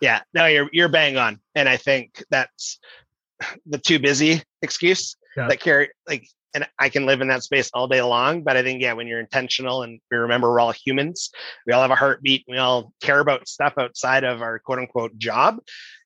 Yeah 0.00 0.22
no 0.34 0.46
you're 0.46 0.68
you're 0.72 0.88
bang 0.88 1.16
on. 1.16 1.38
And 1.54 1.68
i 1.68 1.76
think 1.76 2.24
that's 2.28 2.80
the 3.66 3.78
too 3.78 4.00
busy 4.00 4.42
excuse 4.62 5.16
yeah. 5.36 5.46
that 5.46 5.60
carry 5.60 5.90
like 6.08 6.26
and 6.54 6.66
I 6.78 6.88
can 6.88 7.06
live 7.06 7.20
in 7.20 7.28
that 7.28 7.42
space 7.42 7.70
all 7.72 7.88
day 7.88 8.02
long. 8.02 8.42
But 8.42 8.56
I 8.56 8.62
think, 8.62 8.82
yeah, 8.82 8.92
when 8.92 9.06
you're 9.06 9.20
intentional 9.20 9.82
and 9.82 10.00
we 10.10 10.16
remember 10.16 10.50
we're 10.50 10.60
all 10.60 10.72
humans, 10.72 11.30
we 11.66 11.72
all 11.72 11.82
have 11.82 11.90
a 11.90 11.96
heartbeat, 11.96 12.44
we 12.48 12.58
all 12.58 12.92
care 13.00 13.20
about 13.20 13.48
stuff 13.48 13.74
outside 13.78 14.24
of 14.24 14.42
our 14.42 14.58
quote 14.58 14.78
unquote 14.78 15.16
job 15.16 15.58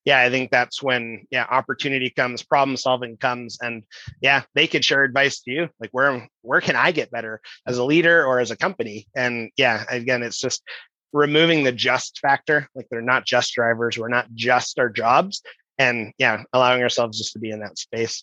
yeah, 0.06 0.20
I 0.20 0.30
think 0.30 0.52
that's 0.52 0.82
when 0.82 1.26
yeah, 1.32 1.46
opportunity 1.50 2.10
comes, 2.10 2.42
problem 2.42 2.76
solving 2.76 3.16
comes, 3.16 3.58
and 3.60 3.82
yeah, 4.22 4.44
they 4.54 4.68
could 4.68 4.84
share 4.84 5.02
advice 5.02 5.40
to 5.40 5.50
you, 5.50 5.68
like 5.80 5.90
where 5.90 6.26
where 6.42 6.60
can 6.60 6.76
I 6.76 6.92
get 6.92 7.10
better 7.10 7.40
as 7.66 7.76
a 7.76 7.84
leader 7.84 8.24
or 8.24 8.38
as 8.38 8.52
a 8.52 8.56
company? 8.56 9.08
And 9.16 9.50
yeah, 9.56 9.84
again, 9.90 10.22
it's 10.22 10.38
just 10.38 10.62
removing 11.12 11.64
the 11.64 11.72
just 11.72 12.20
factor, 12.20 12.68
like 12.76 12.86
they're 12.88 13.02
not 13.02 13.26
just 13.26 13.52
drivers, 13.52 13.98
we're 13.98 14.08
not 14.08 14.32
just 14.32 14.78
our 14.78 14.88
jobs, 14.88 15.42
and 15.76 16.12
yeah, 16.18 16.44
allowing 16.52 16.82
ourselves 16.82 17.18
just 17.18 17.32
to 17.32 17.40
be 17.40 17.50
in 17.50 17.58
that 17.60 17.76
space. 17.76 18.22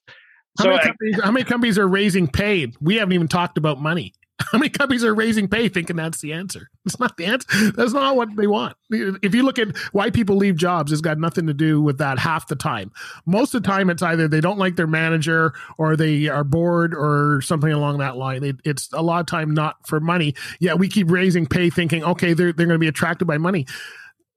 How, 0.57 0.63
so 0.63 0.69
many, 0.69 0.83
companies, 0.83 1.21
how 1.21 1.31
many 1.31 1.43
companies 1.43 1.77
are 1.77 1.87
raising 1.87 2.27
pay? 2.27 2.71
We 2.79 2.95
haven't 2.95 3.13
even 3.13 3.27
talked 3.27 3.57
about 3.57 3.81
money. 3.81 4.13
How 4.51 4.57
many 4.57 4.69
companies 4.69 5.03
are 5.03 5.13
raising 5.13 5.47
pay 5.47 5.69
thinking 5.69 5.95
that's 5.95 6.21
the 6.21 6.33
answer? 6.33 6.69
It's 6.85 6.99
not 6.99 7.17
the 7.17 7.25
answer. 7.25 7.71
That's 7.71 7.93
not 7.93 8.15
what 8.15 8.35
they 8.35 8.47
want. 8.47 8.75
If 8.89 9.33
you 9.33 9.43
look 9.43 9.59
at 9.59 9.75
why 9.91 10.09
people 10.09 10.35
leave 10.35 10.55
jobs, 10.55 10.91
it's 10.91 11.01
got 11.01 11.17
nothing 11.17 11.47
to 11.47 11.53
do 11.53 11.81
with 11.81 11.97
that 11.99 12.19
half 12.19 12.47
the 12.47 12.55
time. 12.55 12.91
Most 13.25 13.53
of 13.53 13.63
the 13.63 13.67
time, 13.67 13.89
it's 13.89 14.03
either 14.03 14.27
they 14.27 14.41
don't 14.41 14.57
like 14.57 14.75
their 14.75 14.87
manager 14.87 15.53
or 15.77 15.95
they 15.95 16.27
are 16.27 16.43
bored 16.43 16.93
or 16.93 17.41
something 17.41 17.71
along 17.71 17.99
that 17.99 18.17
line. 18.17 18.59
it's 18.65 18.89
a 18.93 19.01
lot 19.01 19.21
of 19.21 19.25
time 19.25 19.53
not 19.53 19.87
for 19.87 19.99
money. 19.99 20.35
Yeah, 20.59 20.73
we 20.73 20.89
keep 20.89 21.09
raising 21.09 21.45
pay 21.45 21.69
thinking, 21.69 22.03
okay, 22.03 22.33
they're, 22.33 22.53
they're 22.53 22.67
going 22.67 22.75
to 22.75 22.79
be 22.79 22.87
attracted 22.87 23.25
by 23.25 23.37
money. 23.37 23.65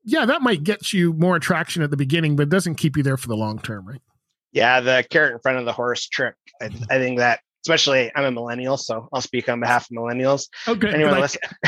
Yeah, 0.04 0.24
that 0.26 0.42
might 0.42 0.62
get 0.62 0.92
you 0.92 1.12
more 1.14 1.36
attraction 1.36 1.82
at 1.82 1.90
the 1.90 1.96
beginning, 1.96 2.36
but 2.36 2.44
it 2.44 2.48
doesn't 2.50 2.76
keep 2.76 2.96
you 2.96 3.02
there 3.02 3.16
for 3.16 3.28
the 3.28 3.36
long 3.36 3.58
term, 3.58 3.88
right? 3.88 4.00
Yeah, 4.52 4.80
the 4.80 5.04
carrot 5.10 5.32
in 5.32 5.38
front 5.40 5.58
of 5.58 5.64
the 5.64 5.72
horse 5.72 6.06
trick. 6.06 6.36
I, 6.62 6.66
I 6.88 6.98
think 6.98 7.18
that 7.18 7.40
especially 7.66 8.12
I'm 8.14 8.24
a 8.24 8.30
millennial, 8.30 8.76
so 8.76 9.08
I'll 9.12 9.20
speak 9.20 9.48
on 9.48 9.58
behalf 9.58 9.90
of 9.90 9.96
millennials. 9.96 10.46
Okay. 10.68 10.88
Anyone 10.88 11.20
listen, 11.20 11.40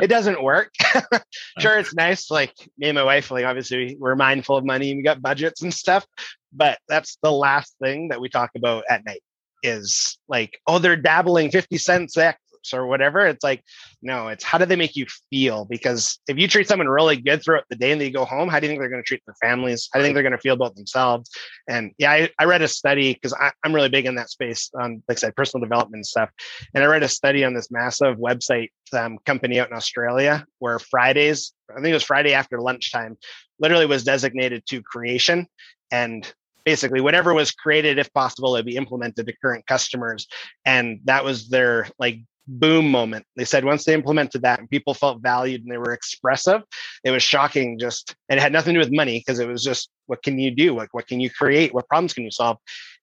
it 0.00 0.06
doesn't 0.06 0.40
work. 0.40 0.70
sure, 1.58 1.78
it's 1.78 1.92
nice. 1.94 2.30
Like 2.30 2.54
me 2.78 2.90
and 2.90 2.96
my 2.96 3.02
wife, 3.02 3.32
like 3.32 3.44
obviously 3.44 3.96
we're 3.98 4.14
mindful 4.14 4.56
of 4.56 4.64
money 4.64 4.92
and 4.92 4.98
we 4.98 5.02
got 5.02 5.20
budgets 5.20 5.62
and 5.62 5.74
stuff, 5.74 6.06
but 6.52 6.78
that's 6.88 7.18
the 7.24 7.32
last 7.32 7.74
thing 7.82 8.08
that 8.08 8.20
we 8.20 8.28
talk 8.28 8.50
about 8.54 8.84
at 8.88 9.04
night 9.04 9.20
is 9.64 10.16
like, 10.28 10.60
oh, 10.68 10.78
they're 10.78 10.96
dabbling 10.96 11.50
50 11.50 11.76
cents 11.76 12.16
X 12.16 12.38
or 12.72 12.86
whatever. 12.86 13.26
It's 13.26 13.42
like, 13.42 13.62
no, 14.02 14.28
it's 14.28 14.44
how 14.44 14.58
do 14.58 14.64
they 14.64 14.76
make 14.76 14.96
you 14.96 15.06
feel? 15.30 15.64
Because 15.64 16.18
if 16.28 16.38
you 16.38 16.48
treat 16.48 16.68
someone 16.68 16.88
really 16.88 17.16
good 17.16 17.42
throughout 17.42 17.64
the 17.70 17.76
day 17.76 17.92
and 17.92 18.00
they 18.00 18.10
go 18.10 18.24
home, 18.24 18.48
how 18.48 18.60
do 18.60 18.66
you 18.66 18.70
think 18.70 18.80
they're 18.80 18.90
going 18.90 19.02
to 19.02 19.06
treat 19.06 19.22
their 19.26 19.34
families? 19.40 19.88
How 19.92 19.98
do 19.98 20.02
you 20.02 20.06
think 20.06 20.14
they're 20.14 20.22
going 20.22 20.32
to 20.32 20.38
feel 20.38 20.54
about 20.54 20.76
themselves? 20.76 21.30
And 21.68 21.92
yeah, 21.98 22.12
I, 22.12 22.30
I 22.38 22.44
read 22.44 22.62
a 22.62 22.68
study 22.68 23.14
because 23.14 23.34
I'm 23.64 23.74
really 23.74 23.88
big 23.88 24.06
in 24.06 24.14
that 24.16 24.30
space 24.30 24.70
on, 24.80 25.02
like 25.08 25.18
I 25.18 25.20
said, 25.20 25.36
personal 25.36 25.64
development 25.64 26.06
stuff. 26.06 26.30
And 26.74 26.84
I 26.84 26.86
read 26.86 27.02
a 27.02 27.08
study 27.08 27.44
on 27.44 27.54
this 27.54 27.70
massive 27.70 28.16
website 28.16 28.70
um, 28.92 29.18
company 29.24 29.60
out 29.60 29.70
in 29.70 29.76
Australia 29.76 30.46
where 30.58 30.78
Fridays, 30.78 31.52
I 31.70 31.74
think 31.74 31.88
it 31.88 31.94
was 31.94 32.02
Friday 32.02 32.34
after 32.34 32.60
lunchtime, 32.60 33.16
literally 33.58 33.86
was 33.86 34.04
designated 34.04 34.64
to 34.66 34.82
creation. 34.82 35.46
And 35.92 36.32
basically 36.64 37.00
whatever 37.00 37.34
was 37.34 37.50
created 37.50 37.98
if 37.98 38.12
possible 38.12 38.54
it'd 38.54 38.66
be 38.66 38.76
implemented 38.76 39.26
to 39.26 39.36
current 39.42 39.66
customers 39.66 40.26
and 40.64 41.00
that 41.04 41.24
was 41.24 41.48
their 41.48 41.88
like 41.98 42.20
boom 42.58 42.90
moment 42.90 43.24
they 43.36 43.44
said 43.44 43.64
once 43.64 43.84
they 43.84 43.94
implemented 43.94 44.42
that 44.42 44.58
and 44.58 44.68
people 44.68 44.92
felt 44.92 45.22
valued 45.22 45.62
and 45.62 45.70
they 45.70 45.78
were 45.78 45.92
expressive 45.92 46.62
it 47.04 47.10
was 47.10 47.22
shocking 47.22 47.78
just 47.78 48.14
and 48.28 48.38
it 48.38 48.42
had 48.42 48.52
nothing 48.52 48.74
to 48.74 48.80
do 48.80 48.84
with 48.84 48.94
money 48.94 49.18
because 49.18 49.38
it 49.38 49.46
was 49.46 49.62
just 49.62 49.88
what 50.06 50.22
can 50.22 50.38
you 50.38 50.50
do 50.50 50.74
like 50.74 50.92
what 50.92 51.06
can 51.06 51.20
you 51.20 51.30
create 51.30 51.72
what 51.72 51.88
problems 51.88 52.12
can 52.12 52.24
you 52.24 52.30
solve 52.30 52.56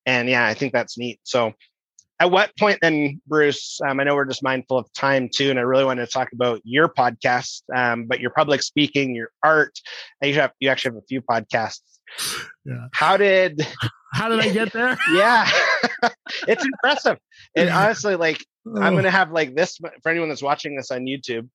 and 0.06 0.28
yeah 0.28 0.46
i 0.46 0.54
think 0.54 0.74
that's 0.74 0.98
neat 0.98 1.20
so 1.24 1.54
at 2.20 2.30
what 2.30 2.52
point 2.58 2.78
then 2.82 3.22
bruce 3.26 3.80
um, 3.88 4.00
i 4.00 4.04
know 4.04 4.16
we're 4.16 4.26
just 4.26 4.44
mindful 4.44 4.78
of 4.78 4.92
time 4.94 5.30
too 5.34 5.50
and 5.50 5.60
i 5.60 5.62
really 5.62 5.86
want 5.86 6.00
to 6.00 6.08
talk 6.08 6.28
about 6.34 6.60
your 6.66 6.90
podcast 6.90 7.62
um, 7.74 8.06
but 8.06 8.20
your 8.20 8.32
public 8.32 8.62
speaking 8.62 9.16
your 9.16 9.30
art 9.44 9.80
you, 10.22 10.34
have, 10.34 10.52
you 10.60 10.70
actually 10.70 10.90
have 10.90 11.04
a 11.04 11.08
few 11.08 11.22
podcasts 11.22 11.80
yeah. 12.66 12.88
How 12.94 13.18
did 13.18 13.66
how 14.14 14.30
did 14.30 14.40
I 14.40 14.50
get 14.50 14.74
there? 14.74 14.98
yeah. 15.14 15.50
it's 16.48 16.64
impressive. 16.64 17.18
And 17.56 17.70
honestly, 17.70 18.16
like 18.16 18.46
I'm 18.76 18.96
gonna 18.96 19.12
have 19.12 19.32
like 19.32 19.56
this 19.56 19.78
for 19.78 20.10
anyone 20.10 20.30
that's 20.30 20.42
watching 20.42 20.76
this 20.76 20.92
on 20.92 21.06
YouTube. 21.06 21.50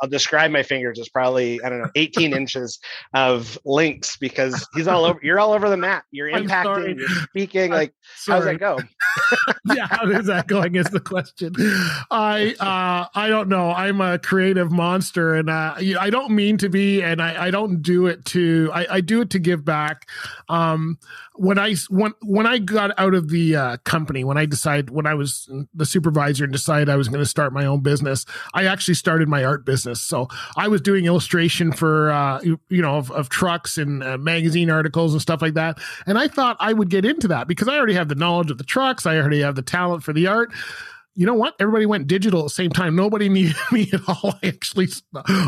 I'll 0.00 0.08
describe 0.08 0.50
my 0.50 0.62
fingers 0.62 0.98
as 0.98 1.08
probably 1.08 1.62
I 1.62 1.68
don't 1.68 1.80
know 1.80 1.90
18 1.94 2.32
inches 2.32 2.78
of 3.14 3.58
links 3.64 4.16
because 4.16 4.66
he's 4.74 4.88
all 4.88 5.04
over. 5.04 5.20
You're 5.22 5.38
all 5.38 5.52
over 5.52 5.68
the 5.68 5.76
map. 5.76 6.04
You're 6.10 6.30
impacting. 6.30 6.98
You're 6.98 7.08
speaking. 7.08 7.70
Like 7.70 7.92
how's 8.26 8.44
that 8.44 8.58
go? 8.58 8.78
yeah, 9.74 9.86
how 9.90 10.08
is 10.08 10.26
that 10.26 10.46
going? 10.46 10.76
Is 10.76 10.86
the 10.86 11.00
question. 11.00 11.52
I 12.10 12.54
uh, 12.60 13.08
I 13.14 13.28
don't 13.28 13.48
know. 13.48 13.72
I'm 13.72 14.00
a 14.00 14.18
creative 14.18 14.72
monster, 14.72 15.34
and 15.34 15.50
uh, 15.50 15.74
I 15.76 16.08
don't 16.08 16.30
mean 16.30 16.56
to 16.58 16.68
be, 16.68 17.02
and 17.02 17.20
I, 17.20 17.46
I 17.46 17.50
don't 17.50 17.82
do 17.82 18.06
it 18.06 18.24
to. 18.26 18.70
I, 18.72 18.86
I 18.94 19.00
do 19.00 19.20
it 19.20 19.30
to 19.30 19.38
give 19.38 19.64
back. 19.64 20.08
Um, 20.48 20.98
when 21.40 21.58
I 21.58 21.74
when 21.88 22.12
when 22.20 22.46
I 22.46 22.58
got 22.58 22.90
out 22.98 23.14
of 23.14 23.30
the 23.30 23.56
uh, 23.56 23.76
company, 23.78 24.24
when 24.24 24.36
I 24.36 24.44
decided 24.44 24.90
when 24.90 25.06
I 25.06 25.14
was 25.14 25.50
the 25.72 25.86
supervisor 25.86 26.44
and 26.44 26.52
decided 26.52 26.90
I 26.90 26.96
was 26.96 27.08
going 27.08 27.20
to 27.20 27.26
start 27.26 27.54
my 27.54 27.64
own 27.64 27.80
business, 27.80 28.26
I 28.52 28.66
actually 28.66 28.92
started 28.92 29.26
my 29.26 29.42
art 29.42 29.64
business. 29.64 30.02
So 30.02 30.28
I 30.58 30.68
was 30.68 30.82
doing 30.82 31.06
illustration 31.06 31.72
for 31.72 32.10
uh, 32.10 32.42
you 32.42 32.82
know 32.82 32.96
of, 32.96 33.10
of 33.12 33.30
trucks 33.30 33.78
and 33.78 34.02
uh, 34.02 34.18
magazine 34.18 34.68
articles 34.68 35.14
and 35.14 35.22
stuff 35.22 35.40
like 35.40 35.54
that, 35.54 35.78
and 36.04 36.18
I 36.18 36.28
thought 36.28 36.58
I 36.60 36.74
would 36.74 36.90
get 36.90 37.06
into 37.06 37.28
that 37.28 37.48
because 37.48 37.68
I 37.68 37.78
already 37.78 37.94
have 37.94 38.08
the 38.08 38.14
knowledge 38.14 38.50
of 38.50 38.58
the 38.58 38.64
trucks, 38.64 39.06
I 39.06 39.16
already 39.16 39.40
have 39.40 39.54
the 39.54 39.62
talent 39.62 40.02
for 40.02 40.12
the 40.12 40.26
art 40.26 40.52
you 41.14 41.26
know 41.26 41.34
what? 41.34 41.54
Everybody 41.58 41.86
went 41.86 42.06
digital 42.06 42.40
at 42.40 42.44
the 42.44 42.50
same 42.50 42.70
time. 42.70 42.94
Nobody 42.94 43.28
needed 43.28 43.56
me 43.72 43.90
at 43.92 44.00
all. 44.08 44.34
I 44.42 44.48
actually 44.48 44.88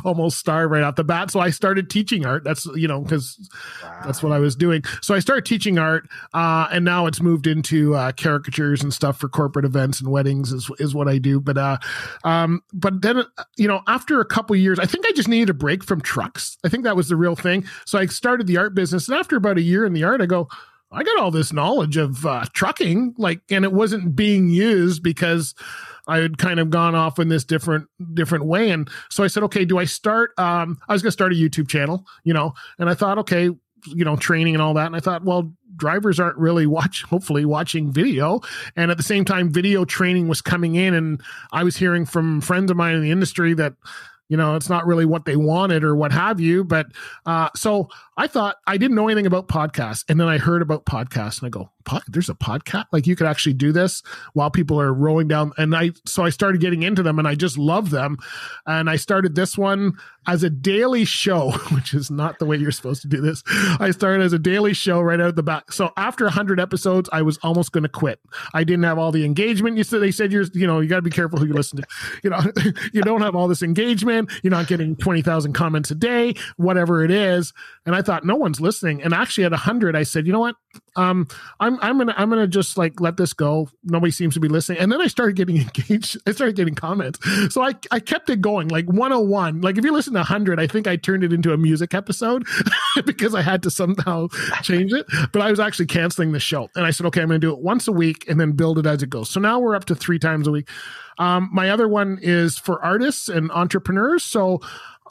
almost 0.05 0.39
starved 0.39 0.73
right 0.73 0.83
off 0.83 0.97
the 0.97 1.05
bat. 1.05 1.31
So 1.31 1.41
I 1.41 1.51
started 1.51 1.89
teaching 1.89 2.27
art. 2.27 2.45
That's, 2.45 2.67
you 2.75 2.89
know, 2.89 3.01
because 3.01 3.39
wow. 3.83 4.03
that's 4.05 4.23
what 4.23 4.33
I 4.33 4.39
was 4.39 4.57
doing. 4.57 4.83
So 5.01 5.15
I 5.15 5.21
started 5.21 5.45
teaching 5.45 5.79
art. 5.79 6.09
Uh, 6.35 6.69
and 6.73 6.85
now 6.85 7.07
it's 7.07 7.21
moved 7.21 7.47
into 7.47 7.95
uh, 7.95 8.13
caricatures 8.13 8.83
and 8.83 8.93
stuff 8.93 9.19
for 9.19 9.29
corporate 9.29 9.65
events 9.65 10.01
and 10.01 10.11
weddings 10.11 10.53
is, 10.53 10.71
is 10.79 10.95
what 10.95 11.09
I 11.09 11.19
do. 11.19 11.41
But, 11.41 11.59
uh, 11.59 11.79
um, 12.25 12.63
but 12.73 13.03
then, 13.03 13.25
you 13.57 13.69
know, 13.69 13.83
after 13.87 14.21
a 14.21 14.25
couple 14.25 14.57
years, 14.57 14.79
I 14.79 14.87
think 14.87 15.07
I 15.07 15.13
just 15.13 15.29
needed 15.29 15.51
a 15.51 15.55
break 15.55 15.85
from 15.85 16.01
trucks. 16.01 16.59
I 16.65 16.69
think 16.69 16.85
that 16.85 16.97
was 16.97 17.09
the 17.09 17.17
real 17.17 17.37
thing. 17.37 17.65
So 17.87 17.99
I 17.99 18.07
started 18.07 18.47
the 18.47 18.57
art 18.57 18.75
business. 18.75 19.09
And 19.09 19.17
after 19.17 19.37
about 19.37 19.59
a 19.59 19.63
year 19.63 19.85
in 19.85 19.93
the 19.93 20.05
art, 20.05 20.21
I 20.21 20.27
go, 20.27 20.49
I 20.93 21.03
got 21.03 21.18
all 21.18 21.30
this 21.30 21.53
knowledge 21.53 21.97
of 21.97 22.24
uh, 22.26 22.45
trucking, 22.53 23.14
like, 23.18 23.40
and 23.51 23.64
it 23.64 23.72
wasn't 23.72 24.14
being 24.14 24.51
used 24.51 25.03
because 25.03 25.55
I 26.07 26.18
had 26.18 26.38
kind 26.38 26.61
of 26.61 26.70
gone 26.70 26.95
off 26.95 27.18
in 27.18 27.28
this 27.28 27.45
different 27.45 27.88
different 28.14 28.45
way. 28.45 28.70
And 28.70 28.88
so 29.11 29.24
I 29.24 29.28
said, 29.28 29.43
okay, 29.45 29.64
do 29.64 29.78
I 29.78 29.84
start? 29.84 30.32
Um, 30.38 30.78
I 30.88 30.93
was 30.93 31.03
going 31.03 31.09
to 31.09 31.12
start 31.12 31.32
a 31.32 31.36
YouTube 31.36 31.68
channel, 31.68 32.07
you 32.24 32.34
know, 32.34 32.55
and 32.78 32.90
I 32.90 32.95
thought, 32.95 33.18
okay, 33.18 33.51
you 33.86 34.05
know, 34.05 34.16
training 34.16 34.55
and 34.55 34.62
all 34.62 34.74
that. 34.74 34.86
And 34.86 34.97
I 34.97 35.01
thought, 35.01 35.24
well, 35.24 35.53
drivers 35.76 36.20
aren't 36.20 36.38
really 36.38 36.66
watch, 36.78 37.03
hopefully 37.05 37.45
watching 37.45 37.93
video. 37.93 38.40
And 38.76 38.90
at 38.90 38.97
the 38.97 39.03
same 39.03 39.24
time, 39.24 39.51
video 39.51 39.84
training 39.84 40.28
was 40.28 40.40
coming 40.40 40.74
in, 40.74 40.95
and 40.95 41.22
I 41.53 41.64
was 41.64 41.76
hearing 41.76 42.05
from 42.05 42.40
friends 42.40 42.70
of 42.70 42.76
mine 42.76 42.95
in 42.95 43.03
the 43.03 43.11
industry 43.11 43.55
that 43.55 43.74
you 44.33 44.39
know 44.39 44.57
it's 44.57 44.70
not 44.70 44.87
really 44.87 45.05
what 45.05 45.26
they 45.26 45.37
wanted 45.37 45.85
or 45.85 45.95
what 45.95 46.11
have 46.11 46.41
you 46.41 46.64
but 46.64 46.87
uh, 47.26 47.51
so 47.55 47.87
i 48.16 48.26
thought 48.26 48.57
i 48.66 48.78
didn't 48.78 48.97
know 48.97 49.07
anything 49.07 49.26
about 49.26 49.47
podcasts 49.47 50.05
and 50.09 50.18
then 50.18 50.26
i 50.26 50.39
heard 50.39 50.62
about 50.62 50.87
podcasts 50.87 51.43
and 51.43 51.47
i 51.47 51.51
go 51.51 51.70
there's 52.09 52.28
a 52.28 52.35
podcast? 52.35 52.87
Like 52.93 53.07
you 53.07 53.16
could 53.16 53.26
actually 53.26 53.55
do 53.55 53.72
this 53.72 54.03
while 54.35 54.51
people 54.51 54.80
are 54.80 54.93
rolling 54.93 55.28
down 55.28 55.53
and 55.59 55.74
i 55.74 55.91
so 56.07 56.24
i 56.24 56.30
started 56.30 56.61
getting 56.61 56.83
into 56.83 57.03
them 57.03 57.18
and 57.18 57.26
i 57.26 57.35
just 57.35 57.59
love 57.59 57.91
them 57.91 58.16
and 58.66 58.89
i 58.89 58.97
started 58.97 59.35
this 59.35 59.57
one 59.57 59.93
as 60.27 60.43
a 60.43 60.51
daily 60.51 61.05
show 61.05 61.51
which 61.73 61.95
is 61.95 62.11
not 62.11 62.39
the 62.39 62.47
way 62.47 62.57
you're 62.57 62.70
supposed 62.70 63.03
to 63.03 63.09
do 63.09 63.20
this. 63.20 63.43
I 63.81 63.91
started 63.91 64.23
as 64.23 64.33
a 64.33 64.39
daily 64.39 64.75
show 64.75 65.01
right 65.01 65.20
out 65.20 65.35
the 65.35 65.43
back. 65.43 65.73
So 65.73 65.91
after 65.97 66.25
100 66.25 66.61
episodes 66.61 67.09
i 67.12 67.23
was 67.23 67.39
almost 67.43 67.73
going 67.73 67.83
to 67.83 67.89
quit. 67.89 68.20
I 68.55 68.64
didn't 68.64 68.85
have 68.85 68.99
all 68.99 69.12
the 69.12 69.25
engagement. 69.25 69.77
You 69.77 69.85
said 69.85 70.01
they 70.01 70.11
said 70.11 70.33
you're 70.33 70.45
you 70.55 70.66
know 70.66 70.81
you 70.81 70.89
got 70.89 70.97
to 70.97 71.03
be 71.03 71.11
careful 71.11 71.39
who 71.39 71.47
you 71.47 71.55
listen 71.55 71.81
to. 71.81 71.87
You 72.23 72.31
know 72.31 72.41
you 72.93 73.03
don't 73.03 73.23
have 73.23 73.35
all 73.35 73.49
this 73.49 73.62
engagement. 73.62 74.31
You're 74.43 74.51
not 74.51 74.66
getting 74.66 74.97
20,000 74.97 75.53
comments 75.53 75.91
a 75.91 75.95
day 75.95 76.35
whatever 76.57 77.05
it 77.05 77.11
is. 77.11 77.53
And 77.87 77.95
i 77.95 78.03
thought 78.03 78.25
no 78.25 78.37
one's 78.37 78.61
listening. 78.61 79.03
And 79.03 79.14
actually 79.14 79.45
at 79.45 79.53
100 79.53 79.97
i 79.97 80.03
said 80.03 80.27
you 80.27 80.33
know 80.33 80.41
what 80.41 80.57
um, 80.97 81.26
I'm 81.59 81.78
I'm 81.80 81.97
gonna 81.99 82.14
I'm 82.16 82.28
gonna 82.28 82.47
just 82.47 82.76
like 82.76 83.01
let 83.01 83.16
this 83.16 83.32
go. 83.32 83.68
Nobody 83.84 84.11
seems 84.11 84.34
to 84.34 84.40
be 84.40 84.49
listening, 84.49 84.78
and 84.78 84.93
then 84.93 85.01
I 85.01 85.07
started 85.07 85.36
getting 85.36 85.57
engaged. 85.61 86.18
I 86.26 86.32
started 86.32 86.57
getting 86.57 86.74
comments, 86.74 87.18
so 87.53 87.62
I 87.62 87.74
I 87.90 88.01
kept 88.01 88.28
it 88.28 88.40
going 88.40 88.68
like 88.68 88.86
101. 88.86 89.61
Like 89.62 89.78
if 89.78 89.84
you 89.84 89.93
listen 89.93 90.12
to 90.14 90.20
100, 90.20 90.61
I 90.61 90.66
think 90.66 90.86
I 90.86 90.97
turned 90.97 91.24
it 91.24 91.32
into 91.32 91.53
a 91.53 91.57
music 91.57 91.95
episode 91.95 92.47
because 93.07 93.34
I 93.34 93.43
had 93.43 93.62
to 93.62 93.70
somehow 93.70 94.28
change 94.62 94.93
it. 94.93 95.07
But 95.32 95.43
I 95.43 95.51
was 95.51 95.61
actually 95.61 95.86
canceling 95.86 96.32
the 96.32 96.40
show, 96.40 96.68
and 96.76 96.84
I 96.84 96.90
said, 96.90 97.07
okay, 97.07 97.22
I'm 97.22 97.28
gonna 97.28 97.38
do 97.38 97.53
it 97.53 97.61
once 97.61 97.88
a 97.88 97.93
week 97.93 98.28
and 98.28 98.38
then 98.38 98.53
build 98.53 98.78
it 98.78 98.86
as 98.86 99.03
it 99.03 99.11
goes. 99.11 99.30
So 99.30 99.40
now 99.40 99.59
we're 99.61 99.74
up 99.74 99.86
to 99.86 99.95
three 99.95 100.18
times 100.18 100.47
a 100.47 100.51
week. 100.51 100.68
Um, 101.18 101.51
my 101.53 101.70
other 101.70 101.88
one 101.88 102.18
is 102.20 102.59
for 102.59 102.82
artists 102.82 103.28
and 103.28 103.51
entrepreneurs. 103.53 104.24
So 104.24 104.61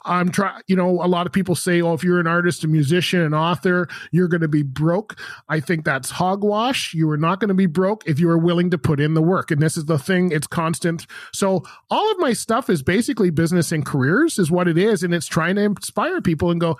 I'm 0.04 0.30
trying, 0.30 0.62
you 0.66 0.76
know, 0.76 1.02
a 1.02 1.06
lot 1.06 1.26
of 1.26 1.32
people 1.32 1.54
say, 1.54 1.80
oh, 1.80 1.94
if 1.94 2.02
you're 2.02 2.20
an 2.20 2.26
artist, 2.26 2.64
a 2.64 2.68
musician, 2.68 3.20
an 3.20 3.34
author, 3.34 3.88
you're 4.10 4.28
going 4.28 4.40
to 4.40 4.48
be 4.48 4.62
broke. 4.62 5.18
I 5.48 5.60
think 5.60 5.84
that's 5.84 6.10
hogwash. 6.10 6.94
You 6.94 7.10
are 7.10 7.16
not 7.16 7.40
going 7.40 7.48
to 7.48 7.54
be 7.54 7.66
broke 7.66 8.02
if 8.06 8.18
you 8.18 8.28
are 8.30 8.38
willing 8.38 8.70
to 8.70 8.78
put 8.78 9.00
in 9.00 9.14
the 9.14 9.22
work. 9.22 9.50
And 9.50 9.62
this 9.62 9.76
is 9.76 9.86
the 9.86 9.98
thing, 9.98 10.32
it's 10.32 10.46
constant. 10.46 11.06
So 11.32 11.64
all 11.90 12.10
of 12.10 12.18
my 12.18 12.32
stuff 12.32 12.68
is 12.68 12.82
basically 12.82 13.30
business 13.30 13.72
and 13.72 13.84
careers, 13.84 14.38
is 14.38 14.50
what 14.50 14.68
it 14.68 14.78
is. 14.78 15.02
And 15.02 15.14
it's 15.14 15.26
trying 15.26 15.56
to 15.56 15.62
inspire 15.62 16.20
people 16.20 16.50
and 16.50 16.60
go, 16.60 16.78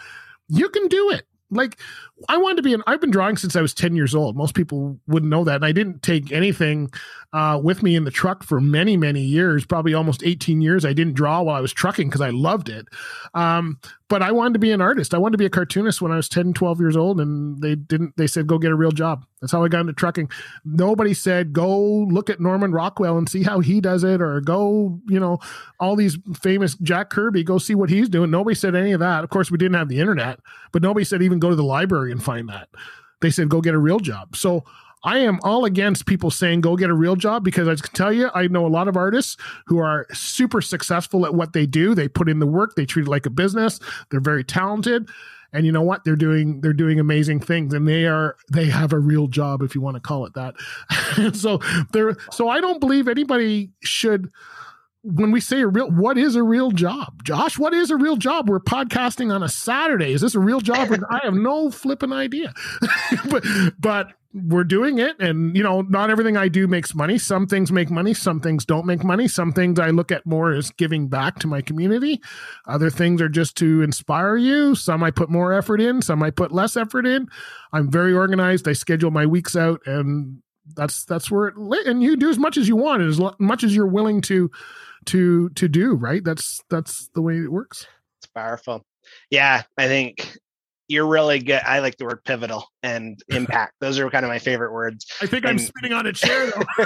you 0.49 0.68
can 0.68 0.89
do 0.89 1.11
it 1.11 1.27
like 1.53 1.79
I 2.29 2.37
wanted 2.37 2.57
to 2.57 2.62
be 2.62 2.75
an 2.75 2.83
I've 2.87 3.01
been 3.01 3.11
drawing 3.11 3.37
since 3.37 3.57
I 3.57 3.62
was 3.62 3.75
10 3.75 3.97
years 3.97 4.14
old. 4.14 4.37
Most 4.37 4.55
people 4.55 4.99
wouldn't 5.07 5.31
know 5.31 5.45
that. 5.45 5.57
And 5.57 5.64
I 5.64 5.73
didn't 5.73 6.03
take 6.03 6.33
anything 6.33 6.91
uh, 7.33 7.59
with 7.62 7.83
me 7.83 7.97
in 7.97 8.05
the 8.05 8.11
truck 8.11 8.43
for 8.43 8.61
many, 8.61 8.97
many 8.97 9.23
years, 9.23 9.64
probably 9.64 9.95
almost 9.95 10.23
18 10.23 10.61
years. 10.61 10.85
I 10.85 10.93
didn't 10.93 11.14
draw 11.14 11.43
while 11.43 11.57
I 11.57 11.61
was 11.61 11.73
trucking 11.73 12.09
because 12.09 12.20
I 12.20 12.31
loved 12.31 12.68
it. 12.68 12.87
Um, 13.35 13.81
but 14.09 14.20
I 14.20 14.33
wanted 14.33 14.53
to 14.55 14.59
be 14.59 14.73
an 14.73 14.83
artist. 14.83 15.14
I 15.14 15.18
wanted 15.18 15.33
to 15.33 15.39
be 15.39 15.47
a 15.47 15.51
cartoonist 15.51 16.03
when 16.03 16.12
I 16.12 16.16
was 16.16 16.29
10, 16.29 16.53
12 16.53 16.81
years 16.81 16.97
old. 16.97 17.20
And 17.20 17.62
they 17.62 17.75
didn't, 17.75 18.16
they 18.18 18.27
said, 18.27 18.47
go 18.47 18.59
get 18.59 18.70
a 18.70 18.77
real 18.77 18.93
job. 18.93 19.25
That's 19.41 19.51
how 19.51 19.64
I 19.64 19.68
got 19.68 19.81
into 19.81 19.93
trucking. 19.93 20.31
Nobody 20.64 21.14
said, 21.14 21.53
go 21.53 21.81
look 21.81 22.31
at 22.31 22.39
Norman 22.39 22.73
Rockwell 22.73 23.18
and 23.18 23.29
see 23.29 23.43
how 23.43 23.59
he 23.59 23.81
does 23.81 24.05
it, 24.05 24.23
or 24.23 24.41
go, 24.41 25.01
you 25.09 25.18
know, 25.18 25.39
all 25.81 25.97
these 25.97 26.16
famous 26.41 26.77
Jack 26.77 27.11
Kirby, 27.11 27.43
go 27.43 27.59
see 27.59 27.75
what 27.75 27.91
he's 27.91 28.09
doing. 28.09 28.31
Nobody 28.31 28.55
said 28.55 28.77
any 28.77 28.93
of 28.93 29.01
that. 29.01 29.25
Of 29.25 29.31
course, 29.31 29.51
we 29.51 29.59
didn't 29.59 29.75
have 29.75 29.89
the 29.89 29.99
internet, 29.99 30.39
but 30.70 30.81
nobody 30.81 31.05
said 31.05 31.23
even 31.23 31.41
go 31.41 31.51
to 31.51 31.57
the 31.57 31.64
library 31.64 32.11
and 32.12 32.22
find 32.22 32.48
that. 32.48 32.68
They 33.20 33.30
said, 33.30 33.48
go 33.48 33.60
get 33.60 33.74
a 33.74 33.78
real 33.78 34.00
job. 34.00 34.36
So 34.36 34.64
I 35.04 35.18
am 35.18 35.40
all 35.42 35.64
against 35.64 36.06
people 36.06 36.30
saying 36.30 36.60
go 36.60 36.76
get 36.76 36.90
a 36.90 36.94
real 36.94 37.16
job 37.16 37.42
because 37.42 37.66
I 37.66 37.74
can 37.74 37.92
tell 37.94 38.12
you, 38.12 38.30
I 38.34 38.46
know 38.46 38.66
a 38.66 38.68
lot 38.68 38.88
of 38.88 38.96
artists 38.96 39.36
who 39.66 39.78
are 39.78 40.06
super 40.12 40.60
successful 40.60 41.26
at 41.26 41.34
what 41.34 41.52
they 41.52 41.66
do. 41.66 41.94
They 41.94 42.08
put 42.08 42.28
in 42.28 42.38
the 42.38 42.46
work, 42.46 42.74
they 42.76 42.86
treat 42.86 43.06
it 43.06 43.10
like 43.10 43.26
a 43.26 43.30
business, 43.30 43.80
they're 44.10 44.20
very 44.20 44.44
talented. 44.44 45.08
And 45.52 45.66
you 45.66 45.72
know 45.72 45.82
what? 45.82 46.04
They're 46.04 46.16
doing 46.16 46.62
they're 46.62 46.72
doing 46.72 46.98
amazing 46.98 47.40
things 47.40 47.74
and 47.74 47.86
they 47.86 48.06
are 48.06 48.36
they 48.50 48.66
have 48.66 48.92
a 48.92 48.98
real 48.98 49.26
job 49.26 49.62
if 49.62 49.74
you 49.74 49.82
want 49.82 49.96
to 49.96 50.00
call 50.00 50.24
it 50.24 50.32
that. 50.34 50.54
so 51.36 51.58
they're 51.92 52.16
so 52.30 52.48
I 52.48 52.60
don't 52.60 52.80
believe 52.80 53.06
anybody 53.06 53.70
should 53.82 54.30
when 55.05 55.32
we 55.32 55.40
say 55.40 55.61
a 55.61 55.66
real 55.66 55.90
what 55.90 56.16
is 56.16 56.36
a 56.36 56.42
real 56.42 56.70
job? 56.70 57.24
Josh 57.24 57.59
what 57.59 57.74
is 57.74 57.90
a 57.90 57.96
real 57.96 58.16
job? 58.16 58.48
We're 58.48 58.61
podcasting 58.61 59.34
on 59.34 59.42
a 59.42 59.48
saturday. 59.48 60.12
Is 60.12 60.20
this 60.20 60.34
a 60.34 60.40
real 60.40 60.61
job 60.61 60.92
i 61.11 61.20
have 61.24 61.34
no 61.34 61.70
flipping 61.70 62.12
idea. 62.12 62.53
But 63.28 63.44
but 63.78 64.09
we're 64.34 64.64
doing 64.64 64.98
it 64.98 65.20
and 65.20 65.55
you 65.55 65.62
know 65.62 65.82
not 65.82 66.09
everything 66.09 66.36
i 66.36 66.48
do 66.48 66.66
makes 66.66 66.94
money. 66.94 67.18
Some 67.18 67.46
things 67.46 67.72
make 67.72 67.90
money. 67.90 68.14
Some 68.14 68.40
things 68.40 68.64
don't 68.64 68.86
make 68.86 69.03
money. 69.03 69.26
Some 69.26 69.53
things 69.53 69.80
i 69.80 69.90
look 69.90 70.12
at 70.12 70.24
more 70.24 70.53
as 70.53 70.70
giving 70.70 71.09
back 71.09 71.40
to 71.40 71.46
my 71.48 71.61
community. 71.62 72.20
Other 72.66 72.88
things 72.88 73.20
are 73.20 73.28
just 73.28 73.57
to 73.57 73.82
inspire 73.82 74.36
you. 74.36 74.74
Some 74.76 75.03
i 75.03 75.11
put 75.11 75.30
more 75.30 75.53
effort 75.53 75.80
in. 75.80 76.00
Some 76.00 76.22
i 76.22 76.30
put 76.30 76.53
less 76.53 76.76
effort 76.76 77.07
in. 77.07 77.28
I'm 77.72 77.90
very 77.90 78.12
organized. 78.12 78.68
I 78.68 78.72
schedule 78.72 79.11
my 79.11 79.26
weeks 79.26 79.57
out 79.57 79.80
and 79.84 80.42
that's 80.76 81.05
that's 81.05 81.28
where 81.28 81.48
it 81.48 81.57
and 81.86 82.03
you 82.05 82.16
do 82.16 82.30
as 82.30 82.38
much 82.38 82.57
as 82.57 82.68
you 82.68 82.76
want 82.76 83.03
as 83.03 83.20
much 83.40 83.64
as 83.64 83.74
you're 83.74 83.86
willing 83.86 84.20
to 84.20 84.48
to 85.07 85.48
to 85.50 85.68
do 85.68 85.94
right 85.94 86.24
that's 86.24 86.61
that's 86.70 87.09
the 87.14 87.22
way 87.22 87.36
it 87.38 87.50
works 87.50 87.86
it's 88.18 88.26
powerful 88.32 88.84
yeah 89.30 89.62
i 89.78 89.86
think 89.86 90.36
you're 90.88 91.07
really 91.07 91.38
good. 91.38 91.62
I 91.64 91.78
like 91.78 91.96
the 91.96 92.05
word 92.05 92.22
pivotal 92.24 92.66
and 92.82 93.18
impact. 93.30 93.74
Those 93.80 93.98
are 93.98 94.11
kind 94.11 94.26
of 94.26 94.28
my 94.28 94.38
favorite 94.38 94.72
words. 94.72 95.07
I 95.22 95.26
think 95.26 95.44
And- 95.44 95.53
I'm 95.53 95.59
spinning 95.59 95.94
on 95.94 96.07
a 96.07 96.12
chair 96.12 96.50
though. 96.50 96.84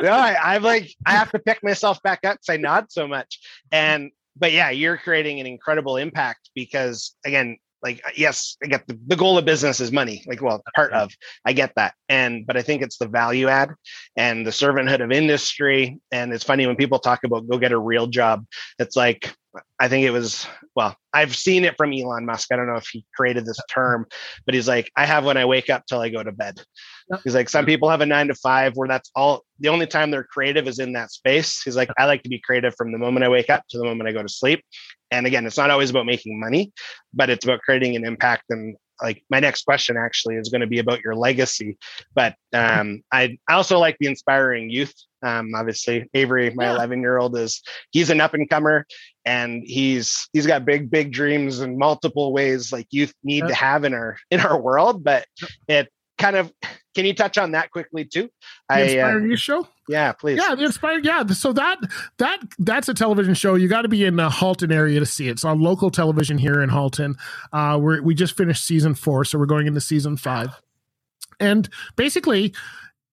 no, 0.00 0.12
I, 0.12 0.54
I'm 0.54 0.62
like, 0.62 0.94
I 1.04 1.10
have 1.12 1.30
to 1.32 1.38
pick 1.38 1.62
myself 1.62 2.02
back 2.02 2.20
up 2.24 2.36
because 2.36 2.48
I 2.48 2.56
nod 2.56 2.86
so 2.90 3.06
much. 3.06 3.38
And, 3.70 4.12
but 4.36 4.52
yeah, 4.52 4.70
you're 4.70 4.96
creating 4.96 5.40
an 5.40 5.46
incredible 5.46 5.98
impact 5.98 6.48
because, 6.54 7.14
again, 7.26 7.58
like, 7.82 8.00
uh, 8.06 8.10
yes, 8.16 8.56
I 8.62 8.68
get 8.68 8.86
the, 8.86 8.98
the 9.06 9.16
goal 9.16 9.38
of 9.38 9.44
business 9.44 9.80
is 9.80 9.92
money, 9.92 10.24
like, 10.26 10.40
well, 10.40 10.62
part 10.74 10.92
of, 10.92 11.12
I 11.44 11.52
get 11.52 11.74
that. 11.76 11.94
And, 12.08 12.46
but 12.46 12.56
I 12.56 12.62
think 12.62 12.82
it's 12.82 12.98
the 12.98 13.08
value 13.08 13.48
add 13.48 13.74
and 14.16 14.46
the 14.46 14.50
servanthood 14.50 15.02
of 15.02 15.10
industry. 15.10 15.98
And 16.10 16.32
it's 16.32 16.44
funny 16.44 16.66
when 16.66 16.76
people 16.76 16.98
talk 16.98 17.24
about 17.24 17.48
go 17.48 17.58
get 17.58 17.72
a 17.72 17.78
real 17.78 18.06
job, 18.06 18.46
it's 18.78 18.96
like, 18.96 19.34
I 19.78 19.88
think 19.88 20.06
it 20.06 20.10
was, 20.10 20.46
well, 20.74 20.96
I've 21.12 21.36
seen 21.36 21.64
it 21.64 21.76
from 21.76 21.92
Elon 21.92 22.24
Musk. 22.24 22.50
I 22.50 22.56
don't 22.56 22.68
know 22.68 22.76
if 22.76 22.86
he 22.86 23.04
created 23.14 23.44
this 23.44 23.60
term, 23.68 24.06
but 24.46 24.54
he's 24.54 24.68
like, 24.68 24.90
I 24.96 25.04
have 25.04 25.26
when 25.26 25.36
I 25.36 25.44
wake 25.44 25.68
up 25.68 25.84
till 25.86 26.00
I 26.00 26.08
go 26.08 26.22
to 26.22 26.32
bed. 26.32 26.62
He's 27.24 27.34
like, 27.34 27.50
some 27.50 27.66
people 27.66 27.90
have 27.90 28.00
a 28.00 28.06
nine 28.06 28.28
to 28.28 28.34
five 28.34 28.74
where 28.76 28.88
that's 28.88 29.10
all 29.14 29.44
the 29.58 29.68
only 29.68 29.86
time 29.86 30.10
they're 30.10 30.24
creative 30.24 30.66
is 30.66 30.78
in 30.78 30.94
that 30.94 31.10
space. 31.10 31.60
He's 31.62 31.76
like, 31.76 31.90
I 31.98 32.06
like 32.06 32.22
to 32.22 32.30
be 32.30 32.38
creative 32.38 32.74
from 32.76 32.92
the 32.92 32.98
moment 32.98 33.24
I 33.24 33.28
wake 33.28 33.50
up 33.50 33.64
to 33.68 33.78
the 33.78 33.84
moment 33.84 34.08
I 34.08 34.12
go 34.12 34.22
to 34.22 34.28
sleep. 34.28 34.64
And 35.12 35.26
again, 35.26 35.46
it's 35.46 35.56
not 35.58 35.70
always 35.70 35.90
about 35.90 36.06
making 36.06 36.40
money, 36.40 36.72
but 37.14 37.30
it's 37.30 37.44
about 37.44 37.60
creating 37.60 37.94
an 37.96 38.04
impact. 38.04 38.44
And 38.50 38.76
like 39.00 39.22
my 39.30 39.40
next 39.40 39.64
question 39.64 39.96
actually 39.96 40.36
is 40.36 40.48
going 40.48 40.60
to 40.62 40.66
be 40.66 40.78
about 40.78 41.00
your 41.04 41.14
legacy. 41.14 41.76
But 42.14 42.34
um, 42.52 43.02
I, 43.12 43.36
I 43.48 43.54
also 43.54 43.78
like 43.78 43.96
the 44.00 44.06
inspiring 44.06 44.70
youth. 44.70 44.94
Um, 45.24 45.52
obviously, 45.54 46.08
Avery, 46.14 46.50
my 46.54 46.64
Yeah. 46.64 46.74
11 46.76 47.00
year 47.00 47.18
old, 47.18 47.36
is 47.36 47.62
he's 47.90 48.10
an 48.10 48.20
up 48.20 48.34
and 48.34 48.48
comer 48.50 48.86
and 49.24 49.62
he's 49.64 50.28
he's 50.32 50.46
got 50.48 50.64
big 50.64 50.90
big 50.90 51.12
dreams 51.12 51.60
in 51.60 51.78
multiple 51.78 52.32
ways 52.32 52.72
like 52.72 52.86
youth 52.90 53.12
need 53.22 53.44
Yeah. 53.44 53.48
to 53.48 53.54
have 53.54 53.84
in 53.84 53.94
our 53.94 54.16
in 54.32 54.40
our 54.40 54.60
world 54.60 55.04
but 55.04 55.24
it 55.68 55.88
kind 56.18 56.34
of 56.34 56.52
can 56.96 57.04
you 57.06 57.14
touch 57.14 57.38
on 57.38 57.52
that 57.52 57.70
quickly 57.70 58.04
too 58.04 58.28
The 58.68 58.74
i 58.74 58.80
uh, 58.80 58.84
Inspiring 58.84 59.30
Youth 59.30 59.38
show. 59.38 59.68
Yeah 59.88 60.12
please 60.12 60.38
Yeah, 60.38 60.54
the 60.54 60.64
inspired. 60.64 61.04
Yeah, 61.04 61.26
so 61.26 61.52
that 61.52 61.78
that 62.18 62.38
that's 62.58 62.88
a 62.88 62.94
television 62.94 63.34
show. 63.34 63.54
You 63.54 63.68
got 63.68 63.82
to 63.82 63.88
be 63.88 64.04
in 64.04 64.16
the 64.16 64.30
Halton 64.30 64.72
area 64.72 65.00
to 65.00 65.06
see 65.06 65.28
it. 65.28 65.32
It's 65.32 65.44
on 65.44 65.60
local 65.60 65.90
television 65.90 66.38
here 66.38 66.62
in 66.62 66.68
Halton. 66.68 67.16
Uh, 67.52 67.78
we 67.80 68.00
we 68.00 68.14
just 68.14 68.36
finished 68.36 68.64
season 68.64 68.94
four, 68.94 69.24
so 69.24 69.38
we're 69.38 69.46
going 69.46 69.66
into 69.66 69.80
season 69.80 70.16
five, 70.16 70.60
and 71.40 71.68
basically, 71.96 72.54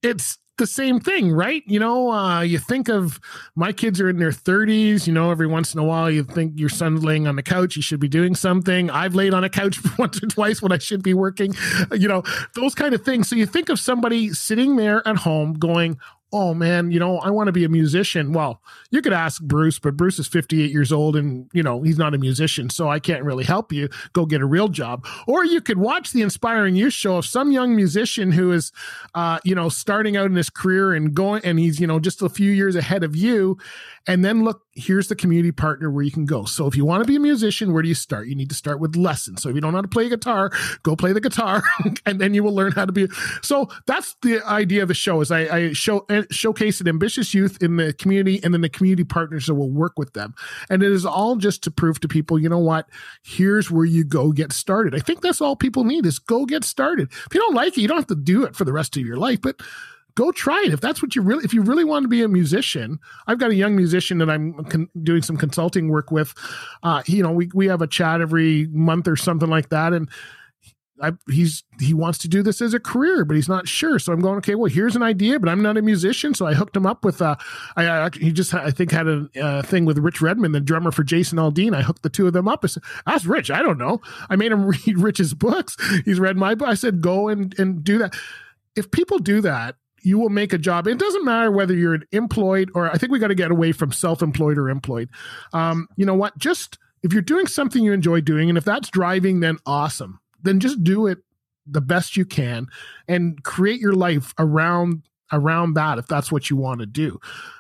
it's 0.04 0.38
the 0.60 0.68
same 0.68 1.00
thing, 1.00 1.32
right? 1.32 1.64
You 1.66 1.80
know, 1.80 2.12
uh, 2.12 2.42
you 2.42 2.60
think 2.60 2.90
of 2.90 3.20
my 3.56 3.72
kids 3.72 4.00
are 4.00 4.10
in 4.10 4.20
their 4.20 4.30
30s. 4.30 5.08
You 5.08 5.14
know, 5.14 5.32
every 5.32 5.48
once 5.48 5.74
in 5.74 5.80
a 5.80 5.84
while, 5.84 6.12
you 6.12 6.24
think 6.24 6.60
your 6.60 6.70
son's 6.70 7.04
laying 7.04 7.28
on 7.28 7.36
the 7.36 7.42
couch. 7.42 7.76
You 7.76 7.82
should 7.82 8.00
be 8.00 8.08
doing 8.08 8.36
something. 8.36 8.92
I've 8.92 9.16
laid 9.16 9.34
on 9.34 9.44
a 9.44 9.50
couch 9.50 9.80
once 9.98 10.22
or 10.22 10.28
twice 10.28 10.62
when 10.62 10.72
I 10.72 10.78
should 10.78 11.02
be 11.02 11.16
working. 11.16 11.56
You 11.92 12.08
know, 12.08 12.24
those 12.54 12.76
kind 12.76 12.94
of 12.94 13.04
things. 13.04 13.28
So 13.28 13.36
you 13.36 13.48
think 13.48 13.70
of 13.70 13.80
somebody 13.80 14.34
sitting 14.34 14.76
there 14.76 15.06
at 15.08 15.16
home 15.16 15.54
going, 15.54 15.98
oh 16.32 16.54
man, 16.54 16.92
you 16.92 17.00
know, 17.00 17.18
I 17.18 17.32
want 17.32 17.48
to 17.48 17.52
be 17.52 17.64
a 17.64 17.70
musician. 17.70 18.34
Well, 18.34 18.62
you 18.92 19.02
could 19.02 19.14
ask 19.14 19.42
Bruce, 19.42 19.80
but 19.80 19.98
Bruce 19.98 20.20
is 20.20 20.28
58 20.28 20.72
years 20.72 20.92
old 20.92 21.16
and, 21.16 21.50
you 21.54 21.64
know, 21.64 21.82
he's 21.82 21.98
not 21.98 22.14
a 22.14 22.18
musician, 22.18 22.70
so 22.70 22.88
I 22.90 23.00
can't 23.00 23.24
really 23.24 23.44
help 23.44 23.72
you. 23.72 23.90
Go 24.14 24.26
get 24.26 24.42
a 24.42 24.46
real 24.46 24.68
job. 24.68 25.08
Or 25.28 25.44
you 25.44 25.60
could 25.60 25.80
watch 25.80 26.12
the 26.12 26.22
Inspiring 26.22 26.76
Youth 26.76 26.94
show 26.94 27.18
of 27.18 27.26
some 27.26 27.52
young 27.52 27.76
musician 27.76 28.32
who 28.32 28.52
is, 28.52 28.72
uh, 29.16 29.40
you 29.44 29.56
know, 29.56 29.70
starting 29.70 30.18
out 30.18 30.28
in 30.28 30.36
his 30.36 30.50
career 30.50 30.94
and 30.94 31.14
going, 31.14 31.44
and 31.44 31.58
he's, 31.58 31.80
you 31.80 31.88
know, 31.88 32.00
just 32.00 32.22
a 32.22 32.30
few 32.30 32.52
years 32.52 32.76
ahead 32.76 33.04
of 33.04 33.16
you. 33.16 33.58
And 34.08 34.24
then 34.24 34.44
look, 34.44 34.64
here's 34.74 35.08
the 35.08 35.16
community 35.16 35.52
partner 35.52 35.90
where 35.92 36.04
you 36.04 36.12
can 36.12 36.26
go. 36.26 36.46
So 36.46 36.68
if 36.68 36.76
you 36.76 36.86
want 36.86 37.04
to 37.04 37.08
be 37.08 37.16
a 37.16 37.20
musician, 37.20 37.74
where 37.74 37.82
do 37.82 37.90
you 37.90 37.96
start? 37.96 38.28
You 38.28 38.36
need 38.36 38.50
to 38.50 38.56
start 38.56 38.80
with 38.80 38.96
lessons. 38.96 39.42
So 39.42 39.50
if 39.50 39.56
you 39.56 39.62
don't 39.62 39.72
know 39.72 39.78
how 39.78 39.84
to 39.84 39.88
play 39.88 40.10
guitar, 40.10 40.52
go 40.84 40.96
play 40.96 41.14
the 41.14 41.22
guitar, 41.22 41.62
and 42.06 42.20
then 42.20 42.34
you 42.34 42.44
will 42.44 42.56
learn 42.56 42.72
how 42.72 42.86
to 42.86 42.92
be. 42.92 43.08
So 43.42 43.70
that's 43.86 44.16
the 44.22 44.42
idea 44.46 44.82
of 44.84 44.88
the 44.88 44.94
show. 44.94 45.22
Is 45.22 45.32
I, 45.32 45.40
I 45.42 45.74
show 45.74 46.06
uh, 46.10 46.24
showcase 46.32 46.82
an 46.82 46.88
ambitious 46.88 47.34
youth 47.34 47.62
in 47.62 47.76
the 47.76 47.94
community, 47.94 48.40
and 48.44 48.54
then 48.54 48.62
the 48.62 48.70
community 48.70 49.04
partners 49.04 49.48
that 49.48 49.56
will 49.56 49.72
work 49.72 49.94
with 49.98 50.14
them. 50.14 50.34
And 50.70 50.82
it 50.82 50.92
is 50.92 51.06
all 51.06 51.36
just 51.36 51.64
to 51.64 51.72
prove 51.72 52.00
to 52.02 52.08
people, 52.08 52.40
you 52.40 52.50
know 52.50 52.60
what? 52.60 52.90
Here's 53.24 53.70
where 53.70 53.86
you 53.86 54.04
go 54.04 54.32
get 54.32 54.52
started. 54.52 54.96
I 54.96 55.00
think 55.00 55.22
that's 55.22 55.42
all 55.42 55.56
people 55.56 55.84
need 55.84 56.06
is 56.06 56.20
go 56.20 56.46
get 56.46 56.64
started. 56.64 57.12
If 57.12 57.34
you 57.34 57.40
don't 57.40 57.56
like 57.56 57.78
it, 57.78 57.82
you 57.82 57.88
don't 57.88 57.98
have 57.98 58.08
to 58.08 58.16
do 58.16 58.44
it 58.44 58.56
for 58.56 58.66
the 58.66 58.74
rest 58.74 58.98
of 58.98 59.06
your 59.06 59.18
life, 59.18 59.42
but 59.42 59.60
go 60.20 60.32
try 60.34 60.62
it 60.66 60.74
if 60.74 60.82
that's 60.82 61.02
what 61.02 61.16
you 61.16 61.22
really 61.22 61.46
if 61.46 61.54
you 61.54 61.62
really 61.62 61.86
want 61.86 62.04
to 62.04 62.10
be 62.10 62.22
a 62.22 62.28
musician 62.28 63.00
i've 63.28 63.40
got 63.40 63.52
a 63.52 63.56
young 63.56 63.74
musician 63.76 64.18
that 64.18 64.30
i'm 64.30 64.54
con- 64.66 64.90
doing 65.02 65.22
some 65.22 65.38
consulting 65.38 65.88
work 65.88 66.12
with 66.12 66.34
uh 66.84 67.02
you 67.06 67.24
know 67.24 67.32
we, 67.32 67.50
we 67.54 67.68
have 67.68 67.82
a 67.82 67.88
chat 67.88 68.20
every 68.20 68.68
month 68.68 69.08
or 69.08 69.16
something 69.16 69.50
like 69.50 69.70
that 69.70 69.94
and 69.94 70.10
I, 71.02 71.14
he's 71.30 71.64
he 71.80 71.94
wants 71.94 72.18
to 72.20 72.28
do 72.28 72.44
this 72.44 72.62
as 72.62 72.74
a 72.74 72.80
career, 72.80 73.24
but 73.24 73.36
he's 73.36 73.48
not 73.48 73.70
sure. 73.70 74.00
So 74.00 74.12
I'm 74.12 74.20
going, 74.20 74.38
okay, 74.40 74.56
well, 74.56 74.70
here's 74.70 74.98
an 74.98 75.02
idea, 75.02 75.40
but 75.40 75.48
I'm 75.48 75.62
not 75.62 75.78
a 75.78 75.82
musician, 75.82 76.34
so 76.34 76.46
I 76.46 76.54
hooked 76.54 76.76
him 76.76 76.86
up 76.86 77.06
with. 77.06 77.22
Uh, 77.22 77.38
I, 77.78 77.88
I 77.88 78.10
he 78.14 78.32
just 78.32 78.54
I 78.54 78.72
think 78.72 78.92
had 78.92 79.08
a 79.08 79.64
thing 79.64 79.86
with 79.86 79.98
Rich 79.98 80.22
Redmond, 80.22 80.54
the 80.54 80.60
drummer 80.60 80.92
for 80.92 81.04
Jason 81.04 81.38
Aldean. 81.38 81.74
I 81.74 81.84
hooked 81.84 82.04
the 82.04 82.10
two 82.10 82.28
of 82.28 82.34
them 82.34 82.48
up. 82.48 82.66
I 82.66 82.68
said, 82.68 82.84
ask 83.08 83.28
Rich. 83.28 83.50
I 83.50 83.62
don't 83.62 83.78
know. 83.78 84.02
I 84.30 84.36
made 84.36 84.52
him 84.52 84.66
read 84.86 85.00
Rich's 85.00 85.34
books. 85.34 85.78
He's 86.04 86.20
read 86.20 86.36
my 86.36 86.56
book. 86.56 86.68
I 86.68 86.74
said, 86.74 87.02
go 87.02 87.30
and 87.30 87.58
and 87.58 87.84
do 87.84 87.98
that. 88.00 88.14
If 88.76 88.92
people 88.92 89.20
do 89.20 89.42
that, 89.42 89.76
you 90.04 90.20
will 90.20 90.30
make 90.30 90.54
a 90.54 90.58
job. 90.58 90.88
It 90.88 91.00
doesn't 91.00 91.26
matter 91.26 91.52
whether 91.52 91.74
you're 91.74 92.00
employed 92.12 92.72
or 92.76 92.90
I 92.90 92.98
think 92.98 93.12
we 93.12 93.20
got 93.20 93.28
to 93.28 93.36
get 93.36 93.52
away 93.52 93.72
from 93.72 93.92
self-employed 93.92 94.58
or 94.58 94.70
employed. 94.70 95.10
Um, 95.54 95.88
you 95.96 96.06
know 96.06 96.16
what? 96.16 96.38
Just 96.38 96.78
if 97.04 97.14
you're 97.14 97.22
doing 97.22 97.48
something 97.48 97.84
you 97.84 97.94
enjoy 97.94 98.22
doing, 98.22 98.50
and 98.50 98.58
if 98.58 98.66
that's 98.66 98.90
driving, 98.90 99.40
then 99.40 99.58
awesome. 99.66 100.20
Then 100.42 100.60
just 100.60 100.84
do 100.84 101.08
it 101.08 101.20
the 101.66 101.82
best 101.82 102.18
you 102.18 102.26
can 102.26 102.68
and 103.08 103.44
create 103.44 103.80
your 103.80 103.94
life 103.94 104.34
around 104.40 105.04
around 105.32 105.76
that 105.76 106.00
if 106.00 106.08
that's 106.08 106.32
what 106.32 106.50
you 106.50 106.58
want 106.58 106.80
to 106.80 106.88
do. 106.88 107.20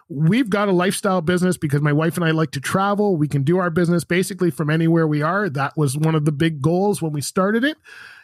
We've 0.10 0.50
got 0.50 0.70
a 0.70 0.72
lifestyle 0.72 1.22
business 1.22 1.56
because 1.56 1.82
my 1.82 1.94
wife 1.94 2.16
and 2.16 2.26
I 2.26 2.32
like 2.32 2.50
to 2.52 2.60
travel. 2.60 3.16
We 3.16 3.28
can 3.28 3.44
do 3.44 3.60
our 3.60 3.70
business 3.70 4.04
basically 4.04 4.50
from 4.50 4.72
anywhere 4.72 5.06
we 5.08 5.22
are. 5.22 5.50
That 5.50 5.78
was 5.78 5.96
one 5.96 6.16
of 6.16 6.26
the 6.26 6.32
big 6.32 6.64
goals 6.64 7.00
when 7.00 7.14
we 7.14 7.22
started 7.22 7.64
it. 7.64 7.78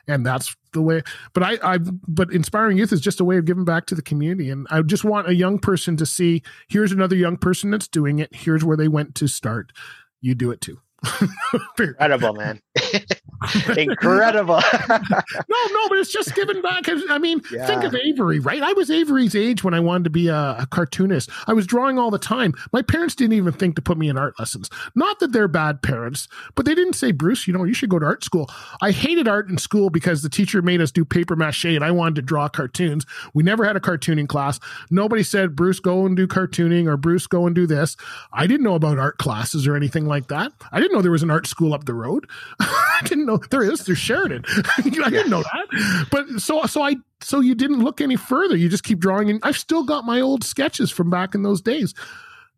And 0.08 0.26
that's 0.26 0.56
the 0.74 0.82
way. 0.82 1.01
But 1.34 1.43
I, 1.43 1.58
I, 1.64 1.78
but 1.80 2.32
inspiring 2.32 2.78
youth 2.78 2.93
is 2.93 3.01
just 3.01 3.20
a 3.20 3.26
way 3.26 3.38
of 3.38 3.45
giving 3.45 3.66
back 3.66 3.88
to 3.88 3.95
the 3.95 4.01
community. 4.01 4.49
And 4.49 4.68
I 4.70 4.82
just 4.82 5.03
want 5.03 5.28
a 5.28 5.36
young 5.36 5.58
person 5.60 5.97
to 5.97 6.06
see 6.06 6.43
here's 6.68 6.91
another 6.91 7.16
young 7.16 7.38
person 7.38 7.72
that's 7.72 7.88
doing 7.88 8.20
it. 8.20 8.36
Here's 8.36 8.64
where 8.64 8.78
they 8.78 8.88
went 8.88 9.16
to 9.16 9.28
start. 9.28 9.72
You 10.22 10.36
do 10.36 10.51
it 10.51 10.62
too. 10.62 10.80
Incredible 11.80 12.34
man 12.34 12.60
incredible 13.78 14.60
No, 14.89 15.58
no, 15.72 15.89
but 15.89 15.98
it's 16.00 16.12
just 16.12 16.34
giving 16.36 16.62
back. 16.62 16.86
I 17.10 17.18
mean, 17.18 17.41
Yeah. 17.52 17.68
think 17.68 17.84
of 17.84 17.93
Avery, 17.96 18.39
right? 18.39 18.62
I 18.62 18.74
was 18.74 18.89
Avery's 18.89 19.36
age 19.36 19.64
when 19.64 19.74
I 19.74 19.80
wanted 19.80 20.06
to 20.06 20.10
be 20.10 20.28
a, 20.30 20.36
a 20.60 20.68
cartoonist. 20.70 21.30
I 21.48 21.54
was 21.54 21.68
drawing 21.68 22.00
all 22.00 22.10
the 22.12 22.18
time. 22.20 22.54
My 22.74 22.82
parents 22.82 23.14
didn't 23.16 23.34
even 23.34 23.54
think 23.54 23.76
to 23.76 23.82
put 23.82 23.98
me 23.98 24.10
in 24.10 24.18
art 24.18 24.39
lessons. 24.39 24.70
Not 24.96 25.20
that 25.20 25.32
they're 25.32 25.48
bad 25.48 25.82
parents, 25.82 26.28
but 26.56 26.66
they 26.66 26.74
didn't 26.76 26.93
say, 26.93 27.12
Bruce, 27.12 27.48
you 27.48 27.54
know, 27.54 27.64
you 27.64 27.74
should 27.74 27.89
go 27.89 28.00
to 28.00 28.06
art 28.06 28.24
school. 28.24 28.50
I 28.82 28.91
hated 28.91 29.28
art 29.28 29.50
in 29.50 29.58
school 29.58 29.89
because 29.89 30.22
the 30.24 30.30
teacher 30.30 30.62
made 30.62 30.82
us 30.82 30.91
do 30.91 31.06
paper 31.06 31.36
mache 31.36 31.66
and 31.66 31.84
I 31.84 31.91
wanted 31.91 32.16
to 32.16 32.22
draw 32.24 32.48
cartoons. 32.50 33.06
We 33.34 33.43
never 33.43 33.64
had 33.66 33.76
a 33.76 33.82
cartooning 33.82 34.28
class. 34.28 34.60
Nobody 34.89 35.24
said, 35.24 35.56
Bruce, 35.56 35.80
go 35.80 36.06
and 36.06 36.16
do 36.16 36.28
cartooning 36.28 36.88
or 36.88 36.98
Bruce, 36.98 37.28
go 37.28 37.46
and 37.46 37.56
do 37.56 37.68
this. 37.68 37.96
I 38.34 38.48
didn't 38.48 38.64
know 38.64 38.76
about 38.76 38.98
art 38.98 39.18
classes 39.18 39.68
or 39.68 39.76
anything 39.76 40.06
like 40.06 40.28
that. 40.30 40.52
I 40.72 40.80
didn't 40.86 40.97
know 40.97 41.01
there 41.01 41.11
was 41.11 41.23
an 41.23 41.31
art 41.31 41.47
school 41.47 41.73
up 41.73 41.86
the 41.86 41.93
road. 41.93 42.29
I 42.59 43.01
didn't 43.03 43.25
know 43.25 43.38
there 43.49 43.63
is. 43.63 43.86
There's 43.86 43.97
Sheridan. 43.97 44.45
I 44.77 44.81
didn't 44.81 45.29
know 45.29 45.43
that. 45.43 46.07
But 46.11 46.39
so 46.39 46.63
so 46.65 46.81
I 46.81 46.95
so 47.21 47.39
you 47.39 47.55
didn't 47.55 47.83
look 47.83 48.01
any 48.01 48.15
further. 48.15 48.55
You 48.55 48.69
just 48.69 48.83
keep 48.83 48.99
drawing, 48.99 49.29
and 49.29 49.39
I've 49.43 49.57
still 49.57 49.83
got 49.83 50.05
my 50.05 50.21
old 50.21 50.43
sketches 50.43 50.91
from 50.91 51.09
back 51.09 51.33
in 51.33 51.43
those 51.43 51.61
days. 51.61 51.93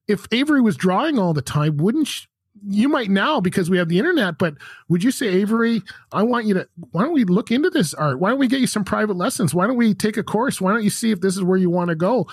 If 0.07 0.28
Avery 0.32 0.61
was 0.61 0.75
drawing 0.75 1.17
all 1.17 1.34
the 1.34 1.41
time, 1.41 1.78
wouldn't 1.78 2.07
sh- 2.07 2.28
you 2.65 2.89
might 2.89 3.09
now 3.09 3.39
because 3.39 3.69
we 3.69 3.78
have 3.78 3.89
the 3.89 3.99
internet? 3.99 4.38
But 4.38 4.55
would 4.89 5.03
you 5.03 5.11
say, 5.11 5.28
Avery, 5.28 5.82
I 6.11 6.23
want 6.23 6.45
you 6.45 6.53
to? 6.55 6.67
Why 6.91 7.03
don't 7.03 7.13
we 7.13 7.23
look 7.23 7.51
into 7.51 7.69
this 7.69 7.93
art? 7.93 8.19
Why 8.19 8.30
don't 8.30 8.39
we 8.39 8.47
get 8.47 8.61
you 8.61 8.67
some 8.67 8.84
private 8.84 9.15
lessons? 9.15 9.53
Why 9.53 9.67
don't 9.67 9.78
we 9.78 9.93
take 9.93 10.17
a 10.17 10.23
course? 10.23 10.61
Why 10.61 10.71
don't 10.71 10.84
you 10.84 10.89
see 10.89 11.11
if 11.11 11.21
this 11.21 11.36
is 11.36 11.43
where 11.43 11.57
you 11.57 11.69
want 11.69 11.89
to 11.89 11.95
go? 11.95 12.28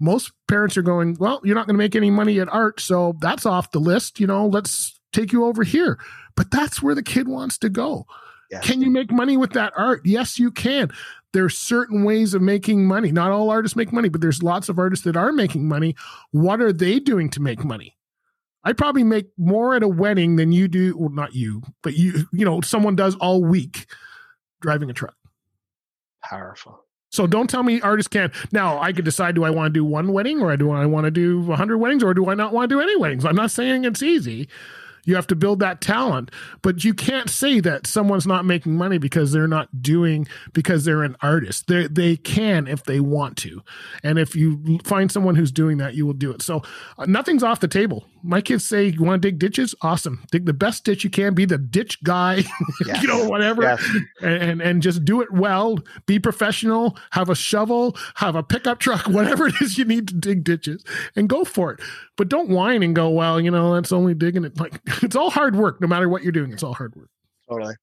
Most 0.00 0.32
parents 0.48 0.76
are 0.76 0.82
going, 0.82 1.16
well, 1.20 1.40
you're 1.44 1.54
not 1.54 1.66
going 1.66 1.74
to 1.74 1.82
make 1.82 1.94
any 1.94 2.10
money 2.10 2.40
at 2.40 2.48
art, 2.48 2.80
so 2.80 3.14
that's 3.20 3.46
off 3.46 3.70
the 3.70 3.78
list. 3.78 4.18
You 4.18 4.26
know, 4.26 4.46
let's 4.46 4.98
take 5.14 5.32
you 5.32 5.44
over 5.44 5.62
here. 5.62 5.98
But 6.36 6.50
that's 6.50 6.82
where 6.82 6.94
the 6.94 7.02
kid 7.02 7.28
wants 7.28 7.58
to 7.58 7.68
go. 7.68 8.06
Can 8.62 8.80
you 8.80 8.90
make 8.90 9.10
money 9.10 9.36
with 9.36 9.52
that 9.54 9.72
art? 9.76 10.02
Yes, 10.04 10.38
you 10.38 10.50
can. 10.52 10.90
There's 11.32 11.58
certain 11.58 12.04
ways 12.04 12.34
of 12.34 12.42
making 12.42 12.86
money. 12.86 13.10
Not 13.10 13.32
all 13.32 13.50
artists 13.50 13.74
make 13.74 13.92
money, 13.92 14.08
but 14.08 14.20
there's 14.20 14.44
lots 14.44 14.68
of 14.68 14.78
artists 14.78 15.04
that 15.06 15.16
are 15.16 15.32
making 15.32 15.66
money. 15.66 15.96
What 16.30 16.60
are 16.60 16.72
they 16.72 17.00
doing 17.00 17.30
to 17.30 17.40
make 17.40 17.64
money? 17.64 17.96
I 18.62 18.72
probably 18.72 19.02
make 19.02 19.26
more 19.36 19.74
at 19.74 19.82
a 19.82 19.88
wedding 19.88 20.36
than 20.36 20.52
you 20.52 20.68
do. 20.68 20.96
Well, 20.96 21.10
not 21.10 21.34
you, 21.34 21.62
but 21.82 21.94
you, 21.94 22.28
you 22.32 22.44
know, 22.44 22.60
someone 22.60 22.94
does 22.94 23.16
all 23.16 23.42
week 23.42 23.86
driving 24.60 24.88
a 24.88 24.92
truck. 24.92 25.16
powerful 26.22 26.84
So 27.10 27.26
don't 27.26 27.50
tell 27.50 27.62
me 27.62 27.80
artists 27.80 28.08
can't. 28.08 28.32
Now 28.52 28.80
I 28.80 28.92
could 28.92 29.04
decide: 29.04 29.34
do 29.34 29.44
I 29.44 29.50
want 29.50 29.74
to 29.74 29.78
do 29.78 29.84
one 29.84 30.12
wedding, 30.12 30.40
or 30.40 30.56
do 30.56 30.70
I 30.70 30.86
want 30.86 31.04
to 31.04 31.10
do 31.10 31.50
hundred 31.52 31.78
weddings, 31.78 32.02
or 32.02 32.14
do 32.14 32.28
I 32.30 32.34
not 32.34 32.52
want 32.52 32.68
to 32.70 32.74
do 32.76 32.80
any 32.80 32.96
weddings? 32.96 33.24
I'm 33.24 33.36
not 33.36 33.50
saying 33.50 33.84
it's 33.84 34.02
easy. 34.02 34.48
You 35.04 35.14
have 35.16 35.26
to 35.28 35.36
build 35.36 35.60
that 35.60 35.80
talent. 35.80 36.30
But 36.62 36.84
you 36.84 36.94
can't 36.94 37.30
say 37.30 37.60
that 37.60 37.86
someone's 37.86 38.26
not 38.26 38.44
making 38.44 38.76
money 38.76 38.98
because 38.98 39.32
they're 39.32 39.48
not 39.48 39.82
doing 39.82 40.26
because 40.52 40.84
they're 40.84 41.02
an 41.02 41.16
artist. 41.20 41.66
They 41.66 41.86
they 41.86 42.16
can 42.16 42.66
if 42.66 42.84
they 42.84 43.00
want 43.00 43.36
to. 43.38 43.62
And 44.02 44.18
if 44.18 44.34
you 44.34 44.78
find 44.84 45.10
someone 45.10 45.34
who's 45.34 45.52
doing 45.52 45.78
that, 45.78 45.94
you 45.94 46.06
will 46.06 46.14
do 46.14 46.30
it. 46.30 46.42
So 46.42 46.62
uh, 46.98 47.06
nothing's 47.06 47.42
off 47.42 47.60
the 47.60 47.68
table. 47.68 48.06
My 48.22 48.40
kids 48.40 48.64
say, 48.64 48.86
"You 48.86 49.02
want 49.02 49.20
to 49.20 49.28
dig 49.28 49.38
ditches? 49.38 49.74
Awesome. 49.82 50.24
Dig 50.30 50.46
the 50.46 50.54
best 50.54 50.84
ditch 50.84 51.04
you 51.04 51.10
can. 51.10 51.34
Be 51.34 51.44
the 51.44 51.58
ditch 51.58 52.02
guy, 52.02 52.44
yes. 52.86 53.02
you 53.02 53.08
know, 53.08 53.28
whatever, 53.28 53.62
yes. 53.62 53.86
and, 54.22 54.42
and 54.42 54.62
and 54.62 54.82
just 54.82 55.04
do 55.04 55.20
it 55.20 55.30
well. 55.30 55.78
Be 56.06 56.18
professional. 56.18 56.96
Have 57.10 57.28
a 57.28 57.34
shovel. 57.34 57.96
Have 58.14 58.34
a 58.34 58.42
pickup 58.42 58.78
truck. 58.78 59.06
Whatever 59.08 59.48
it 59.48 59.60
is 59.60 59.76
you 59.76 59.84
need 59.84 60.08
to 60.08 60.14
dig 60.14 60.42
ditches, 60.42 60.82
and 61.14 61.28
go 61.28 61.44
for 61.44 61.72
it. 61.72 61.80
But 62.16 62.28
don't 62.28 62.48
whine 62.48 62.82
and 62.82 62.96
go, 62.96 63.10
"Well, 63.10 63.40
you 63.40 63.50
know, 63.50 63.74
that's 63.74 63.92
only 63.92 64.14
digging 64.14 64.44
it." 64.44 64.58
Like 64.58 64.80
it's 65.02 65.16
all 65.16 65.30
hard 65.30 65.56
work. 65.56 65.80
No 65.80 65.86
matter 65.86 66.08
what 66.08 66.22
you're 66.22 66.32
doing, 66.32 66.52
it's 66.52 66.62
all 66.62 66.74
hard 66.74 66.94
work. 66.94 67.08
Totally. 67.48 67.74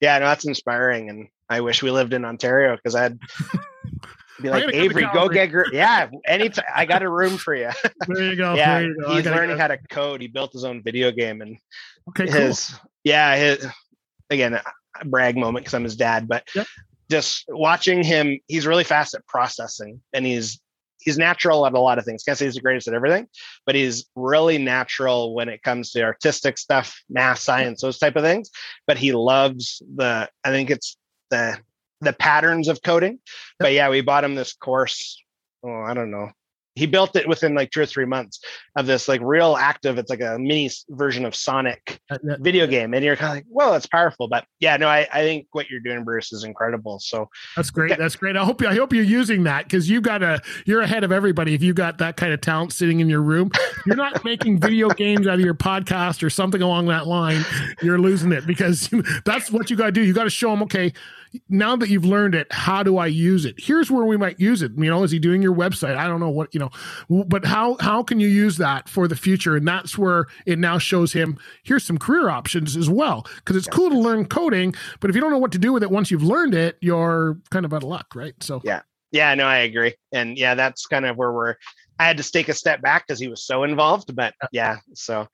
Yeah, 0.00 0.18
no, 0.18 0.26
that's 0.26 0.44
inspiring, 0.44 1.08
and 1.08 1.28
I 1.48 1.60
wish 1.60 1.82
we 1.82 1.90
lived 1.90 2.12
in 2.12 2.24
Ontario 2.24 2.76
because 2.76 2.94
I'd 2.94 3.18
be 4.42 4.50
like 4.50 4.72
Avery, 4.74 5.06
go 5.12 5.28
get 5.28 5.46
gr- 5.46 5.72
yeah. 5.72 6.08
Anytime 6.26 6.64
I 6.74 6.84
got 6.86 7.02
a 7.02 7.08
room 7.08 7.36
for 7.36 7.54
you. 7.54 7.70
There 8.08 8.22
you 8.24 8.36
go. 8.36 8.54
yeah, 8.54 8.80
you 8.80 8.96
go. 9.00 9.14
he's 9.14 9.24
learning 9.24 9.58
how 9.58 9.68
to 9.68 9.78
code. 9.90 10.20
He 10.20 10.28
built 10.28 10.52
his 10.52 10.64
own 10.64 10.82
video 10.82 11.10
game, 11.10 11.40
and 11.40 11.58
okay, 12.08 12.26
his 12.26 12.68
cool. 12.68 12.90
yeah, 13.04 13.36
his 13.36 13.66
again 14.30 14.60
brag 15.04 15.36
moment 15.36 15.64
because 15.64 15.74
I'm 15.74 15.84
his 15.84 15.96
dad, 15.96 16.28
but 16.28 16.48
yep. 16.54 16.66
just 17.10 17.44
watching 17.48 18.02
him, 18.02 18.38
he's 18.48 18.66
really 18.66 18.84
fast 18.84 19.14
at 19.14 19.26
processing, 19.26 20.00
and 20.12 20.26
he's 20.26 20.60
he's 21.04 21.18
natural 21.18 21.66
at 21.66 21.74
a 21.74 21.80
lot 21.80 21.98
of 21.98 22.04
things. 22.04 22.22
Can't 22.22 22.38
say 22.38 22.46
he's 22.46 22.54
the 22.54 22.60
greatest 22.60 22.88
at 22.88 22.94
everything, 22.94 23.26
but 23.66 23.74
he's 23.74 24.06
really 24.14 24.58
natural 24.58 25.34
when 25.34 25.48
it 25.48 25.62
comes 25.62 25.90
to 25.92 26.02
artistic 26.02 26.58
stuff, 26.58 27.00
math, 27.08 27.38
science, 27.38 27.82
those 27.82 27.98
type 27.98 28.16
of 28.16 28.22
things. 28.22 28.50
But 28.86 28.98
he 28.98 29.12
loves 29.12 29.82
the. 29.94 30.28
I 30.44 30.50
think 30.50 30.70
it's 30.70 30.96
the 31.30 31.58
the 32.00 32.12
patterns 32.12 32.68
of 32.68 32.82
coding. 32.82 33.18
But 33.58 33.72
yeah, 33.72 33.88
we 33.88 34.00
bought 34.00 34.24
him 34.24 34.34
this 34.34 34.52
course. 34.52 35.22
Oh, 35.64 35.82
I 35.82 35.94
don't 35.94 36.10
know, 36.10 36.30
he 36.74 36.86
built 36.86 37.16
it 37.16 37.28
within 37.28 37.54
like 37.54 37.70
two 37.70 37.80
or 37.80 37.86
three 37.86 38.04
months 38.04 38.40
of 38.76 38.86
this 38.86 39.08
like 39.08 39.20
real 39.22 39.56
active 39.56 39.98
it's 39.98 40.10
like 40.10 40.20
a 40.20 40.38
mini 40.38 40.70
version 40.90 41.24
of 41.24 41.34
sonic 41.34 42.00
uh, 42.10 42.18
video 42.40 42.66
game 42.66 42.94
and 42.94 43.04
you're 43.04 43.16
kind 43.16 43.30
of 43.30 43.36
like 43.36 43.46
well 43.48 43.74
it's 43.74 43.86
powerful 43.86 44.28
but 44.28 44.44
yeah 44.60 44.76
no 44.76 44.88
I, 44.88 45.06
I 45.12 45.22
think 45.22 45.46
what 45.52 45.68
you're 45.70 45.80
doing 45.80 46.04
bruce 46.04 46.32
is 46.32 46.44
incredible 46.44 46.98
so 46.98 47.28
that's 47.56 47.70
great 47.70 47.96
that's 47.98 48.16
great 48.16 48.36
i 48.36 48.44
hope 48.44 48.60
you 48.60 48.68
i 48.68 48.74
hope 48.74 48.92
you're 48.92 49.04
using 49.04 49.44
that 49.44 49.64
because 49.64 49.88
you've 49.88 50.02
got 50.02 50.22
a 50.22 50.40
you're 50.66 50.80
ahead 50.80 51.04
of 51.04 51.12
everybody 51.12 51.54
if 51.54 51.62
you 51.62 51.74
got 51.74 51.98
that 51.98 52.16
kind 52.16 52.32
of 52.32 52.40
talent 52.40 52.72
sitting 52.72 53.00
in 53.00 53.08
your 53.08 53.22
room. 53.22 53.50
You're 53.86 53.96
not 53.96 54.24
making 54.32 54.58
video 54.58 54.88
games 54.88 55.26
out 55.26 55.34
of 55.34 55.40
your 55.40 55.54
podcast 55.54 56.22
or 56.22 56.30
something 56.30 56.62
along 56.62 56.86
that 56.86 57.06
line 57.06 57.44
you're 57.82 57.98
losing 57.98 58.32
it 58.32 58.46
because 58.46 58.88
that's 59.24 59.50
what 59.50 59.70
you 59.70 59.76
got 59.76 59.86
to 59.86 59.92
do 59.92 60.02
you 60.02 60.12
got 60.12 60.24
to 60.24 60.30
show 60.30 60.50
them 60.50 60.62
okay 60.62 60.92
now 61.48 61.76
that 61.76 61.88
you've 61.88 62.04
learned 62.04 62.34
it 62.34 62.52
how 62.52 62.82
do 62.82 62.98
i 62.98 63.06
use 63.06 63.44
it? 63.44 63.54
Here's 63.58 63.90
where 63.90 64.04
we 64.04 64.16
might 64.16 64.38
use 64.38 64.62
it 64.62 64.72
you 64.76 64.90
know 64.90 65.02
is 65.02 65.10
he 65.10 65.18
doing 65.18 65.42
your 65.42 65.54
website? 65.54 65.96
I 65.96 66.06
don't 66.06 66.20
know 66.20 66.30
what 66.30 66.54
you 66.54 66.60
know 66.60 66.70
but 67.26 67.44
how 67.44 67.76
how 67.80 68.02
can 68.02 68.20
you 68.20 68.28
use 68.28 68.56
that 68.58 68.88
for 68.88 69.08
the 69.08 69.16
future? 69.16 69.56
And 69.56 69.66
that's 69.66 69.96
where 69.96 70.26
it 70.46 70.58
now 70.58 70.78
shows 70.78 71.12
him 71.12 71.38
here's 71.62 71.84
some 71.84 71.98
career 71.98 72.28
options 72.28 72.76
as 72.76 72.88
well 72.88 73.26
because 73.36 73.56
it's 73.56 73.68
cool 73.68 73.90
to 73.90 73.98
learn 73.98 74.26
coding 74.26 74.74
but 75.00 75.10
if 75.10 75.16
you 75.16 75.22
don't 75.22 75.30
know 75.30 75.38
what 75.38 75.52
to 75.52 75.58
do 75.58 75.72
with 75.72 75.82
it 75.82 75.90
once 75.90 76.10
you've 76.10 76.22
learned 76.22 76.54
it 76.54 76.78
you're 76.80 77.38
kind 77.50 77.64
of 77.64 77.72
out 77.72 77.82
of 77.82 77.88
luck 77.88 78.14
right? 78.14 78.34
So 78.40 78.60
yeah. 78.64 78.82
Yeah 79.10 79.34
no 79.34 79.46
i 79.46 79.58
agree. 79.58 79.94
And 80.12 80.36
yeah 80.38 80.54
that's 80.54 80.86
kind 80.86 81.06
of 81.06 81.16
where 81.16 81.32
we're 81.32 81.56
i 81.98 82.06
had 82.06 82.16
to 82.18 82.30
take 82.30 82.48
a 82.48 82.54
step 82.54 82.80
back 82.82 83.06
because 83.06 83.20
he 83.20 83.28
was 83.28 83.44
so 83.44 83.64
involved 83.64 84.14
but 84.14 84.34
uh, 84.42 84.48
yeah 84.52 84.78
so 84.94 85.26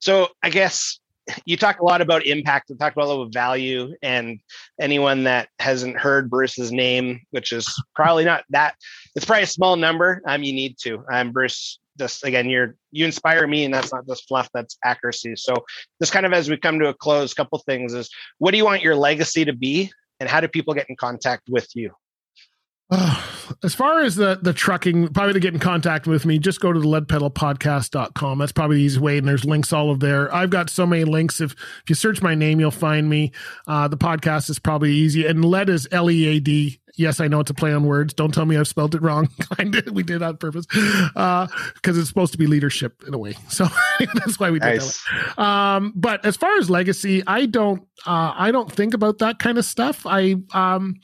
so 0.00 0.28
i 0.42 0.50
guess 0.50 0.98
you 1.46 1.56
talk 1.56 1.80
a 1.80 1.84
lot 1.84 2.00
about 2.00 2.26
impact 2.26 2.70
and 2.70 2.78
talk 2.78 2.92
about 2.92 3.06
a 3.06 3.08
little 3.08 3.28
value 3.28 3.94
and 4.02 4.40
anyone 4.80 5.24
that 5.24 5.48
hasn't 5.58 5.96
heard 5.96 6.28
bruce's 6.28 6.72
name 6.72 7.20
which 7.30 7.52
is 7.52 7.66
probably 7.94 8.24
not 8.24 8.44
that 8.50 8.74
it's 9.14 9.24
probably 9.24 9.44
a 9.44 9.46
small 9.46 9.76
number 9.76 10.22
um 10.26 10.42
you 10.42 10.52
need 10.52 10.76
to. 10.78 11.04
Um 11.12 11.32
bruce 11.32 11.78
just 11.98 12.24
again 12.24 12.48
you're 12.48 12.74
you 12.90 13.04
inspire 13.04 13.46
me 13.46 13.64
and 13.64 13.74
that's 13.74 13.92
not 13.92 14.06
just 14.06 14.26
fluff 14.26 14.48
that's 14.54 14.78
accuracy. 14.84 15.34
So 15.36 15.54
just 16.00 16.12
kind 16.12 16.26
of 16.26 16.32
as 16.32 16.48
we 16.48 16.56
come 16.56 16.78
to 16.78 16.88
a 16.88 16.94
close 16.94 17.34
couple 17.34 17.58
things 17.58 17.94
is 17.94 18.10
what 18.38 18.52
do 18.52 18.56
you 18.56 18.64
want 18.64 18.82
your 18.82 18.96
legacy 18.96 19.44
to 19.44 19.52
be 19.52 19.92
and 20.20 20.28
how 20.28 20.40
do 20.40 20.48
people 20.48 20.74
get 20.74 20.88
in 20.88 20.96
contact 20.96 21.48
with 21.48 21.68
you 21.74 21.90
as 23.62 23.74
far 23.74 24.00
as 24.00 24.16
the 24.16 24.38
the 24.40 24.52
trucking, 24.52 25.08
probably 25.08 25.34
to 25.34 25.40
get 25.40 25.54
in 25.54 25.60
contact 25.60 26.06
with 26.06 26.26
me, 26.26 26.38
just 26.38 26.60
go 26.60 26.72
to 26.72 26.80
the 26.80 26.86
leadpedalpodcast.com. 26.86 28.38
That's 28.38 28.52
probably 28.52 28.76
the 28.78 28.82
easy 28.82 29.00
way. 29.00 29.18
And 29.18 29.26
there's 29.26 29.44
links 29.44 29.72
all 29.72 29.90
of 29.90 30.00
there. 30.00 30.32
I've 30.34 30.50
got 30.50 30.70
so 30.70 30.86
many 30.86 31.04
links. 31.04 31.40
If 31.40 31.52
if 31.52 31.84
you 31.88 31.94
search 31.94 32.22
my 32.22 32.34
name, 32.34 32.60
you'll 32.60 32.70
find 32.70 33.08
me. 33.08 33.32
Uh, 33.66 33.88
the 33.88 33.96
podcast 33.96 34.50
is 34.50 34.58
probably 34.58 34.92
easy. 34.92 35.26
And 35.26 35.44
lead 35.44 35.68
is 35.68 35.88
L 35.90 36.10
E 36.10 36.26
A 36.26 36.40
D. 36.40 36.80
Yes, 36.96 37.20
I 37.20 37.28
know 37.28 37.40
it's 37.40 37.50
a 37.50 37.54
play 37.54 37.72
on 37.72 37.84
words. 37.84 38.12
Don't 38.12 38.34
tell 38.34 38.44
me 38.44 38.58
I've 38.58 38.68
spelled 38.68 38.94
it 38.94 39.00
wrong. 39.00 39.30
I 39.58 39.64
did. 39.64 39.90
We 39.94 40.02
did 40.02 40.22
on 40.22 40.36
purpose 40.36 40.66
because 40.66 41.16
uh, 41.16 41.48
it's 41.84 42.08
supposed 42.08 42.32
to 42.32 42.38
be 42.38 42.46
leadership 42.46 43.02
in 43.06 43.14
a 43.14 43.18
way. 43.18 43.34
So 43.48 43.66
that's 44.14 44.38
why 44.40 44.50
we 44.50 44.58
did 44.58 44.66
nice. 44.66 45.02
that. 45.36 45.38
Um, 45.38 45.92
but 45.94 46.24
as 46.24 46.36
far 46.36 46.56
as 46.58 46.68
legacy, 46.68 47.22
I 47.26 47.46
don't. 47.46 47.82
Uh, 48.06 48.34
I 48.36 48.50
don't 48.50 48.70
think 48.70 48.94
about 48.94 49.18
that 49.18 49.38
kind 49.38 49.58
of 49.58 49.64
stuff. 49.64 50.04
I 50.06 50.36
um, 50.52 50.96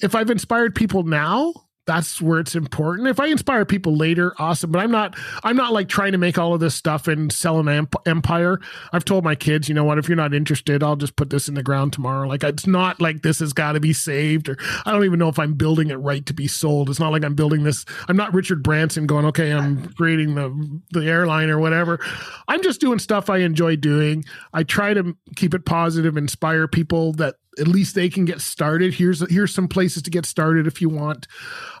if 0.00 0.14
I've 0.14 0.30
inspired 0.30 0.74
people 0.74 1.02
now, 1.02 1.52
that's 1.88 2.20
where 2.20 2.38
it's 2.38 2.54
important. 2.54 3.08
If 3.08 3.18
I 3.18 3.28
inspire 3.28 3.64
people 3.64 3.96
later, 3.96 4.34
awesome. 4.38 4.70
But 4.70 4.80
I'm 4.80 4.90
not. 4.90 5.16
I'm 5.42 5.56
not 5.56 5.72
like 5.72 5.88
trying 5.88 6.12
to 6.12 6.18
make 6.18 6.36
all 6.36 6.52
of 6.52 6.60
this 6.60 6.74
stuff 6.74 7.08
and 7.08 7.32
sell 7.32 7.66
an 7.66 7.88
empire. 8.04 8.60
I've 8.92 9.06
told 9.06 9.24
my 9.24 9.34
kids, 9.34 9.70
you 9.70 9.74
know 9.74 9.84
what? 9.84 9.96
If 9.96 10.06
you're 10.06 10.14
not 10.14 10.34
interested, 10.34 10.82
I'll 10.82 10.96
just 10.96 11.16
put 11.16 11.30
this 11.30 11.48
in 11.48 11.54
the 11.54 11.62
ground 11.62 11.94
tomorrow. 11.94 12.28
Like 12.28 12.44
it's 12.44 12.66
not 12.66 13.00
like 13.00 13.22
this 13.22 13.38
has 13.38 13.54
got 13.54 13.72
to 13.72 13.80
be 13.80 13.94
saved, 13.94 14.50
or 14.50 14.58
I 14.84 14.92
don't 14.92 15.06
even 15.06 15.18
know 15.18 15.30
if 15.30 15.38
I'm 15.38 15.54
building 15.54 15.88
it 15.88 15.94
right 15.94 16.26
to 16.26 16.34
be 16.34 16.46
sold. 16.46 16.90
It's 16.90 17.00
not 17.00 17.10
like 17.10 17.24
I'm 17.24 17.34
building 17.34 17.62
this. 17.62 17.86
I'm 18.06 18.18
not 18.18 18.34
Richard 18.34 18.62
Branson 18.62 19.06
going, 19.06 19.24
okay, 19.24 19.50
I'm 19.50 19.88
creating 19.94 20.34
the 20.34 20.82
the 20.90 21.06
airline 21.06 21.48
or 21.48 21.58
whatever. 21.58 22.00
I'm 22.48 22.62
just 22.62 22.82
doing 22.82 22.98
stuff 22.98 23.30
I 23.30 23.38
enjoy 23.38 23.76
doing. 23.76 24.26
I 24.52 24.62
try 24.62 24.92
to 24.92 25.16
keep 25.36 25.54
it 25.54 25.64
positive, 25.64 26.18
inspire 26.18 26.68
people 26.68 27.14
that 27.14 27.36
at 27.58 27.68
least 27.68 27.94
they 27.94 28.08
can 28.08 28.24
get 28.24 28.40
started. 28.40 28.94
Here's 28.94 29.28
here's 29.30 29.54
some 29.54 29.68
places 29.68 30.02
to 30.02 30.10
get 30.10 30.26
started 30.26 30.66
if 30.66 30.80
you 30.80 30.88
want. 30.88 31.26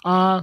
Uh, 0.04 0.42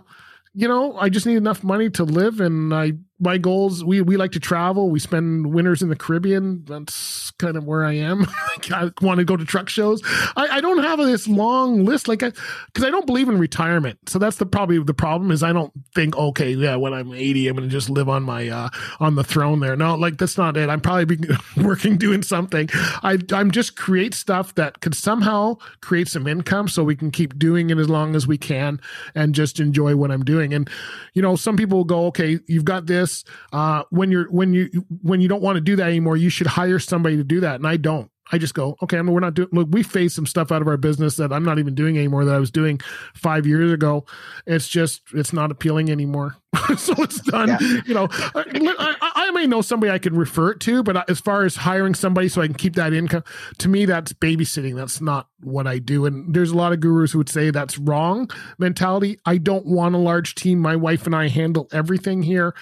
you 0.53 0.67
know, 0.67 0.97
I 0.97 1.09
just 1.09 1.25
need 1.25 1.35
enough 1.35 1.63
money 1.63 1.89
to 1.91 2.03
live, 2.03 2.39
and 2.39 2.73
I 2.73 2.93
my 3.19 3.37
goals 3.37 3.83
we 3.83 4.01
we 4.01 4.17
like 4.17 4.33
to 4.33 4.39
travel. 4.39 4.89
We 4.89 4.99
spend 4.99 5.53
winters 5.53 5.81
in 5.81 5.87
the 5.87 5.95
caribbean. 5.95 6.65
That's 6.65 7.31
kind 7.31 7.55
of 7.55 7.63
where 7.63 7.85
i 7.85 7.93
am. 7.93 8.25
I 8.71 8.91
want 9.01 9.19
to 9.19 9.23
go 9.23 9.37
to 9.37 9.45
truck 9.45 9.69
shows. 9.69 10.01
I, 10.35 10.47
I 10.51 10.61
don't 10.61 10.83
have 10.83 10.99
this 10.99 11.27
long 11.27 11.85
list 11.85 12.07
like 12.07 12.23
i 12.23 12.31
because 12.67 12.83
I, 12.83 12.89
don't 12.89 13.05
believe 13.05 13.29
in 13.29 13.37
retirement. 13.37 13.99
So 14.09 14.19
that's 14.19 14.35
the 14.37 14.45
probably 14.45 14.79
the 14.83 14.93
problem 14.93 15.31
is 15.31 15.43
i 15.43 15.53
don't 15.53 15.71
think 15.93 16.17
okay 16.17 16.51
yeah 16.51 16.75
when 16.75 16.93
i'm 16.93 17.13
80 17.13 17.47
i'm 17.47 17.55
gonna 17.55 17.67
just 17.67 17.89
live 17.89 18.09
on 18.09 18.23
my 18.23 18.49
uh 18.49 18.69
on 18.99 19.15
the 19.15 19.23
throne 19.23 19.61
there. 19.61 19.77
No 19.77 19.95
like 19.95 20.17
that's 20.17 20.37
not 20.37 20.57
it. 20.57 20.69
I'm 20.69 20.81
probably 20.81 21.17
working 21.63 21.97
doing 21.97 22.21
something. 22.21 22.69
I 23.01 23.17
i'm 23.31 23.51
just 23.51 23.77
create 23.77 24.13
stuff 24.13 24.55
that 24.55 24.81
could 24.81 24.95
somehow 24.95 25.55
create 25.79 26.09
some 26.09 26.27
income 26.27 26.67
so 26.67 26.83
we 26.83 26.97
can 26.97 27.11
keep 27.11 27.39
doing 27.39 27.69
it 27.69 27.77
as 27.77 27.89
long 27.89 28.13
as 28.13 28.27
we 28.27 28.37
can 28.37 28.81
and 29.13 29.33
just 29.33 29.61
enjoy 29.61 29.95
what 29.95 30.11
i'm 30.11 30.25
doing. 30.25 30.53
And 30.53 30.69
you 31.13 31.21
know 31.21 31.37
some 31.37 31.55
people 31.55 31.77
will 31.77 31.85
go 31.85 32.07
okay 32.07 32.39
you've 32.47 32.65
got 32.65 32.87
this 32.87 33.04
this 33.05 33.23
uh, 33.53 33.83
when 33.89 34.11
you're 34.11 34.29
when 34.31 34.53
you 34.53 34.69
when 35.01 35.21
you 35.21 35.27
don't 35.27 35.41
want 35.41 35.55
to 35.55 35.61
do 35.61 35.75
that 35.75 35.87
anymore 35.87 36.17
you 36.17 36.29
should 36.29 36.47
hire 36.47 36.79
somebody 36.79 37.15
to 37.15 37.23
do 37.23 37.39
that 37.39 37.55
and 37.55 37.67
i 37.67 37.77
don't 37.77 38.11
I 38.31 38.39
just 38.39 38.55
go, 38.55 38.75
okay, 38.81 38.97
I 38.97 39.01
mean, 39.03 39.13
we're 39.13 39.19
not 39.19 39.35
doing, 39.35 39.49
look, 39.51 39.67
we 39.69 39.83
phased 39.83 40.15
some 40.15 40.25
stuff 40.25 40.51
out 40.51 40.61
of 40.61 40.67
our 40.67 40.77
business 40.77 41.15
that 41.17 41.31
I'm 41.31 41.43
not 41.43 41.59
even 41.59 41.75
doing 41.75 41.95
anymore 41.97 42.25
that 42.25 42.33
I 42.33 42.39
was 42.39 42.49
doing 42.49 42.79
five 43.13 43.45
years 43.45 43.71
ago. 43.71 44.05
It's 44.47 44.67
just, 44.67 45.01
it's 45.13 45.31
not 45.31 45.51
appealing 45.51 45.91
anymore. 45.91 46.37
so 46.77 46.93
it's 47.03 47.21
done. 47.21 47.49
Yeah. 47.49 47.81
You 47.85 47.93
know, 47.93 48.07
I, 48.11 48.95
I, 49.01 49.11
I, 49.27 49.31
may 49.31 49.45
know 49.45 49.61
somebody 49.61 49.91
I 49.91 49.99
can 49.99 50.15
refer 50.15 50.51
it 50.51 50.59
to, 50.61 50.81
but 50.81 51.07
as 51.09 51.19
far 51.19 51.43
as 51.43 51.55
hiring 51.55 51.93
somebody 51.93 52.29
so 52.29 52.41
I 52.41 52.47
can 52.47 52.55
keep 52.55 52.75
that 52.75 52.93
income, 52.93 53.23
to 53.59 53.69
me, 53.69 53.85
that's 53.85 54.13
babysitting. 54.13 54.75
That's 54.75 55.01
not 55.01 55.27
what 55.41 55.67
I 55.67 55.79
do. 55.79 56.05
And 56.05 56.33
there's 56.33 56.51
a 56.51 56.57
lot 56.57 56.71
of 56.71 56.79
gurus 56.79 57.11
who 57.11 57.19
would 57.19 57.29
say 57.29 57.51
that's 57.51 57.77
wrong 57.77 58.29
mentality. 58.57 59.19
I 59.25 59.37
don't 59.37 59.65
want 59.65 59.95
a 59.95 59.99
large 59.99 60.33
team. 60.33 60.59
My 60.59 60.75
wife 60.75 61.05
and 61.05 61.15
I 61.15 61.27
handle 61.27 61.67
everything 61.71 62.23
here 62.23 62.55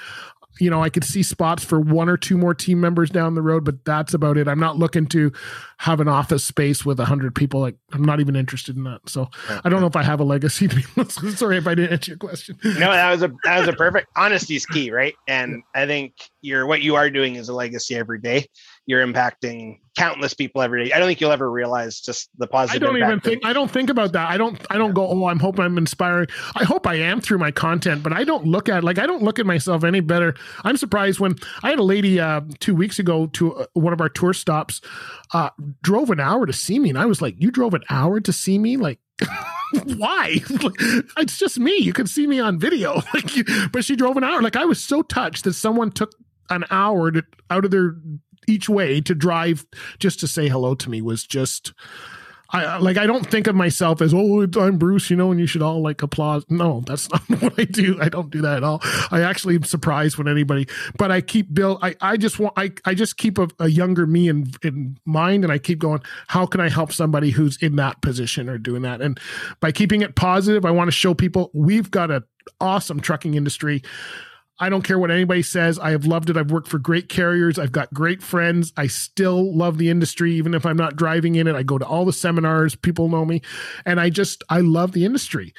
you 0.59 0.69
know, 0.69 0.83
I 0.83 0.89
could 0.89 1.03
see 1.03 1.23
spots 1.23 1.63
for 1.63 1.79
one 1.79 2.09
or 2.09 2.17
two 2.17 2.37
more 2.37 2.53
team 2.53 2.79
members 2.79 3.09
down 3.09 3.35
the 3.35 3.41
road, 3.41 3.63
but 3.63 3.83
that's 3.85 4.13
about 4.13 4.37
it. 4.37 4.47
I'm 4.47 4.59
not 4.59 4.77
looking 4.77 5.07
to 5.07 5.31
have 5.77 5.99
an 5.99 6.07
office 6.07 6.43
space 6.43 6.85
with 6.85 6.99
a 6.99 7.05
hundred 7.05 7.35
people. 7.35 7.59
Like 7.59 7.75
I'm 7.91 8.03
not 8.03 8.19
even 8.19 8.35
interested 8.35 8.77
in 8.77 8.83
that. 8.83 9.01
So 9.07 9.29
I 9.63 9.69
don't 9.69 9.81
know 9.81 9.87
if 9.87 9.95
I 9.95 10.03
have 10.03 10.19
a 10.19 10.23
legacy. 10.23 10.67
To 10.73 11.21
be, 11.21 11.31
Sorry 11.31 11.57
if 11.57 11.67
I 11.67 11.75
didn't 11.75 11.93
answer 11.93 12.11
your 12.11 12.17
question. 12.17 12.57
No, 12.63 12.91
that 12.91 13.11
was 13.11 13.23
a 13.23 13.33
that 13.43 13.59
was 13.59 13.67
a 13.67 13.73
perfect 13.77 14.07
honesty 14.15 14.55
is 14.55 14.65
key, 14.65 14.91
right? 14.91 15.13
And 15.27 15.63
I 15.75 15.85
think 15.85 16.13
you're 16.43 16.67
what 16.67 16.81
you 16.81 16.95
are 16.95 17.09
doing 17.09 17.35
is 17.35 17.47
a 17.47 17.53
legacy 17.53 17.95
every 17.95 18.19
day. 18.19 18.45
You're 18.85 19.05
impacting 19.05 19.79
countless 19.97 20.33
people 20.33 20.61
every 20.61 20.83
day. 20.83 20.91
I 20.91 20.99
don't 20.99 21.07
think 21.07 21.21
you'll 21.21 21.31
ever 21.31 21.49
realize 21.49 22.01
just 22.01 22.29
the 22.37 22.47
positive. 22.47 22.83
I 22.83 22.85
don't 22.85 22.97
even 22.97 23.19
think 23.21 23.45
I 23.45 23.53
don't 23.53 23.71
think 23.71 23.89
about 23.89 24.11
that. 24.11 24.29
I 24.29 24.37
don't 24.37 24.59
I 24.69 24.77
don't 24.77 24.93
go, 24.93 25.07
oh, 25.07 25.27
I'm 25.27 25.39
hoping 25.39 25.63
I'm 25.63 25.77
inspiring. 25.77 26.27
I 26.55 26.65
hope 26.65 26.85
I 26.85 26.95
am 26.95 27.21
through 27.21 27.37
my 27.37 27.51
content, 27.51 28.03
but 28.03 28.11
I 28.11 28.25
don't 28.25 28.45
look 28.45 28.67
at 28.67 28.83
like 28.83 28.99
I 28.99 29.07
don't 29.07 29.23
look 29.23 29.39
at 29.39 29.45
myself 29.45 29.85
any 29.85 30.01
better. 30.01 30.35
I'm 30.65 30.75
surprised 30.75 31.21
when 31.21 31.35
I 31.63 31.69
had 31.69 31.79
a 31.79 31.83
lady 31.83 32.19
uh, 32.19 32.41
two 32.59 32.75
weeks 32.75 32.99
ago 32.99 33.27
to 33.27 33.55
uh, 33.55 33.65
one 33.73 33.93
of 33.93 34.01
our 34.01 34.09
tour 34.09 34.33
stops, 34.33 34.81
uh, 35.33 35.49
drove 35.81 36.09
an 36.09 36.19
hour 36.19 36.45
to 36.45 36.53
see 36.53 36.77
me, 36.77 36.89
and 36.89 36.99
I 36.99 37.05
was 37.05 37.21
like, 37.21 37.35
you 37.37 37.51
drove 37.51 37.73
an 37.73 37.83
hour 37.89 38.19
to 38.19 38.33
see 38.33 38.59
me, 38.59 38.77
like. 38.77 38.99
why? 39.97 40.39
it's 41.17 41.37
just 41.37 41.57
me. 41.57 41.77
You 41.77 41.93
can 41.93 42.07
see 42.07 42.27
me 42.27 42.39
on 42.39 42.59
video. 42.59 43.01
Like, 43.13 43.71
but 43.71 43.85
she 43.85 43.95
drove 43.95 44.17
an 44.17 44.23
hour. 44.23 44.41
Like 44.41 44.55
I 44.55 44.65
was 44.65 44.83
so 44.83 45.03
touched 45.03 45.43
that 45.43 45.53
someone 45.53 45.91
took 45.91 46.13
an 46.49 46.65
hour 46.71 47.11
to, 47.11 47.23
out 47.49 47.65
of 47.65 47.71
their 47.71 47.95
each 48.47 48.69
way 48.69 49.01
to 49.01 49.15
drive 49.15 49.65
just 49.99 50.19
to 50.19 50.27
say 50.27 50.49
hello 50.49 50.75
to 50.75 50.89
me 50.89 51.01
was 51.01 51.23
just 51.23 51.73
I 52.53 52.77
like 52.77 52.97
I 52.97 53.07
don't 53.07 53.25
think 53.25 53.47
of 53.47 53.55
myself 53.55 53.99
as 53.99 54.13
oh 54.13 54.45
I'm 54.57 54.77
Bruce 54.77 55.09
you 55.09 55.15
know 55.15 55.31
and 55.31 55.39
you 55.39 55.47
should 55.47 55.63
all 55.63 55.81
like 55.81 56.03
applaud. 56.03 56.43
No 56.49 56.81
that's 56.85 57.09
not 57.29 57.41
what 57.41 57.59
I 57.59 57.63
do. 57.63 57.97
I 57.99 58.09
don't 58.09 58.29
do 58.29 58.41
that 58.41 58.57
at 58.57 58.63
all. 58.63 58.79
I 59.11 59.21
actually 59.21 59.55
am 59.55 59.63
surprised 59.63 60.17
when 60.17 60.27
anybody 60.27 60.67
but 60.97 61.11
I 61.11 61.21
keep 61.21 61.51
Bill 61.53 61.79
I, 61.81 61.95
I 61.99 62.15
just 62.15 62.39
want 62.39 62.53
I, 62.55 62.71
I 62.85 62.93
just 62.93 63.17
keep 63.17 63.39
a, 63.39 63.47
a 63.59 63.69
younger 63.69 64.05
me 64.05 64.29
in 64.29 64.51
in 64.61 64.97
mind 65.05 65.43
and 65.43 65.51
I 65.51 65.57
keep 65.57 65.79
going 65.79 66.01
how 66.27 66.45
can 66.45 66.61
I 66.61 66.69
help 66.69 66.91
somebody 66.91 67.31
who's 67.31 67.57
in 67.57 67.75
that 67.77 68.01
position 68.01 68.49
or 68.49 68.59
doing 68.59 68.83
that? 68.83 69.01
And 69.01 69.19
by 69.59 69.71
keeping 69.71 70.01
it 70.01 70.15
positive 70.15 70.63
I 70.63 70.71
want 70.71 70.89
to 70.89 70.95
show 70.95 71.15
people 71.15 71.49
we've 71.53 71.89
got 71.89 72.11
an 72.11 72.23
awesome 72.61 72.99
trucking 72.99 73.33
industry 73.33 73.81
I 74.59 74.69
don't 74.69 74.83
care 74.83 74.99
what 74.99 75.11
anybody 75.11 75.41
says. 75.41 75.79
I 75.79 75.91
have 75.91 76.05
loved 76.05 76.29
it. 76.29 76.37
I've 76.37 76.51
worked 76.51 76.67
for 76.67 76.77
great 76.77 77.09
carriers. 77.09 77.57
I've 77.57 77.71
got 77.71 77.93
great 77.93 78.21
friends. 78.21 78.71
I 78.77 78.87
still 78.87 79.55
love 79.55 79.77
the 79.77 79.89
industry, 79.89 80.33
even 80.35 80.53
if 80.53 80.65
I'm 80.65 80.77
not 80.77 80.95
driving 80.95 81.35
in 81.35 81.47
it. 81.47 81.55
I 81.55 81.63
go 81.63 81.77
to 81.77 81.85
all 81.85 82.05
the 82.05 82.13
seminars. 82.13 82.75
People 82.75 83.09
know 83.09 83.25
me. 83.25 83.41
And 83.85 83.99
I 83.99 84.09
just, 84.09 84.43
I 84.49 84.59
love 84.59 84.91
the 84.91 85.05
industry. 85.05 85.53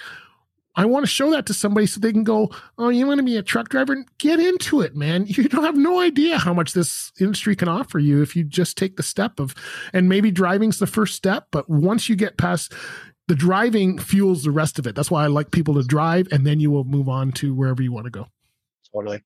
I 0.77 0.87
want 0.87 1.05
to 1.05 1.11
show 1.11 1.31
that 1.31 1.47
to 1.47 1.55
somebody 1.55 1.87
so 1.87 2.01
they 2.01 2.13
can 2.13 2.25
go, 2.25 2.51
Oh, 2.79 2.89
you 2.89 3.07
want 3.07 3.19
to 3.19 3.25
be 3.25 3.37
a 3.37 3.43
truck 3.43 3.69
driver? 3.69 4.05
Get 4.19 4.41
into 4.41 4.81
it, 4.81 4.97
man. 4.97 5.27
You 5.35 5.49
don't 5.49 5.65
have 5.65 5.77
no 5.77 6.01
idea 6.01 6.39
how 6.39 6.55
much 6.55 6.73
this 6.73 7.13
industry 7.21 7.57
can 7.57 7.69
offer 7.69 7.99
you 7.99 8.23
if 8.23 8.35
you 8.37 8.45
just 8.45 8.77
take 8.77 8.97
the 8.97 9.03
step 9.03 9.39
of, 9.41 9.55
and 9.93 10.09
maybe 10.09 10.31
driving's 10.31 10.79
the 10.79 10.87
first 10.87 11.15
step. 11.15 11.49
But 11.51 11.69
once 11.69 12.09
you 12.09 12.17
get 12.17 12.39
past, 12.39 12.73
the 13.29 13.35
driving 13.35 13.99
fuels 13.99 14.43
the 14.43 14.51
rest 14.51 14.79
of 14.79 14.87
it. 14.87 14.95
That's 14.95 15.11
why 15.11 15.25
I 15.25 15.29
like 15.29 15.51
people 15.51 15.75
to 15.75 15.83
drive, 15.83 16.29
and 16.31 16.47
then 16.47 16.61
you 16.61 16.71
will 16.71 16.85
move 16.85 17.09
on 17.09 17.33
to 17.33 17.55
wherever 17.55 17.83
you 17.83 17.93
want 17.93 18.05
to 18.05 18.11
go. 18.11 18.29
Totally. 18.95 19.23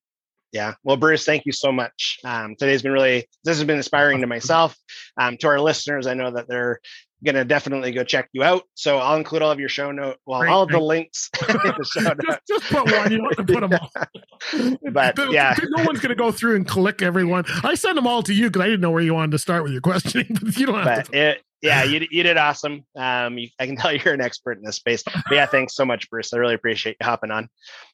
Yeah. 0.52 0.74
Well, 0.82 0.96
Bruce, 0.96 1.24
thank 1.24 1.44
you 1.44 1.52
so 1.52 1.70
much. 1.70 2.18
Um, 2.24 2.56
today's 2.56 2.82
been 2.82 2.92
really, 2.92 3.28
this 3.44 3.58
has 3.58 3.64
been 3.64 3.76
inspiring 3.76 4.20
to 4.22 4.26
myself. 4.38 4.76
Um, 5.20 5.36
to 5.38 5.48
our 5.48 5.60
listeners, 5.60 6.06
I 6.06 6.14
know 6.14 6.30
that 6.30 6.48
they're 6.48 6.80
going 7.24 7.34
to 7.34 7.44
definitely 7.44 7.90
go 7.92 8.04
check 8.04 8.28
you 8.32 8.42
out. 8.42 8.62
So 8.74 8.98
I'll 8.98 9.16
include 9.16 9.42
all 9.42 9.50
of 9.50 9.58
your 9.58 9.68
show 9.68 9.90
note, 9.90 10.18
well, 10.24 10.48
all 10.48 10.62
of 10.62 10.68
the 10.70 10.78
links. 10.78 11.28
the 11.40 12.16
just, 12.24 12.40
just, 12.48 12.64
put 12.72 12.90
one. 12.90 13.10
You 13.10 13.18
don't 13.18 13.36
have 13.36 13.46
to 13.46 13.52
put 13.52 13.60
them 13.60 13.72
all. 13.80 14.90
but 14.92 15.16
the, 15.16 15.28
yeah, 15.30 15.54
no 15.76 15.84
one's 15.84 16.00
going 16.00 16.10
to 16.10 16.14
go 16.14 16.30
through 16.30 16.56
and 16.56 16.66
click 16.66 17.02
everyone. 17.02 17.44
I 17.64 17.74
send 17.74 17.98
them 17.98 18.06
all 18.06 18.22
to 18.22 18.32
you 18.32 18.46
because 18.46 18.62
I 18.62 18.66
didn't 18.66 18.80
know 18.80 18.90
where 18.90 19.02
you 19.02 19.14
wanted 19.14 19.32
to 19.32 19.38
start 19.38 19.64
with 19.64 19.72
your 19.72 19.80
questioning. 19.80 20.36
But 20.40 20.56
you 20.56 20.66
don't 20.66 20.76
have 20.76 20.84
but 20.84 21.12
to. 21.12 21.18
It, 21.18 21.42
yeah, 21.60 21.82
you, 21.84 22.06
you 22.10 22.22
did 22.22 22.36
awesome. 22.36 22.84
Um, 22.96 23.38
you, 23.38 23.48
I 23.58 23.66
can 23.66 23.76
tell 23.78 23.92
you're 23.92 24.14
an 24.14 24.20
expert 24.20 24.58
in 24.58 24.64
this 24.64 24.76
space. 24.76 25.02
But 25.02 25.24
yeah, 25.30 25.46
thanks 25.46 25.74
so 25.74 25.84
much, 25.84 26.08
Bruce. 26.10 26.32
I 26.32 26.36
really 26.38 26.54
appreciate 26.54 26.96
you 27.00 27.06
hopping 27.06 27.30
on. 27.30 27.48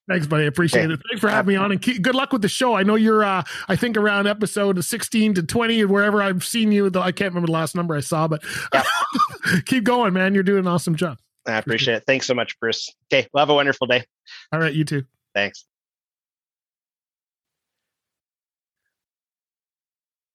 Thanks, 0.08 0.26
buddy. 0.26 0.44
I 0.44 0.48
appreciate 0.48 0.90
it. 0.90 1.00
Thanks 1.08 1.20
for 1.20 1.30
having 1.30 1.54
me 1.54 1.56
on, 1.56 1.72
and 1.72 1.80
keep, 1.80 2.02
good 2.02 2.14
luck 2.14 2.32
with 2.32 2.42
the 2.42 2.48
show. 2.48 2.74
I 2.74 2.82
know 2.82 2.94
you're, 2.94 3.24
uh, 3.24 3.42
I 3.68 3.76
think 3.76 3.96
around 3.96 4.26
episode 4.26 4.84
16 4.84 5.34
to 5.34 5.42
20 5.42 5.82
or 5.82 5.88
wherever 5.88 6.22
I've 6.22 6.44
seen 6.44 6.72
you. 6.72 6.90
Though 6.90 7.00
I 7.00 7.12
can't 7.12 7.30
remember 7.30 7.46
the 7.46 7.52
last 7.52 7.74
number 7.74 7.94
I 7.94 8.00
saw, 8.00 8.28
but 8.28 8.42
keep 9.66 9.84
going, 9.84 10.12
man. 10.12 10.34
You're 10.34 10.42
doing 10.42 10.60
an 10.60 10.68
awesome 10.68 10.94
job. 10.94 11.18
I 11.46 11.56
appreciate 11.56 11.94
it. 11.96 12.04
Thanks 12.06 12.26
so 12.26 12.34
much, 12.34 12.58
Bruce. 12.58 12.90
Okay, 13.12 13.28
well, 13.32 13.42
have 13.42 13.50
a 13.50 13.54
wonderful 13.54 13.86
day. 13.86 14.04
All 14.52 14.60
right, 14.60 14.72
you 14.72 14.84
too. 14.84 15.04
Thanks. 15.34 15.64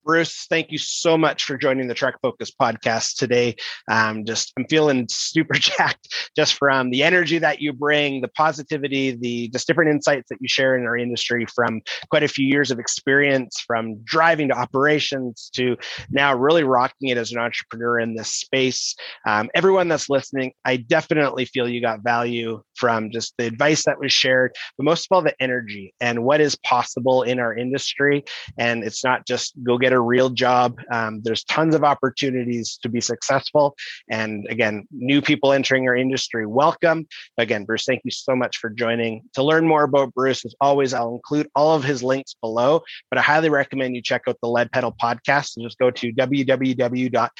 Bruce, 0.10 0.48
thank 0.50 0.72
you 0.72 0.80
so 0.80 1.20
much 1.20 1.44
for 1.44 1.56
joining 1.56 1.88
the 1.88 1.94
Truck 1.94 2.16
Focus 2.20 2.50
podcast 2.50 3.18
today. 3.18 3.56
Um, 3.92 4.26
just 4.26 4.52
I'm 4.58 4.66
feeling 4.66 5.06
super 5.08 5.54
jacked 5.60 6.08
just 6.36 6.56
from 6.56 6.90
the 6.90 7.04
energy 7.04 7.38
that 7.38 7.62
you 7.62 7.74
bring, 7.74 8.22
the 8.22 8.28
positivity, 8.30 9.12
the 9.12 9.50
just 9.50 9.68
different 9.68 9.92
insights 9.92 10.30
that 10.30 10.40
you 10.42 10.48
share 10.48 10.76
in 10.76 10.88
our 10.88 10.98
industry 10.98 11.46
from 11.54 11.82
quite 12.10 12.24
a 12.24 12.28
few 12.28 12.48
years 12.48 12.72
of 12.72 12.80
experience, 12.80 13.64
from 13.68 13.98
driving 14.04 14.48
to 14.48 14.56
operations 14.56 15.52
to 15.54 15.78
now 16.10 16.34
really 16.34 16.64
rocking 16.64 17.10
it 17.10 17.18
as 17.20 17.32
an 17.32 17.38
entrepreneur 17.38 18.00
in 18.00 18.16
this 18.16 18.34
space. 18.34 18.96
Um, 19.28 19.52
everyone 19.54 19.90
that's 19.90 20.10
listening, 20.10 20.54
I 20.66 20.78
definitely 20.78 21.46
feel 21.46 21.70
you 21.70 21.82
got 21.82 22.02
value 22.02 22.64
from 22.76 23.12
just 23.12 23.36
the 23.38 23.46
advice 23.46 23.86
that 23.86 24.00
was 24.00 24.12
shared, 24.12 24.56
but 24.76 24.86
most 24.86 25.06
of 25.06 25.16
all 25.16 25.22
the 25.22 25.40
energy 25.40 25.94
and 26.02 26.24
what 26.24 26.42
is 26.42 26.56
possible 26.56 27.22
in 27.22 27.38
our 27.38 27.56
industry. 27.56 28.24
And 28.58 28.84
it's 28.84 29.04
not 29.04 29.28
just 29.28 29.54
go 29.64 29.78
get 29.78 29.94
a 29.94 29.99
a 30.00 30.02
real 30.02 30.30
job. 30.30 30.80
Um, 30.92 31.22
there's 31.22 31.44
tons 31.44 31.76
of 31.76 31.84
opportunities 31.84 32.80
to 32.82 32.90
be 32.90 33.02
successful. 33.02 33.76
And 34.10 34.48
again, 34.50 34.88
new 34.92 35.22
people 35.22 35.52
entering 35.52 35.88
our 35.88 35.96
industry, 35.96 36.46
welcome. 36.46 37.08
Again, 37.38 37.66
Bruce, 37.66 37.86
thank 37.86 38.02
you 38.06 38.12
so 38.12 38.36
much 38.36 38.58
for 38.58 38.70
joining. 38.70 39.24
To 39.34 39.44
learn 39.44 39.68
more 39.68 39.84
about 39.84 40.14
Bruce, 40.14 40.46
as 40.46 40.56
always, 40.62 40.94
I'll 40.94 41.14
include 41.14 41.50
all 41.56 41.76
of 41.76 41.84
his 41.84 42.02
links 42.02 42.36
below, 42.42 42.82
but 43.10 43.20
I 43.20 43.22
highly 43.22 43.50
recommend 43.50 43.96
you 43.96 44.02
check 44.02 44.24
out 44.28 44.38
the 44.42 44.50
Lead 44.50 44.72
Pedal 44.72 44.96
podcast 45.02 45.58
and 45.58 45.66
just 45.66 45.78
go 45.78 45.92
to 45.92 46.14
www.thelead, 46.14 47.36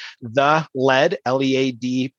L-E-A-D, 1.24 2.14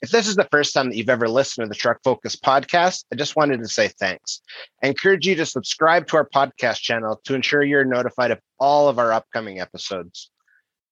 If 0.04 0.10
this 0.10 0.28
is 0.28 0.36
the 0.36 0.46
first 0.52 0.74
time 0.74 0.90
that 0.90 0.96
you've 0.96 1.08
ever 1.08 1.30
listened 1.30 1.64
to 1.64 1.68
the 1.70 1.74
Truck 1.74 2.00
Focus 2.04 2.36
podcast, 2.36 3.06
I 3.10 3.16
just 3.16 3.36
wanted 3.36 3.60
to 3.60 3.68
say 3.68 3.88
thanks. 3.88 4.42
I 4.82 4.88
encourage 4.88 5.26
you 5.26 5.34
to 5.36 5.46
subscribe 5.46 6.06
to 6.08 6.18
our 6.18 6.28
podcast 6.28 6.80
channel 6.80 7.22
to 7.24 7.34
ensure 7.34 7.62
you're 7.62 7.86
notified 7.86 8.30
of 8.30 8.38
all 8.60 8.90
of 8.90 8.98
our 8.98 9.14
upcoming 9.14 9.60
episodes. 9.60 10.30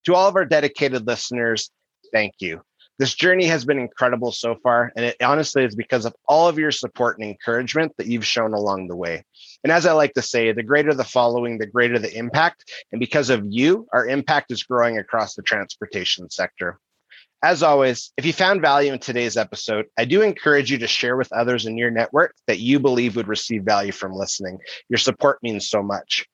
To 0.06 0.14
all 0.14 0.28
of 0.28 0.36
our 0.36 0.46
dedicated 0.46 1.06
listeners, 1.06 1.70
thank 2.10 2.32
you. 2.38 2.62
This 2.98 3.12
journey 3.12 3.44
has 3.44 3.66
been 3.66 3.78
incredible 3.78 4.32
so 4.32 4.56
far, 4.62 4.90
and 4.96 5.04
it 5.04 5.22
honestly 5.22 5.62
is 5.62 5.74
because 5.74 6.06
of 6.06 6.14
all 6.26 6.48
of 6.48 6.58
your 6.58 6.70
support 6.70 7.18
and 7.18 7.28
encouragement 7.28 7.92
that 7.98 8.06
you've 8.06 8.24
shown 8.24 8.54
along 8.54 8.88
the 8.88 8.96
way. 8.96 9.26
And 9.62 9.70
as 9.70 9.84
I 9.84 9.92
like 9.92 10.14
to 10.14 10.22
say, 10.22 10.52
the 10.52 10.62
greater 10.62 10.94
the 10.94 11.04
following, 11.04 11.58
the 11.58 11.66
greater 11.66 11.98
the 11.98 12.16
impact. 12.16 12.72
And 12.92 12.98
because 12.98 13.28
of 13.28 13.44
you, 13.46 13.86
our 13.92 14.06
impact 14.06 14.50
is 14.52 14.62
growing 14.62 14.96
across 14.96 15.34
the 15.34 15.42
transportation 15.42 16.30
sector. 16.30 16.78
As 17.44 17.64
always, 17.64 18.12
if 18.16 18.24
you 18.24 18.32
found 18.32 18.60
value 18.60 18.92
in 18.92 19.00
today's 19.00 19.36
episode, 19.36 19.86
I 19.98 20.04
do 20.04 20.22
encourage 20.22 20.70
you 20.70 20.78
to 20.78 20.86
share 20.86 21.16
with 21.16 21.32
others 21.32 21.66
in 21.66 21.76
your 21.76 21.90
network 21.90 22.36
that 22.46 22.60
you 22.60 22.78
believe 22.78 23.16
would 23.16 23.26
receive 23.26 23.64
value 23.64 23.90
from 23.90 24.12
listening. 24.12 24.58
Your 24.88 24.98
support 24.98 25.42
means 25.42 25.68
so 25.68 25.82
much. 25.82 26.24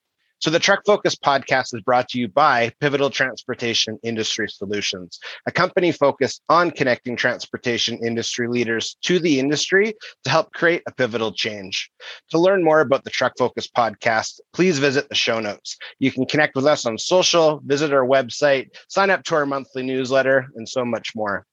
So 0.41 0.51
the 0.51 0.61
Truck 0.61 0.83
Focus 0.87 1.17
podcast 1.17 1.75
is 1.75 1.83
brought 1.83 2.09
to 2.11 2.19
you 2.21 2.29
by 2.29 2.71
Pivotal 2.79 3.11
Transportation 3.11 3.99
Industry 4.05 4.49
Solutions, 4.49 5.19
a 5.47 5.51
company 5.51 5.91
focused 5.91 6.43
on 6.49 6.71
connecting 6.71 7.17
transportation 7.17 7.99
industry 8.07 8.47
leaders 8.47 8.97
to 9.03 9.19
the 9.19 9.41
industry 9.41 9.95
to 10.23 10.31
help 10.31 10.53
create 10.53 10.85
a 10.87 10.93
pivotal 10.93 11.33
change. 11.33 11.91
To 12.31 12.39
learn 12.39 12.63
more 12.63 12.81
about 12.81 13.03
the 13.03 13.11
Truck 13.11 13.33
Focus 13.37 13.67
podcast, 13.67 14.39
please 14.53 14.79
visit 14.79 15.09
the 15.09 15.17
show 15.17 15.41
notes. 15.41 15.77
You 15.99 16.13
can 16.13 16.25
connect 16.25 16.55
with 16.55 16.67
us 16.67 16.87
on 16.87 16.99
social, 16.99 17.61
visit 17.65 17.93
our 17.93 18.07
website, 18.07 18.69
sign 18.89 19.11
up 19.11 19.25
to 19.25 19.35
our 19.35 19.45
monthly 19.45 19.83
newsletter, 19.83 20.47
and 20.55 20.69
so 20.69 20.85
much 20.85 21.17
more. 21.17 21.47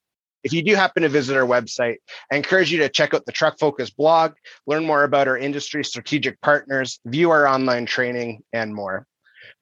If 0.45 0.53
you 0.53 0.61
do 0.61 0.75
happen 0.75 1.01
to 1.01 1.09
visit 1.09 1.35
our 1.35 1.45
website, 1.45 1.95
I 2.31 2.35
encourage 2.35 2.71
you 2.71 2.77
to 2.77 2.87
check 2.87 3.15
out 3.15 3.25
the 3.25 3.31
Truck 3.31 3.57
Focus 3.59 3.89
blog, 3.89 4.33
learn 4.67 4.85
more 4.85 5.03
about 5.03 5.27
our 5.27 5.35
industry 5.35 5.83
strategic 5.83 6.39
partners, 6.39 6.99
view 7.03 7.31
our 7.31 7.47
online 7.47 7.87
training, 7.87 8.43
and 8.53 8.73
more. 8.73 9.07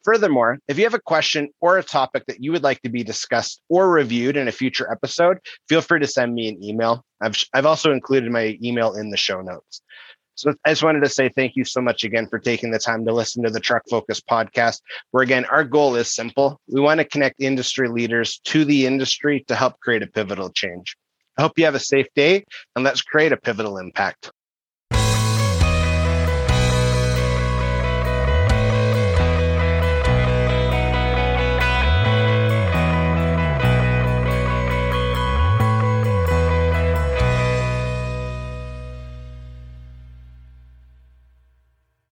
Furthermore, 0.04 0.60
if 0.68 0.78
you 0.78 0.84
have 0.84 0.94
a 0.94 1.00
question 1.00 1.48
or 1.62 1.78
a 1.78 1.84
topic 1.84 2.26
that 2.28 2.44
you 2.44 2.52
would 2.52 2.64
like 2.64 2.82
to 2.82 2.90
be 2.90 3.02
discussed 3.02 3.62
or 3.70 3.90
reviewed 3.90 4.36
in 4.36 4.50
a 4.50 4.52
future 4.52 4.92
episode, 4.92 5.38
feel 5.70 5.80
free 5.80 6.02
to 6.02 6.08
send 6.08 6.36
me 6.36 6.50
an 6.50 6.62
email. 6.62 7.06
I've, 7.22 7.42
I've 7.54 7.66
also 7.66 7.94
included 7.94 8.30
my 8.30 8.58
email 8.62 8.96
in 8.96 9.10
the 9.10 9.16
show 9.16 9.40
notes. 9.40 9.82
So 10.36 10.54
I 10.66 10.72
just 10.72 10.84
wanted 10.84 11.04
to 11.04 11.10
say 11.10 11.30
thank 11.30 11.56
you 11.56 11.64
so 11.64 11.80
much 11.80 12.04
again 12.04 12.28
for 12.28 12.40
taking 12.40 12.72
the 12.72 12.80
time 12.80 13.06
to 13.06 13.14
listen 13.14 13.44
to 13.44 13.52
the 13.52 13.60
Truck 13.60 13.84
Focus 13.90 14.20
podcast, 14.20 14.82
where 15.12 15.24
again, 15.24 15.46
our 15.46 15.64
goal 15.64 15.96
is 15.96 16.14
simple. 16.14 16.60
We 16.68 16.82
want 16.82 17.00
to 17.00 17.06
connect 17.06 17.42
industry 17.42 17.88
leaders 17.88 18.40
to 18.46 18.66
the 18.66 18.86
industry 18.86 19.46
to 19.48 19.56
help 19.56 19.80
create 19.80 20.04
a 20.04 20.08
pivotal 20.08 20.50
change. 20.50 20.98
I 21.38 21.44
hope 21.44 21.58
you 21.58 21.66
have 21.66 21.76
a 21.76 21.80
safe 21.80 22.08
day 22.16 22.46
and 22.76 22.84
let's 22.84 23.02
create 23.02 23.32
a 23.32 23.38
pivotal 23.38 23.78
impact. 23.78 24.32